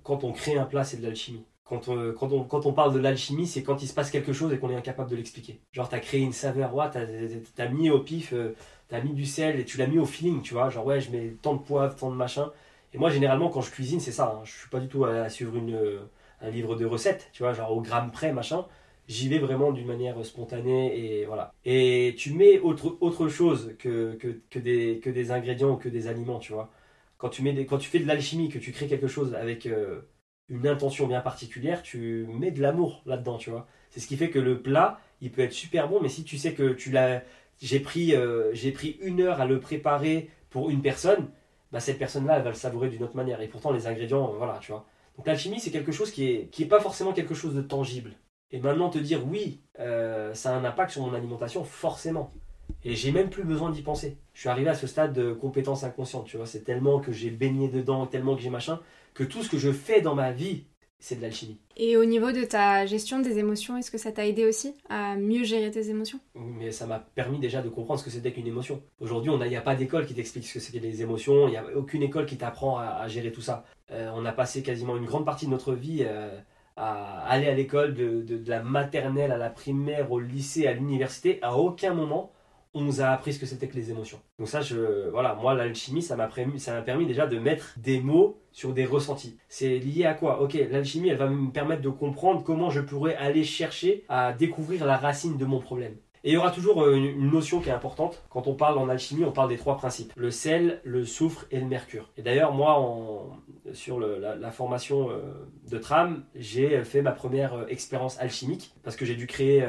quand 0.03 0.23
on 0.23 0.31
crée 0.31 0.57
un 0.57 0.65
plat 0.65 0.83
c'est 0.83 0.97
de 0.97 1.03
l'alchimie. 1.03 1.43
Quand 1.63 1.87
on, 1.87 2.13
quand, 2.13 2.31
on, 2.31 2.43
quand 2.43 2.67
on 2.67 2.73
parle 2.73 2.93
de 2.93 2.99
l'alchimie, 2.99 3.47
c'est 3.47 3.63
quand 3.63 3.81
il 3.81 3.87
se 3.87 3.93
passe 3.93 4.11
quelque 4.11 4.33
chose 4.33 4.53
et 4.53 4.59
qu'on 4.59 4.69
est 4.69 4.75
incapable 4.75 5.09
de 5.09 5.15
l'expliquer. 5.15 5.59
Genre, 5.71 5.89
t'as 5.89 5.97
créé 5.97 6.21
une 6.21 6.33
saveur, 6.33 6.75
ouais, 6.75 6.85
t'as 7.55 7.67
mis 7.69 7.89
au 7.89 7.99
pif, 7.99 8.35
t'as 8.87 9.01
mis 9.01 9.13
du 9.13 9.25
sel 9.25 9.59
et 9.59 9.65
tu 9.65 9.79
l'as 9.79 9.87
mis 9.87 9.97
au 9.97 10.05
feeling, 10.05 10.43
tu 10.43 10.53
vois. 10.53 10.69
Genre, 10.69 10.85
ouais, 10.85 11.01
je 11.01 11.09
mets 11.09 11.35
tant 11.41 11.55
de 11.55 11.61
poivre, 11.61 11.95
tant 11.95 12.11
de 12.11 12.15
machin. 12.15 12.51
Et 12.95 12.97
moi, 12.97 13.09
généralement, 13.09 13.49
quand 13.49 13.59
je 13.59 13.71
cuisine, 13.71 13.99
c'est 13.99 14.13
ça. 14.13 14.37
Hein. 14.37 14.45
Je 14.45 14.57
suis 14.57 14.69
pas 14.69 14.79
du 14.79 14.87
tout 14.87 15.03
à, 15.03 15.27
suivre 15.27 15.57
une, 15.57 15.99
un 16.39 16.49
livre 16.49 16.77
de 16.77 16.85
recettes, 16.85 17.29
tu 17.33 17.43
vois, 17.43 17.51
genre 17.51 17.73
au 17.75 17.81
gramme 17.81 18.09
près, 18.09 18.31
machin. 18.31 18.65
J'y 19.09 19.27
vais 19.27 19.37
vraiment 19.37 19.73
d'une 19.73 19.85
manière 19.85 20.25
spontanée 20.25 20.97
et 20.97 21.25
voilà. 21.25 21.53
Et 21.65 22.15
tu 22.17 22.31
mets 22.31 22.59
autre, 22.59 22.97
autre 23.01 23.27
chose 23.27 23.75
que, 23.79 24.13
que, 24.13 24.39
que, 24.49 24.59
des, 24.59 24.99
que 25.03 25.09
des 25.09 25.31
ingrédients 25.31 25.71
ou 25.71 25.75
que 25.75 25.89
des 25.89 26.07
aliments, 26.07 26.39
tu 26.39 26.53
vois. 26.53 26.71
Quand 27.17 27.27
tu, 27.27 27.41
mets 27.43 27.51
des, 27.51 27.65
quand 27.65 27.79
tu 27.79 27.89
fais 27.89 27.99
de 27.99 28.07
l'alchimie, 28.07 28.47
que 28.47 28.59
tu 28.59 28.71
crées 28.71 28.87
quelque 28.87 29.07
chose 29.07 29.35
avec 29.35 29.65
euh, 29.65 29.99
une 30.47 30.65
intention 30.65 31.05
bien 31.05 31.19
particulière, 31.19 31.81
tu 31.83 32.25
mets 32.29 32.51
de 32.51 32.61
l'amour 32.61 33.03
là-dedans, 33.05 33.37
tu 33.37 33.49
vois. 33.49 33.67
C'est 33.89 33.99
ce 33.99 34.07
qui 34.07 34.15
fait 34.15 34.29
que 34.29 34.39
le 34.39 34.61
plat, 34.61 35.01
il 35.19 35.31
peut 35.31 35.41
être 35.41 35.51
super 35.51 35.89
bon, 35.89 35.99
mais 36.01 36.09
si 36.09 36.23
tu 36.23 36.37
sais 36.37 36.53
que 36.53 36.71
tu 36.71 36.91
l'as, 36.91 37.23
j'ai 37.61 37.81
pris, 37.81 38.15
euh, 38.15 38.53
j'ai 38.53 38.71
pris 38.71 38.97
une 39.01 39.19
heure 39.19 39.41
à 39.41 39.45
le 39.45 39.59
préparer 39.59 40.29
pour 40.49 40.69
une 40.69 40.81
personne, 40.81 41.27
bah, 41.71 41.79
cette 41.79 41.97
personne-là, 41.97 42.37
elle 42.37 42.43
va 42.43 42.49
le 42.49 42.55
savourer 42.55 42.89
d'une 42.89 43.03
autre 43.03 43.15
manière. 43.15 43.41
Et 43.41 43.47
pourtant, 43.47 43.71
les 43.71 43.87
ingrédients, 43.87 44.31
euh, 44.33 44.37
voilà, 44.37 44.59
tu 44.61 44.71
vois. 44.71 44.85
Donc 45.17 45.27
l'alchimie, 45.27 45.59
c'est 45.59 45.71
quelque 45.71 45.91
chose 45.91 46.11
qui 46.11 46.29
est, 46.29 46.47
qui 46.51 46.63
est 46.63 46.67
pas 46.67 46.79
forcément 46.79 47.13
quelque 47.13 47.35
chose 47.35 47.55
de 47.55 47.61
tangible. 47.61 48.13
Et 48.51 48.59
maintenant, 48.59 48.89
te 48.89 48.97
dire 48.97 49.25
oui, 49.27 49.61
euh, 49.79 50.33
ça 50.33 50.53
a 50.53 50.57
un 50.57 50.65
impact 50.65 50.91
sur 50.91 51.01
mon 51.01 51.13
alimentation, 51.13 51.63
forcément. 51.63 52.31
Et 52.83 52.95
j'ai 52.95 53.11
même 53.11 53.29
plus 53.29 53.43
besoin 53.43 53.69
d'y 53.69 53.81
penser. 53.81 54.17
Je 54.33 54.41
suis 54.41 54.49
arrivé 54.49 54.69
à 54.69 54.75
ce 54.75 54.87
stade 54.87 55.13
de 55.13 55.33
compétence 55.33 55.83
inconsciente, 55.83 56.25
tu 56.25 56.37
vois. 56.37 56.45
C'est 56.45 56.63
tellement 56.63 56.99
que 56.99 57.11
j'ai 57.11 57.29
baigné 57.29 57.67
dedans, 57.67 58.05
tellement 58.07 58.35
que 58.35 58.41
j'ai 58.41 58.49
machin, 58.49 58.79
que 59.13 59.23
tout 59.23 59.43
ce 59.43 59.49
que 59.49 59.57
je 59.57 59.71
fais 59.71 60.01
dans 60.01 60.15
ma 60.15 60.31
vie, 60.31 60.65
c'est 60.99 61.15
de 61.15 61.21
l'alchimie. 61.21 61.59
Et 61.77 61.97
au 61.97 62.05
niveau 62.05 62.31
de 62.31 62.43
ta 62.43 62.85
gestion 62.85 63.19
des 63.19 63.37
émotions, 63.37 63.77
est-ce 63.77 63.91
que 63.91 63.97
ça 63.97 64.11
t'a 64.11 64.25
aidé 64.25 64.45
aussi 64.45 64.73
à 64.89 65.15
mieux 65.15 65.43
gérer 65.43 65.69
tes 65.71 65.89
émotions? 65.89 66.19
Mais 66.35 66.71
ça 66.71 66.85
m'a 66.85 66.99
permis 66.99 67.39
déjà 67.39 67.61
de 67.61 67.69
comprendre 67.69 67.99
ce 67.99 68.05
que 68.05 68.11
c'était 68.11 68.31
qu'une 68.31 68.47
émotion. 68.47 68.81
Aujourd'hui, 68.99 69.31
il 69.31 69.49
n'y 69.49 69.55
a, 69.55 69.61
pas 69.61 69.75
d'école 69.75 70.05
qui 70.05 70.13
t'explique 70.13 70.45
ce 70.47 70.53
que 70.55 70.59
c'est 70.59 70.71
que 70.71 70.81
les 70.81 71.01
émotions, 71.01 71.47
il 71.47 71.51
n'y 71.51 71.57
a 71.57 71.65
aucune 71.75 72.03
école 72.03 72.25
qui 72.25 72.37
t'apprend 72.37 72.77
à, 72.77 73.07
gérer 73.07 73.31
tout 73.31 73.41
ça. 73.41 73.65
Euh, 73.91 74.09
on 74.15 74.25
a 74.25 74.31
passé 74.31 74.63
quasiment 74.63 74.97
une 74.97 75.05
grande 75.05 75.25
partie 75.25 75.45
de 75.45 75.51
notre 75.51 75.73
vie 75.73 75.99
euh, 76.01 76.39
à 76.75 77.19
aller 77.27 77.47
à 77.47 77.53
l'école, 77.53 77.93
de, 77.93 78.21
de, 78.21 78.49
la 78.49 78.63
maternelle 78.63 79.31
à 79.31 79.37
la 79.37 79.49
primaire, 79.49 80.11
au 80.11 80.19
lycée, 80.19 80.65
à 80.67 80.73
l'université. 80.73 81.39
À 81.41 81.55
aucun 81.57 81.93
moment, 81.93 82.31
on 82.75 82.81
nous 82.81 83.01
a 83.01 83.05
appris 83.05 83.33
ce 83.33 83.39
que 83.39 83.45
c'était 83.45 83.67
que 83.67 83.75
les 83.75 83.89
émotions. 83.89 84.19
Donc 84.37 84.49
ça, 84.49 84.61
je, 84.61 85.09
voilà, 85.09 85.33
moi, 85.33 85.55
l'alchimie, 85.55 86.01
ça 86.01 86.15
m'a 86.15 86.27
permis, 86.27 86.59
ça 86.59 86.79
permis 86.81 87.07
déjà 87.07 87.25
de 87.25 87.39
mettre 87.39 87.73
des 87.77 88.01
mots 88.01 88.37
sur 88.51 88.73
des 88.73 88.85
ressentis. 88.85 89.37
C'est 89.47 89.79
lié 89.79 90.05
à 90.05 90.13
quoi? 90.13 90.41
Ok, 90.41 90.53
l'alchimie, 90.69 91.09
elle 91.09 91.17
va 91.17 91.27
me 91.27 91.51
permettre 91.51 91.81
de 91.81 91.89
comprendre 91.89 92.43
comment 92.43 92.69
je 92.69 92.81
pourrais 92.81 93.15
aller 93.15 93.45
chercher 93.45 94.03
à 94.09 94.33
découvrir 94.33 94.85
la 94.85 94.97
racine 94.97 95.37
de 95.37 95.45
mon 95.45 95.59
problème. 95.59 95.95
Et 96.25 96.31
il 96.31 96.33
y 96.33 96.37
aura 96.37 96.49
toujours 96.49 96.81
euh, 96.81 96.95
une 96.95 97.29
notion 97.29 97.61
qui 97.61 97.69
est 97.69 97.71
importante. 97.71 98.23
Quand 98.31 98.47
on 98.47 98.55
parle 98.55 98.79
en 98.79 98.89
alchimie, 98.89 99.23
on 99.23 99.31
parle 99.31 99.49
des 99.49 99.57
trois 99.57 99.77
principes. 99.77 100.11
Le 100.15 100.31
sel, 100.31 100.81
le 100.83 101.05
soufre 101.05 101.45
et 101.51 101.59
le 101.59 101.67
mercure. 101.67 102.09
Et 102.17 102.23
d'ailleurs, 102.23 102.51
moi, 102.51 103.37
sur 103.73 103.99
la, 103.99 104.51
formation 104.51 105.11
euh, 105.11 105.21
de 105.69 105.77
tram, 105.77 106.23
j'ai 106.33 106.83
fait 106.83 107.03
ma 107.03 107.11
première 107.11 107.53
euh, 107.53 107.67
expérience 107.67 108.19
alchimique 108.19 108.73
parce 108.81 108.95
que 108.95 109.05
j'ai 109.05 109.13
dû 109.13 109.27
créer 109.27 109.63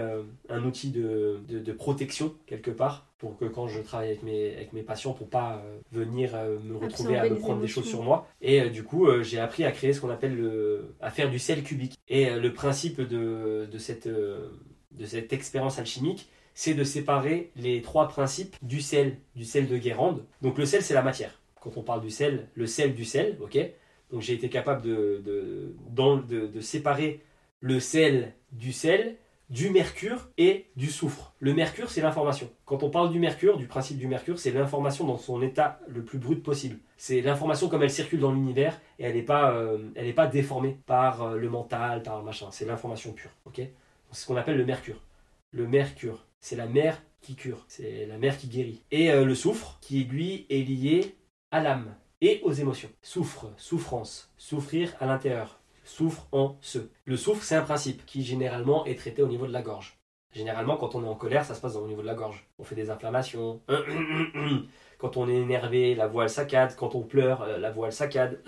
un 0.48 0.64
outil 0.64 0.90
de, 0.90 1.72
protection 1.76 2.32
quelque 2.46 2.70
part 2.70 3.06
pour 3.18 3.36
que 3.36 3.44
quand 3.44 3.68
je 3.68 3.80
travaille 3.80 4.08
avec 4.08 4.22
mes, 4.22 4.54
avec 4.54 4.72
mes 4.72 4.82
patients, 4.82 5.12
pour 5.12 5.28
pas 5.28 5.62
venir 5.92 6.32
me 6.64 6.76
retrouver 6.76 7.18
à 7.18 7.28
me 7.28 7.36
prendre 7.36 7.60
des 7.60 7.66
choses 7.66 7.86
sur 7.86 8.02
moi. 8.02 8.26
Et 8.40 8.70
du 8.70 8.82
coup, 8.82 9.08
j'ai 9.22 9.38
appris 9.38 9.64
à 9.64 9.72
créer 9.72 9.92
ce 9.92 10.00
qu'on 10.00 10.10
appelle 10.10 10.34
le, 10.34 10.94
à 11.02 11.10
faire 11.10 11.30
du 11.30 11.38
sel 11.38 11.62
cubique. 11.62 11.98
Et 12.08 12.30
le 12.30 12.52
principe 12.54 13.00
de, 13.00 13.68
de 13.70 13.78
cette, 13.78 14.08
de 14.08 15.04
cette 15.04 15.32
expérience 15.32 15.78
alchimique, 15.78 16.30
c'est 16.56 16.72
de 16.72 16.84
séparer 16.84 17.50
les 17.54 17.82
trois 17.82 18.08
principes 18.08 18.56
du 18.62 18.80
sel, 18.80 19.18
du 19.36 19.44
sel 19.44 19.68
de 19.68 19.76
Guérande. 19.76 20.24
Donc 20.40 20.56
le 20.56 20.64
sel, 20.64 20.82
c'est 20.82 20.94
la 20.94 21.02
matière. 21.02 21.38
Quand 21.60 21.76
on 21.76 21.82
parle 21.82 22.00
du 22.00 22.10
sel, 22.10 22.48
le 22.54 22.66
sel 22.66 22.94
du 22.94 23.04
sel, 23.04 23.36
ok 23.42 23.58
Donc 24.10 24.22
j'ai 24.22 24.32
été 24.32 24.48
capable 24.48 24.80
de, 24.80 25.22
de, 25.22 26.46
de, 26.46 26.60
séparer 26.60 27.20
le 27.60 27.78
sel 27.78 28.32
du 28.52 28.72
sel, 28.72 29.16
du 29.50 29.68
mercure 29.68 30.30
et 30.38 30.64
du 30.76 30.86
soufre. 30.86 31.34
Le 31.40 31.52
mercure, 31.52 31.90
c'est 31.90 32.00
l'information. 32.00 32.50
Quand 32.64 32.82
on 32.82 32.88
parle 32.88 33.12
du 33.12 33.18
mercure, 33.18 33.58
du 33.58 33.66
principe 33.66 33.98
du 33.98 34.06
mercure, 34.06 34.38
c'est 34.38 34.50
l'information 34.50 35.04
dans 35.04 35.18
son 35.18 35.42
état 35.42 35.78
le 35.88 36.02
plus 36.04 36.18
brut 36.18 36.42
possible. 36.42 36.78
C'est 36.96 37.20
l'information 37.20 37.68
comme 37.68 37.82
elle 37.82 37.90
circule 37.90 38.20
dans 38.20 38.32
l'univers 38.32 38.80
et 38.98 39.04
elle 39.04 39.14
n'est 39.14 39.22
pas, 39.22 39.52
euh, 39.52 39.78
pas 40.16 40.26
déformée 40.26 40.78
par 40.86 41.22
euh, 41.22 41.36
le 41.36 41.50
mental, 41.50 42.02
par 42.02 42.18
le 42.18 42.24
machin. 42.24 42.46
C'est 42.50 42.64
l'information 42.64 43.12
pure, 43.12 43.30
ok 43.44 43.60
C'est 44.10 44.22
ce 44.22 44.26
qu'on 44.26 44.36
appelle 44.36 44.56
le 44.56 44.64
mercure. 44.64 45.02
Le 45.52 45.68
mercure 45.68 46.25
c'est 46.40 46.56
la 46.56 46.66
mer 46.66 47.02
qui 47.20 47.34
cure, 47.34 47.64
c'est 47.68 48.06
la 48.06 48.18
mer 48.18 48.38
qui 48.38 48.48
guérit. 48.48 48.82
Et 48.90 49.10
euh, 49.10 49.24
le 49.24 49.34
soufre, 49.34 49.78
qui 49.80 50.04
lui 50.04 50.46
est 50.48 50.62
lié 50.62 51.16
à 51.50 51.60
l'âme 51.60 51.94
et 52.20 52.40
aux 52.44 52.52
émotions. 52.52 52.90
Souffre, 53.02 53.52
souffrance, 53.56 54.32
souffrir 54.36 54.94
à 55.00 55.06
l'intérieur, 55.06 55.60
souffre 55.84 56.26
en 56.32 56.56
ce. 56.60 56.78
Le 57.04 57.16
soufre, 57.16 57.42
c'est 57.42 57.56
un 57.56 57.62
principe 57.62 58.06
qui 58.06 58.22
généralement 58.22 58.84
est 58.86 58.98
traité 58.98 59.22
au 59.22 59.28
niveau 59.28 59.46
de 59.46 59.52
la 59.52 59.62
gorge. 59.62 59.98
Généralement, 60.32 60.76
quand 60.76 60.94
on 60.94 61.02
est 61.02 61.08
en 61.08 61.14
colère, 61.14 61.44
ça 61.44 61.54
se 61.54 61.60
passe 61.60 61.76
au 61.76 61.86
niveau 61.86 62.02
de 62.02 62.06
la 62.06 62.14
gorge. 62.14 62.46
On 62.58 62.64
fait 62.64 62.74
des 62.74 62.90
inflammations. 62.90 63.60
Quand 64.98 65.16
on 65.16 65.28
est 65.28 65.34
énervé, 65.34 65.94
la 65.94 66.06
voix 66.06 66.24
elle 66.24 66.30
saccade. 66.30 66.74
Quand 66.76 66.94
on 66.94 67.02
pleure, 67.02 67.42
euh, 67.42 67.58
la 67.58 67.70
voix 67.70 67.86
elle 67.86 67.92
saccade. 67.92 68.40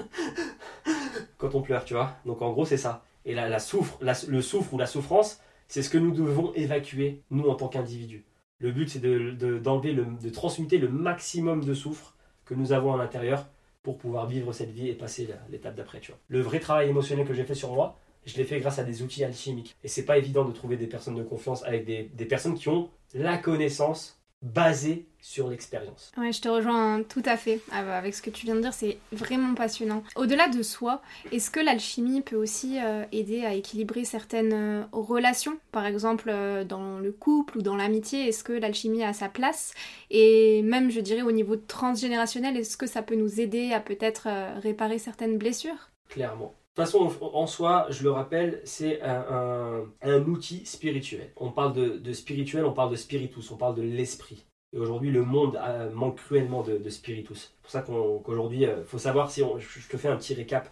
Quand 1.39 1.55
on 1.55 1.63
pleure, 1.63 1.85
tu 1.85 1.95
vois. 1.95 2.13
Donc 2.27 2.43
en 2.43 2.53
gros, 2.53 2.67
c'est 2.67 2.77
ça. 2.77 3.05
Et 3.25 3.35
la, 3.35 3.49
la 3.49 3.59
souffre, 3.59 3.99
le 4.01 4.43
souffre 4.43 4.75
ou 4.75 4.79
la 4.79 4.87
souffrance, 4.87 5.41
c'est 5.69 5.83
ce 5.83 5.91
que 5.91 5.99
nous 5.99 6.13
devons 6.13 6.53
évacuer, 6.55 7.23
nous, 7.31 7.49
en 7.49 7.55
tant 7.55 7.69
qu'individus. 7.69 8.25
Le 8.59 8.73
but, 8.73 8.89
c'est 8.89 8.99
de, 8.99 9.59
d'enlever, 9.59 9.95
de 9.95 10.31
transmuter 10.31 10.79
le 10.79 10.89
maximum 10.89 11.65
de 11.65 11.75
soufre 11.75 12.17
que 12.45 12.55
nous 12.55 12.73
avons 12.73 12.95
à 12.95 12.97
l'intérieur 12.97 13.47
pour 13.83 13.99
pouvoir 13.99 14.27
vivre 14.27 14.53
cette 14.53 14.71
vie 14.71 14.89
et 14.89 14.95
passer 14.95 15.29
l'étape 15.51 15.77
d'après. 15.77 16.01
Le 16.29 16.41
vrai 16.41 16.59
travail 16.59 16.89
émotionnel 16.89 17.27
que 17.27 17.35
j'ai 17.35 17.45
fait 17.45 17.55
sur 17.55 17.73
moi, 17.73 17.97
je 18.27 18.37
l'ai 18.37 18.45
fait 18.45 18.59
grâce 18.59 18.79
à 18.79 18.85
des 18.85 19.03
outils 19.03 19.23
alchimiques. 19.23 19.77
Et 19.85 19.89
c'est 19.89 20.05
pas 20.05 20.19
évident 20.19 20.45
de 20.45 20.53
trouver 20.53 20.77
des 20.77 20.87
personnes 20.87 21.15
de 21.15 21.23
confiance 21.23 21.63
avec 21.65 21.85
des, 21.85 22.11
des 22.15 22.25
personnes 22.25 22.55
qui 22.55 22.69
ont 22.69 22.91
la 23.15 23.39
connaissance 23.39 24.18
basé 24.43 25.07
sur 25.21 25.49
l'expérience. 25.49 26.13
Ouais, 26.17 26.33
je 26.33 26.41
te 26.41 26.49
rejoins 26.49 27.03
tout 27.03 27.23
à 27.25 27.37
fait 27.37 27.61
avec 27.73 28.15
ce 28.15 28.23
que 28.23 28.31
tu 28.31 28.47
viens 28.47 28.55
de 28.55 28.61
dire, 28.61 28.73
c'est 28.73 28.99
vraiment 29.13 29.55
passionnant. 29.55 30.03
Au-delà 30.17 30.49
de 30.49 30.63
soi, 30.63 31.03
est-ce 31.33 31.51
que 31.51 31.61
l'alchimie 31.61 32.21
peut 32.21 32.37
aussi 32.37 32.79
euh, 32.81 33.05
aider 33.11 33.45
à 33.45 33.55
équilibrer 33.55 34.05
certaines 34.05 34.53
euh, 34.53 34.85
relations? 34.93 35.59
Par 35.73 35.87
exemple, 35.87 36.29
euh, 36.29 36.65
dans 36.65 36.99
le 36.99 37.11
couple 37.11 37.59
ou 37.59 37.63
dans 37.63 37.77
l'amitié, 37.77 38.29
est-ce 38.29 38.45
que 38.45 38.53
l'alchimie 38.53 39.03
a 39.03 39.13
sa 39.13 39.29
place? 39.29 39.75
Et 40.11 40.63
même, 40.63 40.91
je 40.91 41.01
dirais, 41.01 41.23
au 41.23 41.33
niveau 41.33 41.57
transgénérationnel, 41.57 42.57
est-ce 42.57 42.77
que 42.77 42.87
ça 42.87 43.03
peut 43.03 43.17
nous 43.17 43.41
aider 43.41 43.73
à 43.73 43.81
peut-être 43.81 44.29
réparer 44.61 44.99
certaines 44.99 45.37
blessures? 45.37 45.91
Clairement. 46.09 46.55
De 46.79 46.85
toute 46.85 46.93
façon, 46.93 47.11
en 47.35 47.49
soi, 47.49 47.89
je 47.91 48.05
le 48.05 48.13
rappelle, 48.13 48.61
c'est 48.63 49.03
un, 49.03 50.23
outil 50.29 50.65
spirituel. 50.65 51.33
On 51.35 51.51
parle 51.51 51.73
de, 51.73 52.13
spirituel, 52.13 52.65
on 52.65 52.73
parle 52.73 52.93
de 52.93 52.97
spiritus, 52.97 53.51
on 53.51 53.57
parle 53.57 53.75
de 53.75 53.83
l'esprit. 53.83 54.47
Et 54.73 54.79
aujourd'hui, 54.79 55.11
le 55.11 55.25
monde 55.25 55.59
manque 55.93 56.19
cruellement 56.19 56.63
de, 56.63 56.89
spiritus. 56.89 57.53
C'est 57.57 57.63
pour 57.63 57.71
ça 57.73 57.83
qu'aujourd'hui, 57.83 58.61
il 58.61 58.67
euh, 58.67 58.85
faut 58.85 58.99
savoir, 58.99 59.29
si 59.29 59.43
je 59.59 59.89
te 59.89 59.97
fais 59.97 60.07
un 60.07 60.17
petit 60.17 60.35
récap 60.35 60.71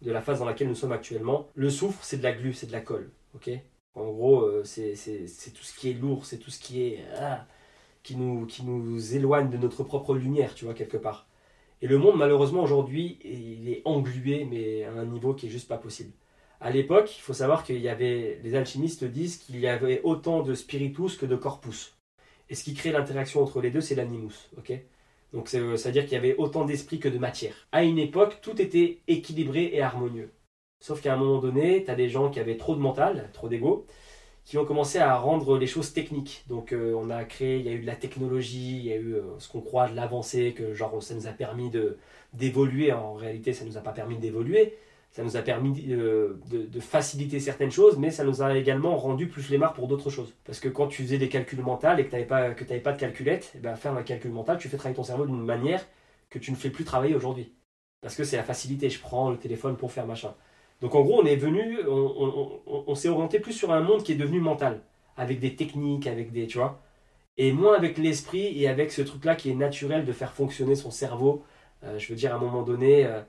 de 0.00 0.12
la 0.12 0.20
phase 0.20 0.38
dans 0.38 0.44
laquelle 0.44 0.68
nous 0.68 0.76
sommes 0.76 0.92
actuellement. 0.92 1.48
Le 1.56 1.70
soufre, 1.70 2.04
c'est 2.04 2.18
de 2.18 2.22
la 2.22 2.30
glu, 2.32 2.52
c'est 2.52 2.68
de 2.68 2.72
la 2.72 2.80
colle. 2.80 3.10
ok? 3.34 3.50
En 3.96 4.12
gros, 4.12 4.42
euh, 4.42 4.62
c'est 4.62 4.92
tout 5.52 5.64
ce 5.64 5.76
qui 5.76 5.90
est 5.90 5.94
lourd, 5.94 6.24
c'est 6.24 6.38
tout 6.38 6.52
ce 6.52 6.60
qui 6.60 6.82
est... 6.82 7.04
Ah, 7.16 7.46
qui, 8.04 8.14
nous, 8.14 8.46
qui 8.46 8.62
nous 8.64 9.16
éloigne 9.16 9.50
de 9.50 9.56
notre 9.56 9.82
propre 9.82 10.14
lumière, 10.14 10.54
tu 10.54 10.66
vois, 10.66 10.74
quelque 10.74 10.96
part. 10.96 11.27
Et 11.80 11.86
le 11.86 11.98
monde, 11.98 12.16
malheureusement, 12.16 12.62
aujourd'hui, 12.62 13.18
il 13.24 13.68
est 13.68 13.82
englué, 13.84 14.44
mais 14.44 14.84
à 14.84 14.92
un 14.92 15.06
niveau 15.06 15.34
qui 15.34 15.46
est 15.46 15.50
juste 15.50 15.68
pas 15.68 15.78
possible. 15.78 16.12
À 16.60 16.70
l'époque, 16.70 17.16
il 17.16 17.20
faut 17.20 17.32
savoir 17.32 17.62
qu'il 17.62 17.78
y 17.78 17.88
avait, 17.88 18.40
les 18.42 18.54
alchimistes 18.56 19.04
disent 19.04 19.36
qu'il 19.36 19.60
y 19.60 19.68
avait 19.68 20.00
autant 20.02 20.42
de 20.42 20.54
spiritus 20.54 21.16
que 21.16 21.26
de 21.26 21.36
corpus. 21.36 21.96
Et 22.50 22.54
ce 22.56 22.64
qui 22.64 22.74
crée 22.74 22.90
l'interaction 22.90 23.42
entre 23.42 23.60
les 23.60 23.70
deux, 23.70 23.80
c'est 23.80 23.94
l'animus, 23.94 24.50
ok? 24.56 24.72
Donc 25.32 25.48
c'est-à-dire 25.48 26.04
qu'il 26.04 26.14
y 26.14 26.16
avait 26.16 26.36
autant 26.36 26.64
d'esprit 26.64 26.98
que 26.98 27.08
de 27.08 27.18
matière. 27.18 27.54
À 27.70 27.84
une 27.84 27.98
époque, 27.98 28.38
tout 28.40 28.60
était 28.60 28.98
équilibré 29.06 29.70
et 29.72 29.82
harmonieux. 29.82 30.32
Sauf 30.80 31.00
qu'à 31.00 31.14
un 31.14 31.16
moment 31.16 31.38
donné, 31.38 31.84
tu 31.84 31.90
as 31.90 31.94
des 31.94 32.08
gens 32.08 32.30
qui 32.30 32.40
avaient 32.40 32.56
trop 32.56 32.74
de 32.74 32.80
mental, 32.80 33.30
trop 33.32 33.48
d'ego, 33.48 33.86
qui 34.48 34.56
ont 34.56 34.64
commencé 34.64 34.98
à 34.98 35.14
rendre 35.14 35.58
les 35.58 35.66
choses 35.66 35.92
techniques. 35.92 36.44
Donc 36.48 36.72
euh, 36.72 36.94
on 36.94 37.10
a 37.10 37.24
créé, 37.24 37.58
il 37.58 37.66
y 37.66 37.68
a 37.68 37.72
eu 37.72 37.80
de 37.80 37.86
la 37.86 37.96
technologie, 37.96 38.78
il 38.78 38.86
y 38.86 38.92
a 38.92 38.96
eu 38.96 39.14
euh, 39.14 39.38
ce 39.38 39.46
qu'on 39.46 39.60
croit 39.60 39.88
de 39.90 39.94
l'avancée, 39.94 40.54
que 40.56 40.72
genre 40.72 41.02
ça 41.02 41.14
nous 41.14 41.26
a 41.26 41.32
permis 41.32 41.70
d'évoluer. 42.32 42.90
En 42.94 43.12
réalité, 43.12 43.52
ça 43.52 43.66
nous 43.66 43.76
a 43.76 43.82
pas 43.82 43.92
permis 43.92 44.16
d'évoluer. 44.16 44.74
Ça 45.12 45.22
nous 45.22 45.36
a 45.36 45.42
permis 45.42 45.84
euh, 45.90 46.40
de, 46.50 46.80
faciliter 46.80 47.40
certaines 47.40 47.70
choses, 47.70 47.98
mais 47.98 48.10
ça 48.10 48.24
nous 48.24 48.42
a 48.42 48.56
également 48.56 48.96
rendu 48.96 49.28
plus 49.28 49.42
flemmards 49.42 49.74
pour 49.74 49.86
d'autres 49.86 50.08
choses. 50.08 50.34
Parce 50.44 50.60
que 50.60 50.70
quand 50.70 50.86
tu 50.88 51.02
faisais 51.02 51.18
des 51.18 51.28
calculs 51.28 51.60
mentaux 51.60 51.96
et 51.98 52.04
que 52.04 52.08
tu 52.08 52.12
n'avais 52.12 52.24
pas, 52.24 52.50
pas 52.50 52.92
de 52.92 52.98
calculette, 52.98 53.52
eh 53.54 53.58
ben 53.58 53.76
faire 53.76 53.92
un 53.94 54.02
calcul 54.02 54.30
mental, 54.32 54.56
tu 54.58 54.68
fais 54.70 54.78
travailler 54.78 54.96
ton 54.96 55.04
cerveau 55.04 55.26
d'une 55.26 55.44
manière 55.44 55.86
que 56.30 56.38
tu 56.38 56.52
ne 56.52 56.56
fais 56.56 56.70
plus 56.70 56.84
travailler 56.84 57.14
aujourd'hui. 57.14 57.52
Parce 58.00 58.14
que 58.14 58.24
c'est 58.24 58.36
la 58.36 58.44
facilité, 58.44 58.88
je 58.88 59.00
prends 59.00 59.30
le 59.30 59.36
téléphone 59.36 59.76
pour 59.76 59.92
faire 59.92 60.06
machin. 60.06 60.34
Donc 60.80 60.94
en 60.94 61.02
gros, 61.02 61.20
on 61.20 61.26
est 61.26 61.36
venu, 61.36 61.78
on, 61.86 62.94
s'est 62.94 63.08
orienté 63.08 63.40
plus 63.40 63.52
sur 63.52 63.72
un 63.72 63.80
monde 63.80 64.04
qui 64.04 64.12
est 64.12 64.16
devenu 64.16 64.40
mental, 64.40 64.80
avec 65.16 65.40
des 65.40 65.56
techniques, 65.56 66.06
avec 66.06 66.30
des, 66.30 66.46
tu 66.46 66.58
vois, 66.58 66.80
et 67.38 67.52
moins 67.52 67.76
avec 67.76 67.98
l'esprit 67.98 68.60
et 68.60 68.68
avec 68.68 68.92
ce 68.92 69.02
truc-là 69.02 69.36
qui 69.36 69.50
est 69.50 69.54
naturel 69.54 70.04
de 70.04 70.12
faire 70.12 70.32
fonctionner 70.32 70.74
son 70.74 70.90
cerveau. 70.90 71.44
Euh, 71.84 71.98
je 71.98 72.08
veux 72.08 72.16
dire, 72.16 72.32
à 72.32 72.36
un 72.36 72.40
moment 72.40 72.62
donné, 72.62 73.06
euh, 73.06 73.20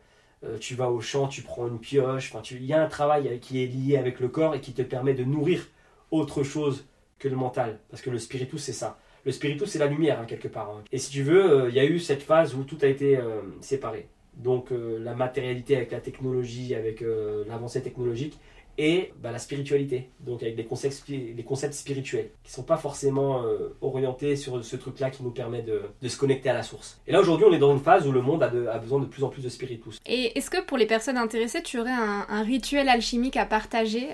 euh, 0.44 0.58
tu 0.60 0.76
vas 0.76 0.90
au 0.90 1.00
champ, 1.00 1.28
tu 1.28 1.44
prends 1.44 1.68
une 1.68 1.80
pioche, 1.80 2.34
enfin, 2.34 2.42
il 2.52 2.66
y 2.66 2.74
a 2.74 2.82
un 2.82 2.88
travail 2.88 3.40
qui 3.40 3.64
est 3.64 3.68
lié 3.68 3.98
avec 3.98 4.20
le 4.20 4.28
corps 4.28 4.56
et 4.56 4.62
qui 4.62 4.74
te 4.74 4.82
permet 4.82 5.14
de 5.14 5.24
nourrir 5.24 5.68
autre 6.12 6.44
chose 6.44 6.86
que 7.20 7.28
le 7.28 7.36
mental. 7.36 7.80
Parce 7.90 8.02
que 8.02 8.10
le 8.10 8.20
spiritus, 8.20 8.62
c'est 8.62 8.74
ça. 8.74 9.00
Le 9.26 9.32
spiritus, 9.32 9.70
c'est 9.70 9.80
la 9.80 9.88
lumière, 9.88 10.20
hein, 10.20 10.26
quelque 10.26 10.48
part. 10.48 10.70
Hein. 10.72 10.84
Et 10.92 10.98
si 10.98 11.12
tu 11.12 11.24
veux, 11.24 11.70
il 11.70 11.76
y 11.76 11.80
a 11.80 11.86
eu 11.86 12.00
cette 12.00 12.24
phase 12.24 12.56
où 12.56 12.64
tout 12.64 12.78
a 12.82 12.88
été 12.88 13.20
séparé 13.62 14.08
donc 14.40 14.72
euh, 14.72 14.98
la 15.00 15.14
matérialité 15.14 15.76
avec 15.76 15.92
la 15.92 16.00
technologie, 16.00 16.74
avec 16.74 17.02
euh, 17.02 17.44
l'avancée 17.48 17.82
technologique, 17.84 18.38
et 18.82 19.12
bah, 19.22 19.34
la 19.34 19.40
spiritualité, 19.40 20.10
donc 20.22 20.42
avec 20.42 20.56
des 20.56 20.64
concepts, 20.64 21.04
des 21.12 21.44
concepts 21.46 21.74
spirituels, 21.74 22.30
qui 22.46 22.52
ne 22.52 22.56
sont 22.56 22.64
pas 22.64 22.78
forcément 22.78 23.44
euh, 23.44 23.76
orientés 23.82 24.38
sur 24.38 24.64
ce 24.64 24.78
truc-là 24.78 25.10
qui 25.10 25.22
nous 25.22 25.32
permet 25.32 25.62
de, 25.62 25.82
se 26.08 26.18
connecter 26.18 26.50
à 26.50 26.54
la 26.54 26.64
source. 26.64 27.02
Et 27.06 27.12
là 27.12 27.20
aujourd'hui 27.20 27.46
on 27.46 27.52
est 27.52 27.60
dans 27.60 27.74
une 27.74 27.82
phase 27.82 28.08
où 28.08 28.14
le 28.14 28.22
monde 28.22 28.42
a, 28.42 28.78
besoin 28.80 29.02
de 29.02 29.06
plus 29.06 29.26
en 29.26 29.28
plus 29.28 29.42
de 29.42 29.50
spiritus. 29.50 30.00
Et 30.06 30.38
est-ce 30.38 30.50
que 30.50 30.64
pour 30.64 30.78
les 30.78 30.86
personnes 30.86 31.18
intéressées, 31.18 31.62
tu 31.62 31.78
aurais 31.78 31.92
un, 31.92 32.42
rituel 32.44 32.88
alchimique 32.88 33.36
à 33.36 33.46
partager 33.46 34.08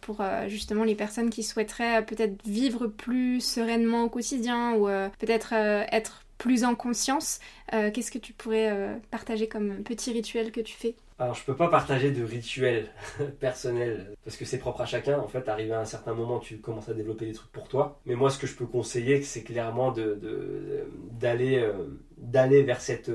pour 0.00 0.22
justement 0.46 0.84
les 0.84 0.94
personnes 0.94 1.28
qui 1.28 1.42
souhaiteraient 1.42 2.06
peut-être 2.06 2.42
vivre 2.46 2.86
plus 2.86 3.42
sereinement 3.42 4.04
au 4.04 4.08
quotidien 4.08 4.72
ou 4.72 4.86
peut-être 5.18 5.52
être 5.52 6.22
plus 6.38 6.64
en 6.64 6.74
conscience. 6.74 7.40
Euh, 7.74 7.90
qu'est-ce 7.90 8.10
que 8.10 8.18
tu 8.18 8.32
pourrais 8.32 8.70
euh, 8.70 8.94
partager 9.10 9.48
comme 9.48 9.82
petit 9.82 10.12
rituel 10.12 10.52
que 10.52 10.60
tu 10.60 10.74
fais? 10.74 10.94
Alors 11.18 11.34
je 11.34 11.44
peux 11.44 11.56
pas 11.56 11.68
partager 11.68 12.12
de 12.12 12.22
rituel 12.22 12.88
personnel 13.40 14.14
parce 14.24 14.36
que 14.36 14.44
c'est 14.44 14.58
propre 14.58 14.82
à 14.82 14.86
chacun. 14.86 15.18
En 15.18 15.26
fait, 15.26 15.48
arrivé 15.48 15.72
à 15.72 15.80
un 15.80 15.84
certain 15.84 16.14
moment, 16.14 16.38
tu 16.38 16.58
commences 16.58 16.88
à 16.88 16.94
développer 16.94 17.26
des 17.26 17.32
trucs 17.32 17.50
pour 17.50 17.68
toi. 17.68 18.00
Mais 18.06 18.14
moi, 18.14 18.30
ce 18.30 18.38
que 18.38 18.46
je 18.46 18.54
peux 18.54 18.66
conseiller, 18.66 19.20
c'est 19.22 19.42
clairement 19.42 19.92
euh, 19.98 20.84
d'aller 21.10 22.62
vers 22.62 22.80
cette, 22.80 23.10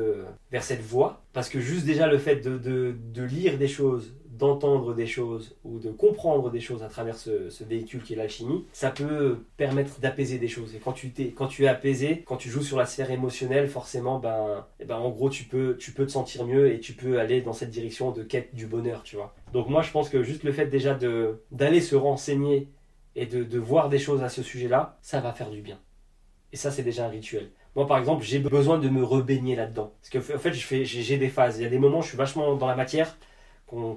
vers 0.51 0.63
cette 0.63 0.81
voie. 0.81 1.23
Parce 1.31 1.47
que 1.47 1.61
juste 1.61 1.85
déjà 1.85 2.07
le 2.07 2.17
fait 2.17 2.35
de, 2.35 2.57
de 2.57 3.23
lire 3.23 3.57
des 3.57 3.69
choses, 3.69 4.13
d'entendre 4.43 4.93
des 4.93 5.07
choses 5.07 5.55
ou 5.63 5.79
de 5.79 5.89
comprendre 5.89 6.51
des 6.51 6.59
choses 6.59 6.83
à 6.83 6.87
travers 6.87 7.15
ce, 7.15 7.63
véhicule 7.63 8.03
qui 8.03 8.13
est 8.13 8.15
l'alchimie, 8.15 8.65
ça 8.73 8.91
peut 8.91 9.39
permettre 9.57 9.99
d'apaiser 9.99 10.37
des 10.37 10.47
choses. 10.47 10.75
Et 10.75 10.79
quand 10.79 10.91
tu, 10.91 11.13
es, 11.17 11.29
quand 11.29 11.47
tu 11.47 11.63
es 11.63 11.67
apaisé, 11.67 12.23
quand 12.25 12.35
tu 12.35 12.49
joues 12.49 12.61
sur 12.61 12.77
la 12.77 12.85
sphère 12.85 13.09
émotionnelle, 13.09 13.67
forcément, 13.67 14.19
ben, 14.19 14.65
eh 14.79 14.85
ben, 14.85 14.97
en 14.97 15.09
gros, 15.09 15.29
tu 15.29 15.45
peux, 15.45 15.77
tu 15.77 15.91
peux 15.91 16.05
te 16.05 16.11
sentir 16.11 16.45
mieux 16.45 16.73
et 16.73 16.79
tu 16.79 16.93
peux 16.93 17.19
aller 17.19 17.41
dans 17.41 17.53
cette 17.53 17.69
direction 17.69 18.11
de 18.11 18.23
quête 18.23 18.53
du 18.53 18.67
bonheur, 18.67 19.03
tu 19.03 19.15
vois. 19.15 19.33
Donc 19.53 19.69
moi, 19.69 19.81
je 19.81 19.91
pense 19.91 20.09
que 20.09 20.23
juste 20.23 20.43
le 20.43 20.51
fait 20.51 20.67
déjà 20.67 20.97
d'aller 21.51 21.81
se 21.81 21.95
renseigner 21.95 22.67
et 23.15 23.25
de, 23.25 23.43
de 23.43 23.59
voir 23.59 23.89
des 23.89 23.99
choses 23.99 24.23
à 24.23 24.29
ce 24.29 24.43
sujet-là, 24.43 24.97
ça 25.01 25.21
va 25.21 25.31
faire 25.31 25.49
du 25.49 25.61
bien. 25.61 25.79
Et 26.51 26.57
ça, 26.57 26.69
c'est 26.69 26.83
déjà 26.83 27.05
un 27.05 27.09
rituel. 27.09 27.49
Moi, 27.75 27.87
par 27.87 27.97
exemple, 27.97 28.23
j'ai 28.23 28.39
besoin 28.39 28.77
de 28.77 28.87
me 28.89 29.03
rebaigner 29.03 29.55
là-dedans. 29.55 29.93
Parce 29.99 30.09
que, 30.09 30.35
en 30.35 30.39
fait, 30.39 30.53
j'ai 30.53 31.17
des 31.17 31.29
phases. 31.29 31.57
Il 31.57 31.63
y 31.63 31.65
a 31.65 31.69
des 31.69 31.79
moments 31.79 31.99
où 31.99 32.01
je 32.03 32.09
suis 32.09 32.17
vachement 32.17 32.55
dans 32.55 32.67
la 32.67 32.75
matière 32.75 33.17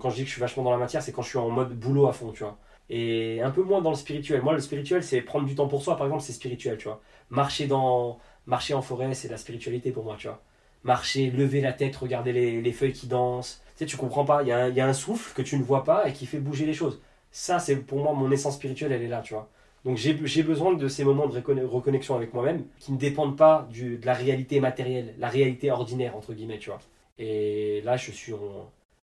quand, 0.01 0.11
je 0.11 0.17
dis 0.17 0.23
que 0.23 0.29
je 0.29 0.33
suis 0.33 0.41
vachement 0.41 0.63
dans 0.63 0.71
la 0.71 0.79
matière, 0.79 1.03
c'est 1.03 1.13
quand 1.13 1.23
je 1.23 1.29
suis 1.29 1.39
en 1.39 1.51
mode 1.51 1.79
boulot 1.79 2.07
à 2.07 2.13
fond, 2.13 2.33
tu 2.33 2.43
vois. 2.43 2.59
Et 2.89 3.41
un 3.43 3.51
peu 3.51 3.63
moins 3.63 3.81
dans 3.81 3.91
le 3.91 3.97
spirituel. 3.97 4.43
Moi, 4.43 4.53
le 4.55 4.61
spirituel, 4.61 5.03
c'est 5.03 5.21
prendre 5.21 5.47
du 5.47 5.55
temps 5.55 5.69
pour 5.69 5.83
soi, 5.83 5.97
par 5.97 6.07
exemple, 6.07 6.23
c'est 6.23 6.33
spirituel, 6.33 6.79
tu 6.79 6.85
vois. 6.85 7.01
Marcher, 7.31 7.67
dans, 7.67 8.19
marcher 8.47 8.75
en 8.75 8.83
forêt, 8.83 9.13
c'est 9.15 9.29
la 9.29 9.37
spiritualité 9.37 9.91
pour 9.91 10.05
moi, 10.05 10.17
tu 10.19 10.29
vois. 10.29 10.41
Marcher, 10.85 11.31
lever 11.31 11.61
la 11.61 11.73
tête, 11.73 11.97
regarder 11.97 12.33
les, 12.33 12.73
feuilles 12.73 12.93
qui 12.93 13.09
dansent. 13.09 13.63
Tu 13.77 13.79
sais, 13.79 13.87
tu 13.87 13.97
comprends 13.97 14.25
pas. 14.25 14.43
Il 14.43 14.49
y, 14.49 14.53
a 14.53 14.87
un, 14.87 14.93
souffle 14.93 15.35
que 15.35 15.43
tu 15.43 15.59
ne 15.59 15.65
vois 15.65 15.85
pas 15.85 16.09
et 16.09 16.13
qui 16.13 16.27
fait 16.27 16.39
bouger 16.39 16.65
les 16.65 16.75
choses. 16.75 17.01
Ça, 17.33 17.59
c'est 17.59 17.77
pour 17.77 17.99
moi, 17.99 18.13
mon 18.15 18.31
essence 18.31 18.55
spirituelle, 18.55 18.93
elle 18.93 19.03
est 19.03 19.09
là, 19.09 19.21
tu 19.21 19.35
vois. 19.35 19.49
Donc 19.85 19.99
j'ai 19.99 20.43
besoin 20.43 20.75
de 20.75 20.89
ces 20.89 21.05
moments 21.05 21.29
de 21.29 21.65
reconnexion 21.65 22.17
avec 22.17 22.35
moi-même 22.35 22.65
qui 22.81 22.91
ne 22.91 22.99
dépendent 22.99 23.37
pas 23.37 23.69
de 23.73 24.05
la 24.05 24.15
réalité 24.15 24.59
matérielle, 24.59 25.15
la 25.19 25.29
réalité 25.29 25.71
ordinaire, 25.71 26.17
entre 26.17 26.33
guillemets, 26.35 26.59
tu 26.59 26.71
vois. 26.71 26.81
Et 27.19 27.83
là, 27.83 27.97
je 27.97 28.11
suis 28.11 28.33
en, 28.33 28.69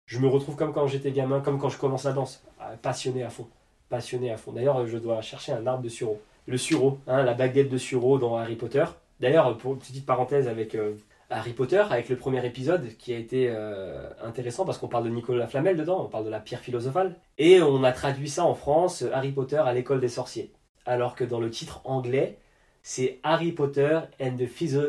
je 0.09 0.17
me 0.17 0.27
retrouve 0.27 0.55
comme 0.55 0.73
quand 0.73 0.87
j'étais 0.87 1.11
gamin, 1.11 1.39
comme 1.39 1.59
quand 1.59 1.69
je 1.69 1.77
commence 1.77 2.03
la 2.03 2.13
danse, 2.13 2.43
ah, 2.59 2.71
passionné 2.81 3.23
à 3.23 3.29
fond. 3.29 3.47
Passionné 3.89 4.31
à 4.31 4.37
fond. 4.37 4.51
D'ailleurs, 4.51 4.87
je 4.87 4.97
dois 4.97 5.21
chercher 5.21 5.51
un 5.51 5.67
arbre 5.67 5.83
de 5.83 5.89
sureau. 5.89 6.19
Le 6.47 6.57
sureau, 6.57 6.97
hein, 7.05 7.21
la 7.21 7.35
baguette 7.35 7.69
de 7.69 7.77
sureau 7.77 8.17
dans 8.17 8.35
Harry 8.35 8.55
Potter. 8.55 8.85
D'ailleurs, 9.19 9.55
pour 9.57 9.73
une 9.73 9.79
petite 9.79 10.07
parenthèse 10.07 10.47
avec 10.47 10.73
euh, 10.73 10.95
Harry 11.29 11.53
Potter, 11.53 11.83
avec 11.91 12.09
le 12.09 12.15
premier 12.15 12.43
épisode 12.43 12.87
qui 12.97 13.13
a 13.13 13.19
été 13.19 13.49
euh, 13.51 14.09
intéressant 14.23 14.65
parce 14.65 14.79
qu'on 14.79 14.87
parle 14.87 15.03
de 15.03 15.09
Nicolas 15.09 15.45
Flamel 15.45 15.77
dedans, 15.77 16.03
on 16.03 16.09
parle 16.09 16.25
de 16.25 16.31
la 16.31 16.39
pierre 16.39 16.61
philosophale. 16.61 17.15
Et 17.37 17.61
on 17.61 17.83
a 17.83 17.91
traduit 17.91 18.29
ça 18.29 18.45
en 18.45 18.55
France, 18.55 19.05
Harry 19.13 19.31
Potter 19.31 19.57
à 19.57 19.73
l'école 19.73 19.99
des 19.99 20.09
sorciers. 20.09 20.51
Alors 20.87 21.15
que 21.15 21.23
dans 21.23 21.39
le 21.39 21.51
titre 21.51 21.81
anglais, 21.83 22.39
c'est 22.81 23.19
Harry 23.23 23.51
Potter 23.51 23.99
and 24.21 24.37
the 24.37 24.45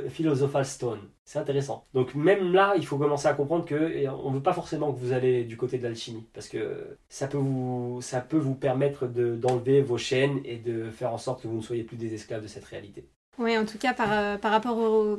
Philosopher's 0.08 0.68
Stone. 0.70 1.00
C'est 1.24 1.38
intéressant. 1.38 1.84
Donc 1.94 2.14
même 2.14 2.52
là, 2.52 2.74
il 2.76 2.84
faut 2.84 2.98
commencer 2.98 3.28
à 3.28 3.34
comprendre 3.34 3.64
que 3.64 4.08
on 4.08 4.30
ne 4.30 4.36
veut 4.36 4.42
pas 4.42 4.52
forcément 4.52 4.92
que 4.92 4.98
vous 4.98 5.12
allez 5.12 5.44
du 5.44 5.56
côté 5.56 5.78
de 5.78 5.84
l'alchimie, 5.84 6.26
parce 6.32 6.48
que 6.48 6.96
ça 7.08 7.28
peut 7.28 7.38
vous, 7.38 8.00
ça 8.02 8.20
peut 8.20 8.38
vous 8.38 8.54
permettre 8.54 9.06
d'enlever 9.06 9.80
vos 9.80 9.98
chaînes 9.98 10.40
et 10.44 10.56
de 10.56 10.90
faire 10.90 11.12
en 11.12 11.18
sorte 11.18 11.42
que 11.42 11.48
vous 11.48 11.56
ne 11.56 11.62
soyez 11.62 11.84
plus 11.84 11.96
des 11.96 12.14
esclaves 12.14 12.42
de 12.42 12.48
cette 12.48 12.64
réalité. 12.64 13.06
Oui, 13.38 13.56
en 13.56 13.64
tout 13.64 13.78
cas, 13.78 13.94
par, 13.94 14.12
euh, 14.12 14.36
par 14.36 14.50
rapport 14.50 14.76
au, 14.76 15.16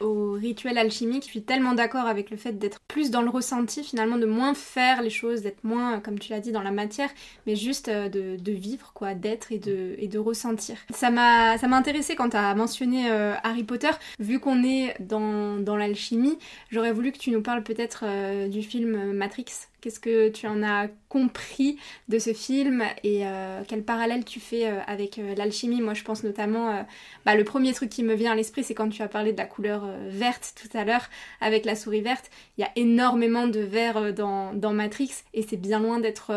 au 0.00 0.32
rituel 0.32 0.78
alchimique, 0.78 1.24
je 1.24 1.30
suis 1.30 1.42
tellement 1.42 1.74
d'accord 1.74 2.06
avec 2.06 2.30
le 2.30 2.36
fait 2.36 2.52
d'être 2.52 2.80
plus 2.88 3.10
dans 3.10 3.22
le 3.22 3.30
ressenti, 3.30 3.82
finalement, 3.82 4.18
de 4.18 4.26
moins 4.26 4.54
faire 4.54 5.02
les 5.02 5.10
choses, 5.10 5.42
d'être 5.42 5.64
moins, 5.64 6.00
comme 6.00 6.18
tu 6.18 6.32
l'as 6.32 6.40
dit, 6.40 6.52
dans 6.52 6.62
la 6.62 6.70
matière, 6.70 7.10
mais 7.46 7.56
juste 7.56 7.88
euh, 7.88 8.08
de, 8.08 8.52
vivre, 8.52 8.92
quoi, 8.94 9.14
d'être 9.14 9.52
et 9.52 9.58
de, 9.58 9.94
et 9.98 10.08
de 10.08 10.18
ressentir. 10.18 10.76
Ça 10.90 11.10
m'a, 11.10 11.58
ça 11.58 11.68
m'a 11.68 11.76
intéressé 11.76 12.14
quand 12.14 12.30
tu 12.30 12.36
as 12.36 12.54
mentionné 12.54 13.10
euh, 13.10 13.34
Harry 13.42 13.64
Potter. 13.64 13.90
Vu 14.18 14.38
qu'on 14.40 14.62
est 14.64 14.94
dans, 15.00 15.56
dans 15.56 15.76
l'alchimie, 15.76 16.38
j'aurais 16.70 16.92
voulu 16.92 17.12
que 17.12 17.18
tu 17.18 17.30
nous 17.30 17.42
parles 17.42 17.62
peut-être 17.62 18.04
euh, 18.06 18.48
du 18.48 18.62
film 18.62 19.12
Matrix, 19.12 19.46
Qu'est-ce 19.80 20.00
que 20.00 20.30
tu 20.30 20.46
en 20.46 20.62
as 20.62 20.88
compris 21.08 21.78
de 22.08 22.18
ce 22.18 22.32
film 22.32 22.82
et 23.04 23.26
euh, 23.26 23.62
quel 23.68 23.84
parallèle 23.84 24.24
tu 24.24 24.40
fais 24.40 24.66
euh, 24.66 24.80
avec 24.86 25.18
euh, 25.18 25.34
l'alchimie? 25.34 25.82
Moi, 25.82 25.94
je 25.94 26.02
pense 26.02 26.24
notamment, 26.24 26.84
bah, 27.24 27.34
le 27.34 27.44
premier 27.44 27.72
truc 27.72 27.90
qui 27.90 28.02
me 28.02 28.14
vient 28.14 28.32
à 28.32 28.34
l'esprit, 28.34 28.64
c'est 28.64 28.74
quand 28.74 28.88
tu 28.88 29.02
as 29.02 29.08
parlé 29.08 29.32
de 29.32 29.38
la 29.38 29.44
couleur 29.44 29.86
verte 30.08 30.54
tout 30.60 30.76
à 30.76 30.84
l'heure 30.84 31.08
avec 31.40 31.64
la 31.64 31.76
souris 31.76 32.00
verte. 32.00 32.30
Il 32.56 32.62
y 32.62 32.64
a 32.64 32.70
énormément 32.74 33.46
de 33.46 33.60
vert 33.60 34.14
dans, 34.14 34.54
dans 34.54 34.72
Matrix 34.72 35.10
et 35.34 35.42
c'est 35.42 35.56
bien 35.56 35.78
loin 35.78 36.00
d'être 36.00 36.32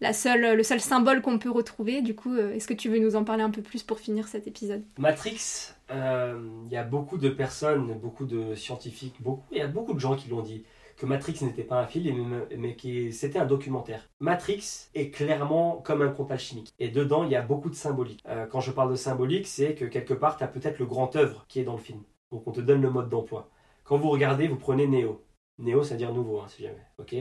la 0.00 0.12
le 0.36 0.62
seul 0.62 0.80
symbole 0.80 1.22
qu'on 1.22 1.38
peut 1.38 1.50
retrouver. 1.50 2.02
Du 2.02 2.14
coup, 2.14 2.36
est-ce 2.36 2.68
que 2.68 2.74
tu 2.74 2.88
veux 2.88 2.98
nous 2.98 3.16
en 3.16 3.24
parler 3.24 3.42
un 3.42 3.50
peu 3.50 3.62
plus 3.62 3.82
pour 3.82 3.98
finir 3.98 4.28
cet 4.28 4.46
épisode? 4.46 4.84
Matrix, 4.98 5.72
il 5.90 6.70
y 6.70 6.76
a 6.76 6.84
beaucoup 6.84 7.18
de 7.18 7.30
personnes, 7.30 7.98
beaucoup 7.98 8.26
de 8.26 8.54
scientifiques, 8.54 9.16
il 9.52 9.58
y 9.58 9.62
a 9.62 9.66
beaucoup 9.66 9.94
de 9.94 10.00
gens 10.00 10.16
qui 10.16 10.28
l'ont 10.28 10.42
dit 10.42 10.64
que 10.98 11.06
Matrix 11.06 11.38
n'était 11.42 11.62
pas 11.62 11.80
un 11.80 11.86
film, 11.86 12.44
mais 12.56 12.74
que 12.74 13.10
c'était 13.12 13.38
un 13.38 13.46
documentaire. 13.46 14.10
Matrix 14.18 14.88
est 14.94 15.10
clairement 15.10 15.76
comme 15.84 16.02
un 16.02 16.08
conte 16.08 16.32
alchimique. 16.32 16.74
Et 16.80 16.88
dedans, 16.88 17.22
il 17.24 17.30
y 17.30 17.36
a 17.36 17.42
beaucoup 17.42 17.70
de 17.70 17.74
symbolique. 17.76 18.20
Euh, 18.28 18.46
quand 18.46 18.60
je 18.60 18.72
parle 18.72 18.90
de 18.90 18.96
symbolique, 18.96 19.46
c'est 19.46 19.74
que 19.74 19.84
quelque 19.84 20.12
part, 20.12 20.36
tu 20.36 20.44
as 20.44 20.48
peut-être 20.48 20.78
le 20.80 20.86
grand 20.86 21.14
œuvre 21.14 21.46
qui 21.48 21.60
est 21.60 21.64
dans 21.64 21.74
le 21.74 21.78
film. 21.78 22.02
Donc 22.32 22.46
on 22.46 22.52
te 22.52 22.60
donne 22.60 22.82
le 22.82 22.90
mode 22.90 23.08
d'emploi. 23.08 23.48
Quand 23.84 23.96
vous 23.96 24.10
regardez, 24.10 24.48
vous 24.48 24.56
prenez 24.56 24.86
Néo. 24.86 25.24
Néo, 25.58 25.82
ça 25.82 25.94
veut 25.94 25.98
dire 25.98 26.12
nouveau, 26.12 26.40
hein, 26.40 26.46
si 26.48 26.62
jamais. 26.62 26.84
ok? 26.98 27.14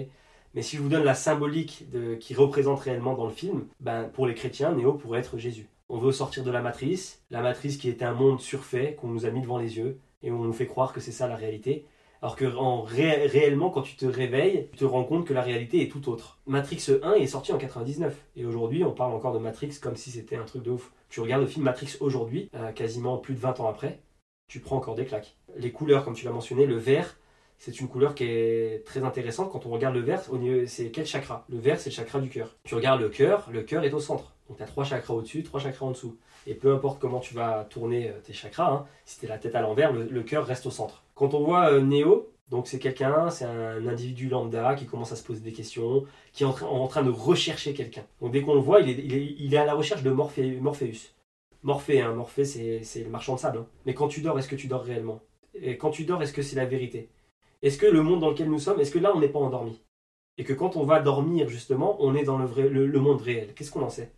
Mais 0.54 0.62
si 0.64 0.76
je 0.76 0.82
vous 0.82 0.90
donne 0.90 1.04
la 1.04 1.14
symbolique 1.14 1.86
qui 2.20 2.34
représente 2.34 2.80
réellement 2.80 3.14
dans 3.14 3.26
le 3.26 3.32
film, 3.32 3.68
ben, 3.80 4.06
pour 4.06 4.26
les 4.26 4.34
chrétiens, 4.34 4.74
Néo 4.74 4.94
pourrait 4.94 5.20
être 5.20 5.38
Jésus. 5.38 5.70
On 5.88 6.00
veut 6.00 6.12
sortir 6.12 6.44
de 6.44 6.52
la 6.52 6.62
matrice, 6.62 7.24
la 7.30 7.42
matrice 7.42 7.78
qui 7.78 7.90
est 7.90 8.02
un 8.02 8.14
monde 8.14 8.42
surfait 8.42 8.96
qu'on 9.00 9.08
nous 9.08 9.26
a 9.26 9.30
mis 9.30 9.42
devant 9.42 9.60
les 9.60 9.78
yeux, 9.78 10.00
et 10.24 10.32
on 10.32 10.44
nous 10.44 10.54
fait 10.54 10.66
croire 10.66 10.94
que 10.94 11.00
c'est 11.00 11.12
ça 11.12 11.28
la 11.28 11.36
réalité. 11.36 11.86
Alors 12.22 12.36
que 12.36 12.46
en 12.46 12.82
réellement, 12.82 13.70
quand 13.70 13.82
tu 13.82 13.96
te 13.96 14.06
réveilles, 14.06 14.70
tu 14.72 14.80
te 14.80 14.86
rends 14.86 15.04
compte 15.04 15.26
que 15.26 15.34
la 15.34 15.42
réalité 15.42 15.82
est 15.82 15.92
tout 15.92 16.10
autre. 16.10 16.40
Matrix 16.48 16.88
1 17.04 17.14
est 17.14 17.28
sorti 17.28 17.52
en 17.52 17.58
99. 17.58 18.16
Et 18.36 18.46
aujourd'hui, 18.46 18.84
on 18.84 18.92
parle 18.92 19.14
encore 19.14 19.34
de 19.34 19.40
Matrix 19.40 19.80
comme 19.82 19.96
si 19.96 20.12
c'était 20.12 20.36
un 20.36 20.46
truc 20.46 20.64
de 20.64 20.72
ouf. 20.72 20.92
Tu 21.10 21.22
regardes 21.22 21.42
le 21.42 21.48
film 21.48 21.66
Matrix 21.66 21.98
aujourd'hui, 22.00 22.50
euh, 22.56 22.72
quasiment 22.72 23.18
plus 23.18 23.36
de 23.36 23.40
20 23.40 23.60
ans 23.60 23.68
après, 23.68 24.02
tu 24.48 24.60
prends 24.60 24.78
encore 24.78 24.96
des 24.96 25.06
claques. 25.06 25.38
Les 25.58 25.72
couleurs, 25.72 26.04
comme 26.04 26.16
tu 26.16 26.26
l'as 26.26 26.32
mentionné, 26.32 26.66
le 26.66 26.78
vert, 26.78 27.18
c'est 27.60 27.80
une 27.80 27.88
couleur 27.88 28.16
qui 28.16 28.24
est 28.24 28.86
très 28.86 29.04
intéressante. 29.04 29.52
Quand 29.52 29.66
on 29.66 29.70
regarde 29.70 29.96
le 29.96 30.02
vert, 30.02 30.22
c'est 30.68 30.92
quel 30.92 31.06
chakra? 31.06 31.46
Le 31.50 31.58
vert, 31.58 31.80
c'est 31.80 31.90
le 31.90 31.96
chakra 31.96 32.20
du 32.20 32.30
cœur. 32.30 32.56
Tu 32.64 32.76
regardes 32.76 33.02
le 33.02 33.10
cœur, 33.10 33.50
le 33.52 33.64
cœur 33.64 33.84
est 33.84 33.94
au 33.94 34.00
centre. 34.00 34.36
Donc 34.48 34.58
tu 34.58 34.64
as 34.64 34.68
trois 34.68 34.84
chakras 34.84 35.14
au-dessus, 35.14 35.44
trois 35.44 35.60
chakras 35.60 35.86
en 35.86 35.92
dessous. 35.92 36.18
Et 36.46 36.54
peu 36.54 36.74
importe 36.74 37.00
comment 37.00 37.20
tu 37.20 37.34
vas 37.34 37.66
tourner 37.70 38.10
euh, 38.10 38.20
tes 38.24 38.34
chakras, 38.34 38.72
hein, 38.72 38.86
si 39.06 39.20
tu 39.20 39.28
la 39.28 39.38
tête 39.38 39.56
à 39.56 39.62
l'envers, 39.62 39.92
le, 39.92 40.24
cœur 40.24 40.46
reste 40.46 40.66
au 40.66 40.72
centre. 40.72 41.04
Quand 41.18 41.34
on 41.34 41.44
voit 41.44 41.72
euh, 41.72 41.82
Néo, 41.82 42.30
Donc 42.52 42.68
c'est 42.68 42.80
quelqu'un, 42.80 43.30
c'est 43.30 43.44
un 43.46 43.88
individu 43.88 44.30
lambda 44.30 44.76
qui 44.76 44.86
commence 44.86 45.12
à 45.12 45.16
se 45.16 45.24
poser 45.24 45.42
des 45.42 45.52
questions, 45.52 46.06
qui 46.32 46.44
est 46.44 46.46
en, 46.46 46.88
train, 46.88 47.04
de 47.04 47.10
rechercher 47.10 47.74
quelqu'un. 47.74 48.06
Donc 48.22 48.32
dès 48.32 48.42
qu'on 48.42 48.54
le 48.54 48.62
voit, 48.62 48.82
il 48.82 49.54
est, 49.54 49.58
à 49.58 49.66
la 49.66 49.74
recherche 49.74 50.04
de 50.04 50.12
Morphée, 50.12 50.60
Morpheus. 50.62 51.14
Morphée, 51.64 52.02
hein, 52.02 52.14
Morphée 52.14 52.46
c'est 52.46 53.04
le 53.04 53.10
marchand 53.10 53.36
de 53.36 53.40
sable. 53.40 53.58
Hein. 53.58 53.68
Mais 53.86 53.94
quand 53.96 54.08
tu 54.08 54.22
dors, 54.22 54.38
est-ce 54.38 54.48
que 54.48 54.56
tu 54.56 54.68
dors 54.68 54.84
réellement? 54.84 55.20
Et 55.56 55.78
quand 55.78 55.90
tu 55.90 56.06
dors, 56.06 56.22
est-ce 56.22 56.34
que 56.34 56.44
c'est 56.44 56.56
la 56.56 56.66
vérité? 56.66 57.10
Est-ce 57.64 57.80
que 57.80 57.88
le 57.88 58.04
monde 58.04 58.20
dans 58.20 58.30
lequel 58.30 58.50
nous 58.50 58.60
sommes, 58.60 58.80
est-ce 58.80 58.92
que 58.92 59.00
là 59.00 59.12
on 59.16 59.20
n'est 59.20 59.28
pas 59.28 59.40
endormi? 59.40 59.82
Et 60.38 60.44
que 60.44 60.54
quand 60.54 60.78
on 60.78 60.86
va 60.86 61.00
dormir 61.00 61.50
justement, 61.50 61.98
on 62.00 62.14
est 62.14 62.24
dans 62.24 62.38
le, 62.38 63.00
monde 63.00 63.22
réel. 63.22 63.56
Qu'est-ce 63.56 63.72
qu'on 63.72 63.82
en 63.82 63.90
sait? 63.90 64.12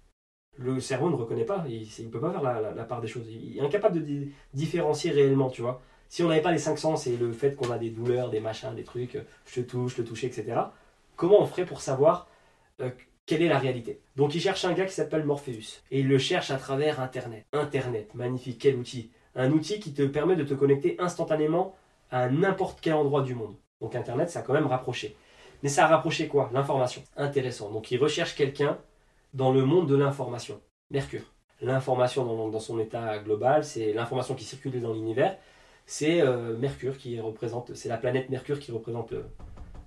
Le 0.57 0.81
cerveau 0.81 1.09
ne 1.09 1.15
reconnaît 1.15 1.45
pas, 1.45 1.63
il 1.69 1.87
ne 2.05 2.11
peut 2.11 2.19
pas 2.19 2.31
faire 2.31 2.43
la, 2.43 2.83
part 2.83 2.99
des 2.99 3.07
choses. 3.07 3.27
Il 3.29 3.57
est 3.57 3.61
incapable 3.61 4.05
de 4.05 4.27
différencier 4.53 5.11
réellement, 5.11 5.49
tu 5.49 5.61
vois. 5.61 5.81
Si 6.09 6.23
on 6.23 6.27
n'avait 6.27 6.41
pas 6.41 6.51
les 6.51 6.57
cinq 6.57 6.77
sens 6.77 7.05
et 7.07 7.15
le 7.15 7.31
fait 7.31 7.55
qu'on 7.55 7.71
a 7.71 7.77
des 7.77 7.91
douleurs, 7.91 8.31
des 8.31 8.39
machins, 8.39 8.73
des 8.75 8.83
trucs, 8.83 9.17
je 9.45 9.61
te 9.61 9.65
touche, 9.65 9.97
le 9.97 10.03
toucher, 10.03 10.27
etc., 10.27 10.59
comment 11.15 11.39
on 11.41 11.45
ferait 11.45 11.65
pour 11.65 11.81
savoir 11.81 12.27
euh, 12.81 12.89
quelle 13.27 13.43
est 13.43 13.47
la 13.47 13.59
réalité? 13.59 14.01
Donc 14.15 14.33
il 14.33 14.41
cherche 14.41 14.65
un 14.65 14.73
gars 14.73 14.85
qui 14.85 14.93
s'appelle 14.93 15.23
Morpheus. 15.23 15.83
Et 15.91 15.99
il 15.99 16.07
le 16.07 16.17
cherche 16.17 16.49
à 16.49 16.57
travers 16.57 16.99
Internet. 16.99 17.45
Internet, 17.53 18.15
magnifique, 18.15 18.59
quel 18.59 18.75
outil 18.75 19.11
Un 19.35 19.51
outil 19.51 19.79
qui 19.79 19.93
te 19.93 20.01
permet 20.01 20.35
de 20.35 20.43
te 20.43 20.55
connecter 20.55 20.95
instantanément 20.99 21.75
à 22.09 22.27
n'importe 22.27 22.79
quel 22.81 22.95
endroit 22.95 23.21
du 23.21 23.35
monde. 23.35 23.55
Donc 23.79 23.95
Internet, 23.95 24.31
ça 24.31 24.39
a 24.39 24.41
quand 24.41 24.53
même 24.53 24.65
rapproché. 24.65 25.15
Mais 25.61 25.69
ça 25.69 25.85
a 25.85 25.87
rapproché 25.87 26.27
quoi? 26.27 26.49
L'information. 26.53 27.03
Intéressant. 27.17 27.69
Donc 27.69 27.91
il 27.91 27.97
recherche 27.97 28.33
quelqu'un 28.33 28.79
dans 29.35 29.51
le 29.51 29.63
monde 29.63 29.87
de 29.87 29.95
l'information. 29.95 30.59
Mercure. 30.89 31.21
L'information 31.61 32.25
dans, 32.25 32.59
son 32.59 32.79
état 32.79 33.19
global, 33.19 33.63
c'est 33.63 33.93
l'information 33.93 34.33
qui 34.33 34.45
circule 34.45 34.81
dans 34.81 34.93
l'univers 34.93 35.37
c'est 35.89 36.21
euh, 36.21 36.55
Mercure 36.55 36.99
qui 36.99 37.19
représente, 37.19 37.73
c'est 37.73 37.89
la 37.89 37.97
planète 37.97 38.29
Mercure 38.29 38.59
qui 38.59 38.71
représente 38.71 39.11
euh, 39.13 39.23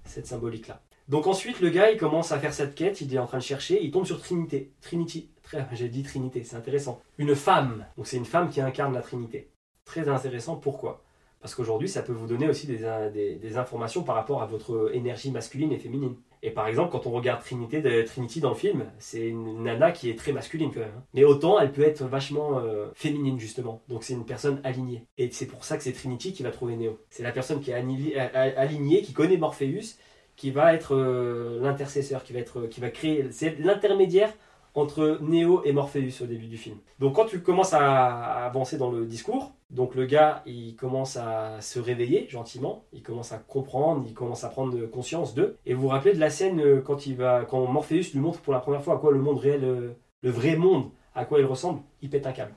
cette 0.05 0.27
symbolique-là. 0.27 0.83
Donc 1.09 1.29
ensuite, 1.29 1.61
le 1.61 1.71
gars, 1.71 1.93
il 1.93 1.97
commence 1.97 2.33
à 2.33 2.41
faire 2.41 2.53
cette 2.53 2.75
quête, 2.75 3.01
il 3.01 3.15
est 3.15 3.19
en 3.21 3.27
train 3.27 3.39
de 3.39 3.43
chercher, 3.45 3.81
il 3.81 3.93
tombe 3.93 4.05
sur 4.05 4.21
Trinité. 4.21 4.73
Trinity, 4.81 5.31
j'ai 5.73 5.89
dit 5.89 6.03
Trinité, 6.03 6.43
c'est 6.43 6.57
intéressant. 6.57 7.01
Une 7.19 7.37
femme, 7.37 7.87
donc 7.97 8.09
c'est 8.09 8.17
une 8.17 8.25
femme 8.25 8.51
qui 8.51 8.61
incarne 8.61 8.93
la 8.93 9.01
Trinité. 9.01 9.53
Très 9.85 10.09
intéressant, 10.09 10.57
pourquoi? 10.57 11.05
Parce 11.41 11.55
qu'aujourd'hui, 11.55 11.89
ça 11.89 12.03
peut 12.03 12.13
vous 12.13 12.27
donner 12.27 12.49
aussi 12.49 12.67
des 12.67 13.57
informations 13.57 14.03
par 14.03 14.17
rapport 14.17 14.43
à 14.43 14.47
votre 14.47 14.91
énergie 14.95 15.31
masculine 15.31 15.71
et 15.71 15.79
féminine. 15.79 16.17
Et 16.45 16.51
par 16.51 16.67
exemple, 16.67 16.91
quand 16.91 17.07
on 17.07 17.13
regarde 17.13 17.43
Trinity 17.43 18.41
dans 18.41 18.49
le 18.49 18.57
film, 18.57 18.87
c'est 18.99 19.29
une 19.29 19.63
nana 19.63 19.93
qui 19.93 20.11
est 20.11 20.19
très 20.19 20.33
masculine 20.33 20.73
quand 20.73 20.81
même. 20.81 20.89
Hein. 20.97 21.05
Mais 21.15 21.23
autant, 21.23 21.61
elle 21.61 21.71
peut 21.71 21.83
être 21.83 22.05
vachement 22.05 22.59
euh, 22.59 22.89
féminine 22.95 23.39
justement. 23.39 23.83
Donc 23.89 24.03
c'est 24.03 24.15
une 24.15 24.27
personne 24.27 24.61
alignée. 24.65 25.07
Et 25.19 25.31
c'est 25.31 25.47
pour 25.47 25.65
ça 25.65 25.77
que 25.77 25.85
c'est 25.85 25.93
Trinity 25.93 26.33
qui 26.33 26.43
va 26.43 26.51
trouver 26.51 26.77
Neo. 26.77 26.99
C'est 27.11 27.23
la 27.23 27.31
personne 27.31 27.61
qui 27.61 27.71
est 27.71 27.75
alignée, 27.75 29.03
qui 29.03 29.13
connaît 29.13 29.37
Morpheus, 29.37 29.97
qui 30.35 30.51
va 30.51 30.75
être 30.75 30.97
euh, 30.97 31.61
l'intercesseur, 31.61 32.25
qui 32.25 32.33
va 32.33 32.41
être, 32.41 32.67
qui 32.67 32.81
va 32.81 32.91
créer, 32.91 33.31
c'est 33.31 33.59
l'intermédiaire 33.61 34.33
entre 34.75 35.19
Neo 35.21 35.63
et 35.65 35.73
Morpheus 35.73 36.23
au 36.23 36.27
début 36.27 36.47
du 36.47 36.57
film. 36.57 36.79
Donc 36.99 37.17
quand 37.17 37.27
tu 37.27 37.41
commences 37.43 37.75
à, 37.75 38.47
avancer 38.47 38.79
dans 38.79 38.91
le 38.91 39.05
discours, 39.05 39.53
donc 39.71 39.95
le 39.95 40.07
gars 40.07 40.43
il 40.47 40.77
commence 40.77 41.17
à 41.17 41.61
se 41.61 41.79
réveiller 41.79 42.27
gentiment, 42.29 42.85
il 42.93 43.03
commence 43.03 43.33
à 43.33 43.39
comprendre, 43.39 44.05
il 44.07 44.15
commence 44.15 44.45
à 44.45 44.49
prendre 44.49 44.87
conscience 44.87 45.35
d'eux. 45.35 45.57
Et 45.67 45.75
vous 45.75 45.83
vous 45.83 45.89
rappelez 45.89 46.15
de 46.15 46.21
la 46.21 46.31
scène 46.31 46.61
euh, 46.61 46.81
quand 46.81 47.07
il 47.07 47.17
va, 47.17 47.45
quand 47.45 47.67
Morpheus 47.67 48.13
lui 48.13 48.21
montre 48.21 48.41
pour 48.41 48.53
la 48.53 48.61
première 48.61 48.83
fois 48.83 48.95
à 48.95 48.99
quoi 48.99 49.13
le 49.13 49.21
monde 49.21 49.39
réel, 49.39 49.65
euh, 49.65 49.93
le 50.23 50.31
vrai 50.31 50.57
monde, 50.57 50.91
à 51.15 51.25
quoi 51.25 51.39
il 51.39 51.47
ressemble, 51.47 51.81
il 52.01 52.09
pète 52.09 52.27
un 52.27 52.33
câble. 52.33 52.55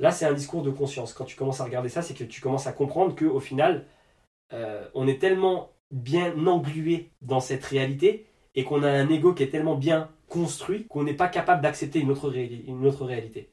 Là 0.00 0.10
c'est 0.10 0.26
un 0.26 0.32
discours 0.32 0.62
de 0.62 0.70
conscience. 0.70 1.12
Quand 1.12 1.24
tu 1.24 1.36
commences 1.36 1.60
à 1.60 1.64
regarder 1.64 1.88
ça, 1.88 2.02
c'est 2.02 2.14
que 2.14 2.24
tu 2.24 2.40
commences 2.40 2.66
à 2.66 2.72
comprendre 2.72 3.14
que 3.14 3.26
au 3.26 3.40
final, 3.40 3.86
euh, 4.52 4.84
on 4.94 5.06
est 5.06 5.20
tellement 5.20 5.70
bien 5.92 6.34
englué 6.46 7.10
dans 7.22 7.40
cette 7.40 7.64
réalité 7.64 8.26
et 8.56 8.64
qu'on 8.64 8.82
a 8.82 8.90
un 8.90 9.08
ego 9.08 9.32
qui 9.32 9.44
est 9.44 9.50
tellement 9.50 9.76
bien 9.76 10.10
construit 10.34 10.86
qu'on 10.88 11.04
n'est 11.04 11.14
pas 11.14 11.28
capable 11.28 11.62
d'accepter 11.62 12.00
une 12.00 12.10
autre, 12.10 12.28
réalité. 12.28 13.52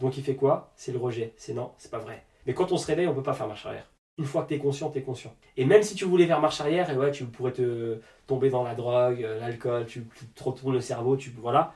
Donc 0.00 0.18
il 0.18 0.24
fait 0.24 0.34
quoi? 0.34 0.72
C'est 0.74 0.90
le 0.90 0.98
rejet. 0.98 1.32
C'est 1.36 1.54
non, 1.54 1.72
c'est 1.78 1.90
pas 1.90 2.00
vrai. 2.00 2.26
Mais 2.46 2.52
quand 2.52 2.72
on 2.72 2.76
se 2.76 2.86
réveille, 2.86 3.06
on 3.06 3.14
peut 3.14 3.22
pas 3.22 3.32
faire 3.32 3.46
marche 3.46 3.64
arrière. 3.64 3.92
Une 4.18 4.24
fois 4.24 4.42
que 4.42 4.48
tu 4.48 4.54
es 4.54 4.58
conscient, 4.58 4.90
tu 4.90 4.98
es 4.98 5.02
conscient. 5.02 5.32
Et 5.56 5.64
même 5.64 5.84
si 5.84 5.94
tu 5.94 6.04
voulais 6.04 6.26
faire 6.26 6.40
marche 6.40 6.60
arrière, 6.60 6.90
et 6.90 6.96
ouais, 6.96 7.12
tu 7.12 7.24
pourrais 7.26 7.52
te 7.52 8.00
tomber 8.26 8.50
dans 8.50 8.64
la 8.64 8.74
drogue, 8.74 9.22
euh, 9.22 9.38
l'alcool, 9.38 9.86
tu, 9.86 10.04
te 10.34 10.42
retournes 10.42 10.74
le 10.74 10.80
cerveau, 10.80 11.16
tu 11.16 11.30
voilà, 11.30 11.74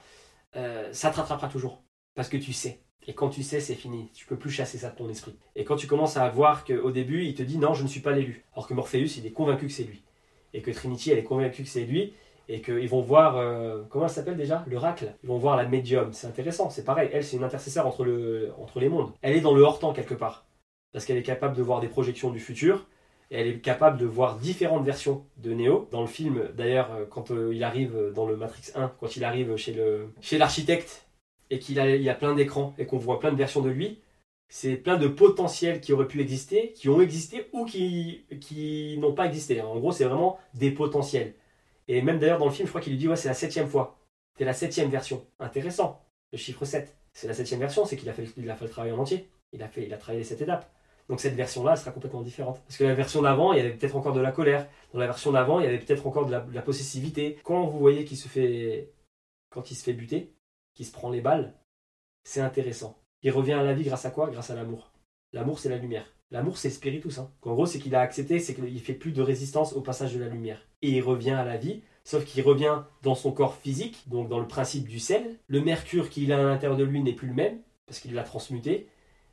euh, 0.56 0.92
ça 0.92 1.10
te 1.10 1.16
rattrapera 1.16 1.48
toujours. 1.48 1.82
Parce 2.16 2.28
que 2.28 2.36
tu 2.36 2.52
sais. 2.52 2.80
Et 3.06 3.14
quand 3.14 3.28
tu 3.30 3.44
sais, 3.44 3.60
c'est 3.60 3.76
fini. 3.76 4.10
Tu 4.14 4.26
peux 4.26 4.36
plus 4.36 4.50
chasser 4.50 4.78
ça 4.78 4.90
de 4.90 4.96
ton 4.96 5.08
esprit. 5.08 5.38
Et 5.54 5.64
quand 5.64 5.76
tu 5.76 5.86
commences 5.86 6.16
à 6.16 6.28
voir 6.28 6.64
qu'au 6.64 6.90
début, 6.90 7.24
il 7.24 7.34
te 7.34 7.42
dit 7.42 7.58
non, 7.58 7.74
je 7.74 7.84
ne 7.84 7.88
suis 7.88 8.00
pas 8.00 8.12
l'élu. 8.12 8.44
Alors 8.54 8.66
que 8.66 8.74
Morpheus, 8.74 9.18
il 9.18 9.26
est 9.26 9.32
convaincu 9.32 9.66
que 9.66 9.72
c'est 9.72 9.84
lui. 9.84 10.02
Et 10.54 10.60
que 10.62 10.72
Trinity, 10.72 11.12
elle 11.12 11.18
est 11.18 11.24
convaincue 11.24 11.62
que 11.62 11.68
c'est 11.68 11.84
lui 11.84 12.14
et 12.50 12.60
qu'ils 12.62 12.88
vont 12.88 13.00
voir, 13.00 13.36
euh, 13.36 13.84
comment 13.88 14.06
elle 14.06 14.10
s'appelle 14.10 14.36
déjà? 14.36 14.64
L'oracle. 14.66 15.14
Ils 15.22 15.28
vont 15.28 15.38
voir 15.38 15.56
la 15.56 15.66
médium. 15.66 16.12
C'est 16.12 16.26
intéressant, 16.26 16.68
c'est 16.68 16.84
pareil. 16.84 17.08
Elle, 17.12 17.22
c'est 17.22 17.36
une 17.36 17.44
intercesseur 17.44 17.86
entre, 17.86 18.04
le, 18.04 18.52
entre 18.58 18.80
les 18.80 18.88
mondes. 18.88 19.12
Elle 19.22 19.36
est 19.36 19.40
dans 19.40 19.54
le 19.54 19.62
hors-temps 19.62 19.92
quelque 19.92 20.14
part. 20.14 20.46
Parce 20.92 21.04
qu'elle 21.04 21.16
est 21.16 21.22
capable 21.22 21.56
de 21.56 21.62
voir 21.62 21.80
des 21.80 21.86
projections 21.86 22.30
du 22.30 22.40
futur. 22.40 22.88
Et 23.30 23.40
elle 23.40 23.46
est 23.46 23.60
capable 23.60 23.98
de 23.98 24.04
voir 24.04 24.36
différentes 24.38 24.84
versions 24.84 25.24
de 25.36 25.54
Neo. 25.54 25.88
Dans 25.92 26.00
le 26.00 26.08
film, 26.08 26.48
d'ailleurs, 26.56 26.90
euh, 26.92 27.04
quand 27.08 27.30
euh, 27.30 27.54
il 27.54 27.62
arrive 27.62 28.12
dans 28.16 28.26
le 28.26 28.36
Matrix 28.36 28.72
1, 28.74 28.94
quand 28.98 29.14
il 29.14 29.22
arrive 29.22 29.56
chez 29.56 29.72
l'architecte 30.36 30.88
chez 30.88 31.54
et 31.56 31.58
qu'il 31.60 31.78
a, 31.78 31.94
il 31.94 32.08
a 32.08 32.14
plein 32.14 32.34
d'écrans 32.34 32.74
et 32.78 32.86
qu'on 32.86 32.98
voit 32.98 33.20
plein 33.20 33.30
de 33.30 33.36
versions 33.36 33.60
de 33.60 33.70
lui, 33.70 34.00
c'est 34.48 34.74
plein 34.74 34.96
de 34.96 35.06
potentiels 35.06 35.80
qui 35.80 35.92
auraient 35.92 36.08
pu 36.08 36.20
exister, 36.20 36.72
qui 36.72 36.88
ont 36.88 37.00
existé 37.00 37.46
ou 37.52 37.64
qui, 37.64 38.24
qui 38.40 38.98
n'ont 38.98 39.14
pas 39.14 39.26
existé. 39.26 39.60
En 39.60 39.78
gros, 39.78 39.92
c'est 39.92 40.04
vraiment 40.04 40.38
des 40.54 40.72
potentiels. 40.72 41.34
Et 41.92 42.02
même 42.02 42.20
d'ailleurs 42.20 42.38
dans 42.38 42.46
le 42.46 42.52
film, 42.52 42.68
je 42.68 42.70
crois 42.70 42.80
qu'il 42.80 42.92
lui 42.92 43.00
dit 43.00 43.08
ouais, 43.08 43.16
c'est 43.16 43.26
la 43.26 43.34
septième 43.34 43.68
fois. 43.68 43.98
C'est 44.38 44.44
la 44.44 44.52
septième 44.52 44.88
version. 44.90 45.26
Intéressant. 45.40 46.00
Le 46.30 46.38
chiffre 46.38 46.64
7. 46.64 46.96
C'est 47.12 47.26
la 47.26 47.34
septième 47.34 47.58
version, 47.58 47.84
c'est 47.84 47.96
qu'il 47.96 48.08
a, 48.08 48.12
fait, 48.12 48.22
a 48.22 48.54
fait 48.54 48.64
le 48.64 48.70
travail 48.70 48.92
en 48.92 48.98
entier. 48.98 49.28
Il 49.52 49.60
a, 49.60 49.68
fait, 49.68 49.84
il 49.84 49.92
a 49.92 49.96
travaillé 49.96 50.20
les 50.20 50.24
sept 50.24 50.40
étapes. 50.40 50.72
Donc 51.08 51.18
cette 51.18 51.34
version-là, 51.34 51.74
sera 51.74 51.90
complètement 51.90 52.22
différente. 52.22 52.62
Parce 52.64 52.76
que 52.76 52.84
la 52.84 52.94
version 52.94 53.22
d'avant, 53.22 53.52
il 53.52 53.56
y 53.56 53.60
avait 53.60 53.72
peut-être 53.72 53.96
encore 53.96 54.12
de 54.12 54.20
la 54.20 54.30
colère. 54.30 54.68
Dans 54.92 55.00
la 55.00 55.06
version 55.06 55.32
d'avant, 55.32 55.58
il 55.58 55.64
y 55.64 55.66
avait 55.66 55.80
peut-être 55.80 56.06
encore 56.06 56.26
de 56.26 56.30
la, 56.30 56.62
possessivité. 56.62 57.40
Quand 57.42 57.66
vous 57.66 57.80
voyez 57.80 58.04
qu'il 58.04 58.16
se 58.16 58.28
fait. 58.28 58.92
Quand 59.50 59.72
il 59.72 59.74
se 59.74 59.82
fait 59.82 59.92
buter, 59.92 60.32
qu'il 60.74 60.86
se 60.86 60.92
prend 60.92 61.10
les 61.10 61.20
balles, 61.20 61.54
c'est 62.22 62.40
intéressant. 62.40 62.96
Il 63.22 63.32
revient 63.32 63.54
à 63.54 63.64
la 63.64 63.74
vie 63.74 63.82
grâce 63.82 64.04
à 64.04 64.12
quoi? 64.12 64.30
Grâce 64.30 64.50
à 64.50 64.54
l'amour. 64.54 64.92
L'amour, 65.32 65.58
c'est 65.58 65.68
la 65.68 65.76
lumière. 65.76 66.06
L'amour, 66.30 66.58
c'est 66.58 66.70
spiritus. 66.70 67.18
Hein. 67.18 67.30
En 67.42 67.54
gros, 67.54 67.66
c'est 67.66 67.78
qu'il 67.78 67.94
a 67.94 68.00
accepté, 68.00 68.38
c'est 68.38 68.54
qu'il 68.54 68.80
fait 68.80 68.94
plus 68.94 69.12
de 69.12 69.22
résistance 69.22 69.72
au 69.72 69.80
passage 69.80 70.14
de 70.14 70.20
la 70.20 70.28
lumière. 70.28 70.60
Et 70.82 70.90
il 70.90 71.02
revient 71.02 71.30
à 71.30 71.44
la 71.44 71.56
vie, 71.56 71.82
sauf 72.04 72.24
qu'il 72.24 72.42
revient 72.42 72.82
dans 73.02 73.14
son 73.14 73.32
corps 73.32 73.56
physique, 73.56 74.04
donc 74.08 74.28
dans 74.28 74.38
le 74.38 74.46
principe 74.46 74.88
du 74.88 75.00
sel. 75.00 75.38
Le 75.48 75.60
mercure 75.60 76.08
qu'il 76.08 76.32
a 76.32 76.38
à 76.38 76.42
l'intérieur 76.42 76.78
de 76.78 76.84
lui 76.84 77.02
n'est 77.02 77.14
plus 77.14 77.28
le 77.28 77.34
même, 77.34 77.58
parce 77.86 77.98
qu'il 77.98 78.14
l'a 78.14 78.22
transmuté. 78.22 78.88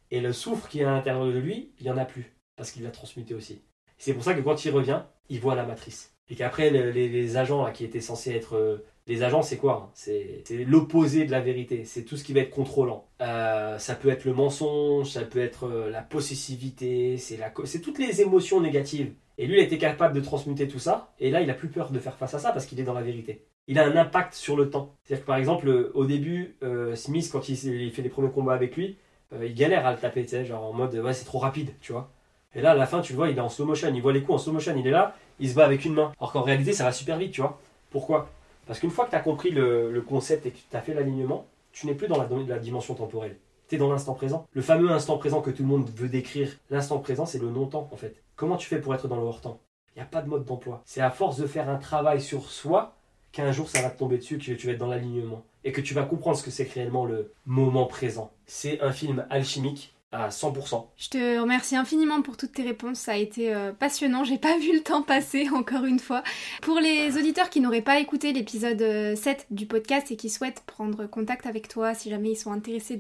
Et 0.10 0.22
le 0.22 0.34
soufre 0.34 0.68
qui 0.70 0.80
est 0.80 0.86
à 0.86 0.91
l'intérieur 0.91 1.26
de 1.26 1.38
lui, 1.38 1.72
il 1.80 1.84
n'y 1.84 1.91
en 1.91 1.98
a 1.98 2.06
plus, 2.06 2.34
parce 2.56 2.72
qu'il 2.72 2.84
l'a 2.84 2.91
transmuté 2.91 3.36
aussi. 3.36 3.62
C'est 4.00 4.14
pour 4.14 4.24
ça 4.24 4.34
que 4.34 4.41
quand 4.41 4.66
il 4.66 4.72
revient, 4.72 5.04
il 5.30 5.39
voit 5.39 5.56
la 5.56 5.66
matrice. 5.66 6.16
Et 6.30 6.36
qu'après, 6.36 6.70
les, 6.70 7.38
agents 7.38 7.64
là, 7.64 7.72
qui 7.72 7.86
étaient 7.86 8.02
censés 8.02 8.32
être 8.32 8.56
euh, 8.56 8.86
les 9.08 9.24
agents, 9.24 9.41
c'est 9.41 9.58
quoi 9.58 9.86
hein? 9.86 9.89
C'est 9.93 10.43
l'opposé 10.66 11.26
de 11.26 11.32
la 11.32 11.39
vérité. 11.39 11.84
C'est 11.86 12.03
tout 12.03 12.18
ce 12.18 12.24
qui 12.24 12.34
va 12.34 12.41
être 12.41 12.49
contrôlant. 12.49 13.05
Euh, 13.22 13.78
ça 13.78 13.95
peut 13.95 14.10
être 14.10 14.26
le 14.26 14.34
mensonge, 14.34 15.10
ça 15.12 15.22
peut 15.22 15.39
être 15.39 15.66
euh, 15.66 15.89
la 15.89 16.01
possessivité, 16.01 17.18
c'est 17.18 17.82
toutes 17.82 17.99
les 17.99 18.22
émotions 18.22 18.60
négatives. 18.60 19.14
Et 19.38 19.45
lui, 19.45 19.55
il 19.55 19.60
a 19.60 19.64
été 19.64 19.78
capable 19.78 20.16
de 20.16 20.22
transmuter 20.22 20.68
tout 20.68 20.80
ça. 20.80 21.14
Et 21.20 21.32
là, 21.32 21.41
il 21.41 21.49
a 21.49 21.53
plus 21.53 21.70
peur 21.70 21.91
de 21.91 21.99
faire 21.99 22.16
face 22.18 22.34
à 22.34 22.39
ça 22.39 22.51
parce 22.51 22.66
qu'il 22.66 22.80
est 22.80 22.84
dans 22.84 22.93
la 22.93 23.01
vérité. 23.01 23.45
Il 23.68 23.80
a 23.80 23.86
un 23.86 23.95
impact 23.95 24.34
sur 24.34 24.58
le 24.58 24.70
temps. 24.70 24.95
C'est-à-dire 25.03 25.24
que 25.24 25.28
par 25.28 25.38
exemple, 25.38 25.91
au 25.93 26.05
début, 26.05 26.55
euh, 26.64 26.95
Smith, 26.95 27.30
quand 27.32 27.47
il, 27.47 27.91
fait 27.91 28.01
les 28.01 28.10
premiers 28.10 28.32
combats 28.32 28.53
avec 28.53 28.76
lui, 28.76 28.97
il 29.41 29.53
galère 29.53 29.86
à 29.86 29.91
le 29.91 29.97
taper, 29.97 30.24
tu 30.24 30.30
sais, 30.30 30.45
genre 30.45 30.64
en 30.64 30.72
mode 30.74 30.95
ouais, 30.95 31.14
c'est 31.14 31.26
trop 31.26 31.39
rapide, 31.39 31.72
tu 31.82 31.91
vois. 31.91 32.10
Et 32.55 32.62
là, 32.62 32.72
à 32.72 32.76
la 32.76 32.88
fin, 32.88 33.01
tu 33.01 33.12
le 33.12 33.18
vois, 33.18 33.30
il 33.30 33.38
est 33.38 33.41
en 33.41 33.49
slow 33.49 33.66
motion, 33.66 33.91
il 33.93 34.01
voit 34.01 34.14
les 34.14 34.22
coups 34.22 34.36
en 34.36 34.38
slow 34.38 34.53
motion, 34.53 34.74
il 34.78 34.88
est 34.88 34.91
là, 34.91 35.16
il 35.39 35.49
se 35.49 35.53
bat 35.53 35.66
avec 35.66 35.84
une 35.84 35.93
main. 35.93 36.14
Alors 36.18 36.32
qu'en 36.32 36.41
réalité, 36.41 36.72
ça 36.72 36.86
va 36.86 36.91
super 36.93 37.18
vite, 37.18 37.34
tu 37.34 37.41
vois. 37.41 37.60
Pourquoi? 37.91 38.30
Parce 38.68 38.80
qu'une 38.80 38.91
fois 38.91 39.05
que 39.05 39.11
tu 39.11 39.15
as 39.15 39.22
compris 39.22 39.51
le, 39.51 40.03
concept 40.07 40.45
et 40.45 40.51
que 40.51 40.57
tu 40.70 40.76
as 40.76 40.82
fait 40.82 40.93
l'alignement, 40.93 41.45
tu 41.72 41.88
n'es 41.88 41.95
plus 41.95 42.07
dans 42.07 42.18
la, 42.18 42.59
dimension 42.59 42.95
temporelle. 42.95 43.38
Tu 43.70 43.76
es 43.76 43.78
dans 43.78 43.89
l'instant 43.89 44.13
présent. 44.13 44.45
Le 44.53 44.61
fameux 44.61 44.91
instant 44.91 45.18
présent 45.18 45.41
que 45.41 45.49
tout 45.49 45.63
le 45.63 45.70
monde 45.70 45.89
veut 45.95 46.09
décrire, 46.09 46.51
l'instant 46.70 46.99
présent, 46.99 47.26
c'est 47.26 47.41
le 47.41 47.49
non-temps 47.49 47.89
en 47.91 47.97
fait. 47.97 48.15
Comment 48.36 48.57
tu 48.57 48.68
fais 48.68 48.80
pour 48.80 48.93
être 48.93 49.07
dans 49.07 49.18
le 49.18 49.24
hors-temps? 49.24 49.59
Il 49.95 49.99
n'y 49.99 50.03
a 50.03 50.05
pas 50.05 50.22
de 50.22 50.30
mode 50.30 50.45
d'emploi. 50.45 50.82
C'est 50.86 51.01
à 51.01 51.09
force 51.09 51.38
de 51.38 51.47
faire 51.47 51.70
un 51.70 51.78
travail 51.78 52.22
sur 52.22 52.49
soi 52.49 52.93
qu'un 53.32 53.51
jour 53.51 53.70
ça 53.70 53.82
va 53.82 53.89
te 53.89 53.97
tomber 53.97 54.18
dessus, 54.18 54.38
que 54.38 54.51
tu 54.53 54.68
vas 54.68 54.74
être 54.74 54.80
dans 54.80 54.88
l'alignement 54.88 55.43
et 55.63 55.72
que 55.72 55.82
tu 55.82 55.93
vas 55.93 56.03
comprendre 56.03 56.38
ce 56.38 56.43
que 56.43 56.51
c'est 56.51 56.72
réellement 56.72 57.05
le 57.05 57.34
moment 57.45 57.86
présent. 57.86 58.32
C'est 58.45 58.80
un 58.82 58.91
film 58.91 59.26
alchimique 59.30 59.93
à 60.12 60.30
100%. 60.30 60.88
Je 60.95 61.10
te 61.10 61.39
remercie 61.39 61.76
infiniment 61.76 62.22
pour 62.22 62.38
toutes 62.38 62.53
tes 62.53 62.64
réponses, 62.64 62.99
ça 62.99 63.14
a 63.14 63.16
été 63.18 63.53
euh, 63.53 63.74
passionnant, 63.74 64.24
j'ai 64.24 64.38
pas 64.38 64.58
vu 64.60 64.74
le 64.74 64.82
temps 64.82 65.01
passer 65.01 65.49
encore 65.49 65.86
une 65.86 65.99
fois. 65.99 66.24
Pour 66.62 66.80
les 66.80 67.18
auditeurs 67.18 67.49
qui 67.49 67.60
n'auraient 67.60 67.82
pas 67.82 67.99
écouté 67.99 68.32
l'épisode 68.32 68.80
7 68.80 68.82
euh, 68.82 69.43
du 69.51 69.66
podcast 69.66 70.12
et 70.12 70.16
qui 70.16 70.30
souhaitent 70.30 70.64
prendre 70.66 71.08
contact 71.08 71.45
avec 71.45 71.68
toi 71.68 71.93
si 71.93 72.10
jamais 72.10 72.32
ils 72.32 72.38
sont 72.38 72.51
intéressés 72.51 72.99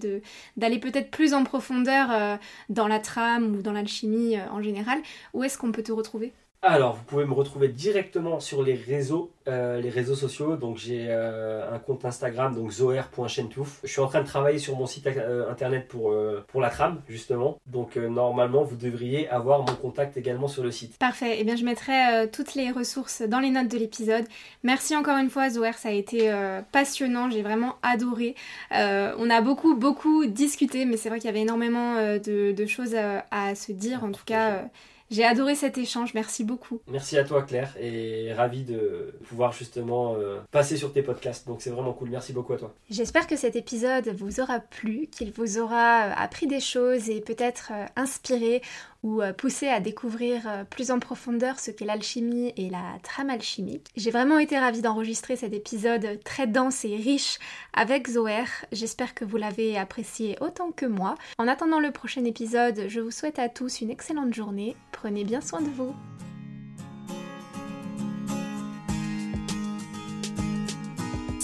d'aller 0.57 0.79
peut-être 0.79 1.09
plus 1.09 1.33
en 1.33 1.43
profondeur 1.43 2.11
euh, 2.11 2.37
dans 2.69 2.87
la 2.87 2.99
trame 2.99 3.55
ou 3.55 3.61
dans 3.61 3.73
l'alchimie 3.73 4.37
en 4.51 4.61
général, 4.61 4.99
où 5.33 5.43
est-ce 5.43 5.57
qu'on 5.57 5.71
peut 5.71 5.83
te 5.83 5.91
retrouver? 5.91 6.33
Alors, 6.63 6.95
vous 6.95 7.03
pouvez 7.03 7.25
me 7.25 7.33
retrouver 7.33 7.67
directement 7.67 8.39
sur 8.39 8.63
les 8.63 8.73
réseaux, 8.73 9.31
euh, 9.47 9.79
les 9.79 9.91
réseaux 9.91 10.15
sociaux. 10.15 10.55
Donc, 10.55 10.77
j'ai 10.77 11.05
euh, 11.07 11.71
un 11.71 11.77
compte 11.77 12.03
Instagram, 12.03 12.55
donc 12.55 12.71
zoer.chentouf. 12.71 13.79
Je 13.83 13.87
suis 13.87 14.01
en 14.01 14.07
train 14.07 14.21
de 14.21 14.25
travailler 14.25 14.57
sur 14.57 14.75
mon 14.75 14.87
site 14.87 15.05
euh, 15.05 15.51
internet 15.51 15.87
pour, 15.87 16.11
la 16.59 16.69
trame, 16.71 17.03
justement. 17.07 17.59
Donc, 17.67 17.95
normalement, 17.95 18.63
vous 18.63 18.75
devriez 18.75 19.29
avoir 19.29 19.59
mon 19.59 19.75
contact 19.75 20.17
également 20.17 20.47
sur 20.47 20.63
le 20.63 20.71
site. 20.71 20.97
Parfait. 20.97 21.37
Eh 21.39 21.43
bien, 21.43 21.55
je 21.55 21.63
mettrai 21.63 22.27
toutes 22.31 22.55
les 22.55 22.71
ressources 22.71 23.21
dans 23.21 23.39
les 23.39 23.51
notes 23.51 23.67
de 23.67 23.77
l'épisode. 23.77 24.25
Merci 24.63 24.95
encore 24.95 25.17
une 25.17 25.29
fois, 25.29 25.51
Zoer. 25.51 25.73
Ça 25.73 25.89
a 25.89 25.91
été 25.91 26.33
passionnant. 26.71 27.29
J'ai 27.29 27.43
vraiment 27.43 27.75
adoré. 27.83 28.33
on 28.71 29.29
a 29.29 29.41
beaucoup, 29.41 29.75
beaucoup 29.75 30.25
discuté, 30.25 30.85
mais 30.85 30.97
c'est 30.97 31.09
vrai 31.09 31.19
qu'il 31.19 31.27
y 31.27 31.33
avait 31.33 31.41
énormément 31.41 32.17
de, 32.17 32.65
choses 32.65 32.95
à, 32.95 33.53
se 33.53 33.71
dire. 33.71 34.03
En 34.03 34.11
tout 34.11 34.25
cas, 34.25 34.63
j'ai 35.09 35.23
adoré 35.23 35.55
cet 35.55 35.77
échange, 35.77 36.13
merci 36.13 36.43
beaucoup. 36.43 36.81
Merci 36.87 37.17
à 37.17 37.23
toi 37.23 37.43
Claire 37.43 37.75
et 37.79 38.33
ravi 38.33 38.63
de 38.63 39.13
pouvoir 39.27 39.53
justement 39.53 40.15
euh, 40.15 40.39
passer 40.51 40.75
sur 40.75 40.91
tes 40.91 41.01
podcasts. 41.01 41.47
Donc 41.47 41.61
c'est 41.61 41.69
vraiment 41.69 41.93
cool, 41.93 42.09
merci 42.09 42.33
beaucoup 42.33 42.53
à 42.53 42.57
toi. 42.57 42.73
J'espère 42.89 43.27
que 43.27 43.37
cet 43.37 43.55
épisode 43.55 44.09
vous 44.09 44.39
aura 44.39 44.59
plu, 44.59 45.07
qu'il 45.07 45.31
vous 45.31 45.59
aura 45.59 46.11
appris 46.13 46.47
des 46.47 46.59
choses 46.59 47.09
et 47.09 47.21
peut-être 47.21 47.71
euh, 47.73 47.85
inspiré 47.95 48.61
ou 49.03 49.21
euh, 49.21 49.33
pousser 49.33 49.67
à 49.67 49.79
découvrir 49.79 50.47
euh, 50.47 50.63
plus 50.63 50.91
en 50.91 50.99
profondeur 50.99 51.59
ce 51.59 51.71
qu'est 51.71 51.85
l'alchimie 51.85 52.53
et 52.57 52.69
la 52.69 52.97
trame 53.03 53.29
alchimique. 53.29 53.87
J'ai 53.95 54.11
vraiment 54.11 54.39
été 54.39 54.57
ravie 54.57 54.81
d'enregistrer 54.81 55.35
cet 55.35 55.53
épisode 55.53 56.19
très 56.23 56.47
dense 56.47 56.85
et 56.85 56.95
riche 56.95 57.39
avec 57.73 58.09
Zoer. 58.09 58.45
J'espère 58.71 59.13
que 59.13 59.25
vous 59.25 59.37
l'avez 59.37 59.77
apprécié 59.77 60.37
autant 60.41 60.71
que 60.71 60.85
moi. 60.85 61.15
En 61.37 61.47
attendant 61.47 61.79
le 61.79 61.91
prochain 61.91 62.25
épisode, 62.25 62.85
je 62.87 62.99
vous 62.99 63.11
souhaite 63.11 63.39
à 63.39 63.49
tous 63.49 63.81
une 63.81 63.89
excellente 63.89 64.33
journée. 64.33 64.75
Prenez 64.91 65.23
bien 65.23 65.41
soin 65.41 65.61
de 65.61 65.69
vous. 65.69 65.93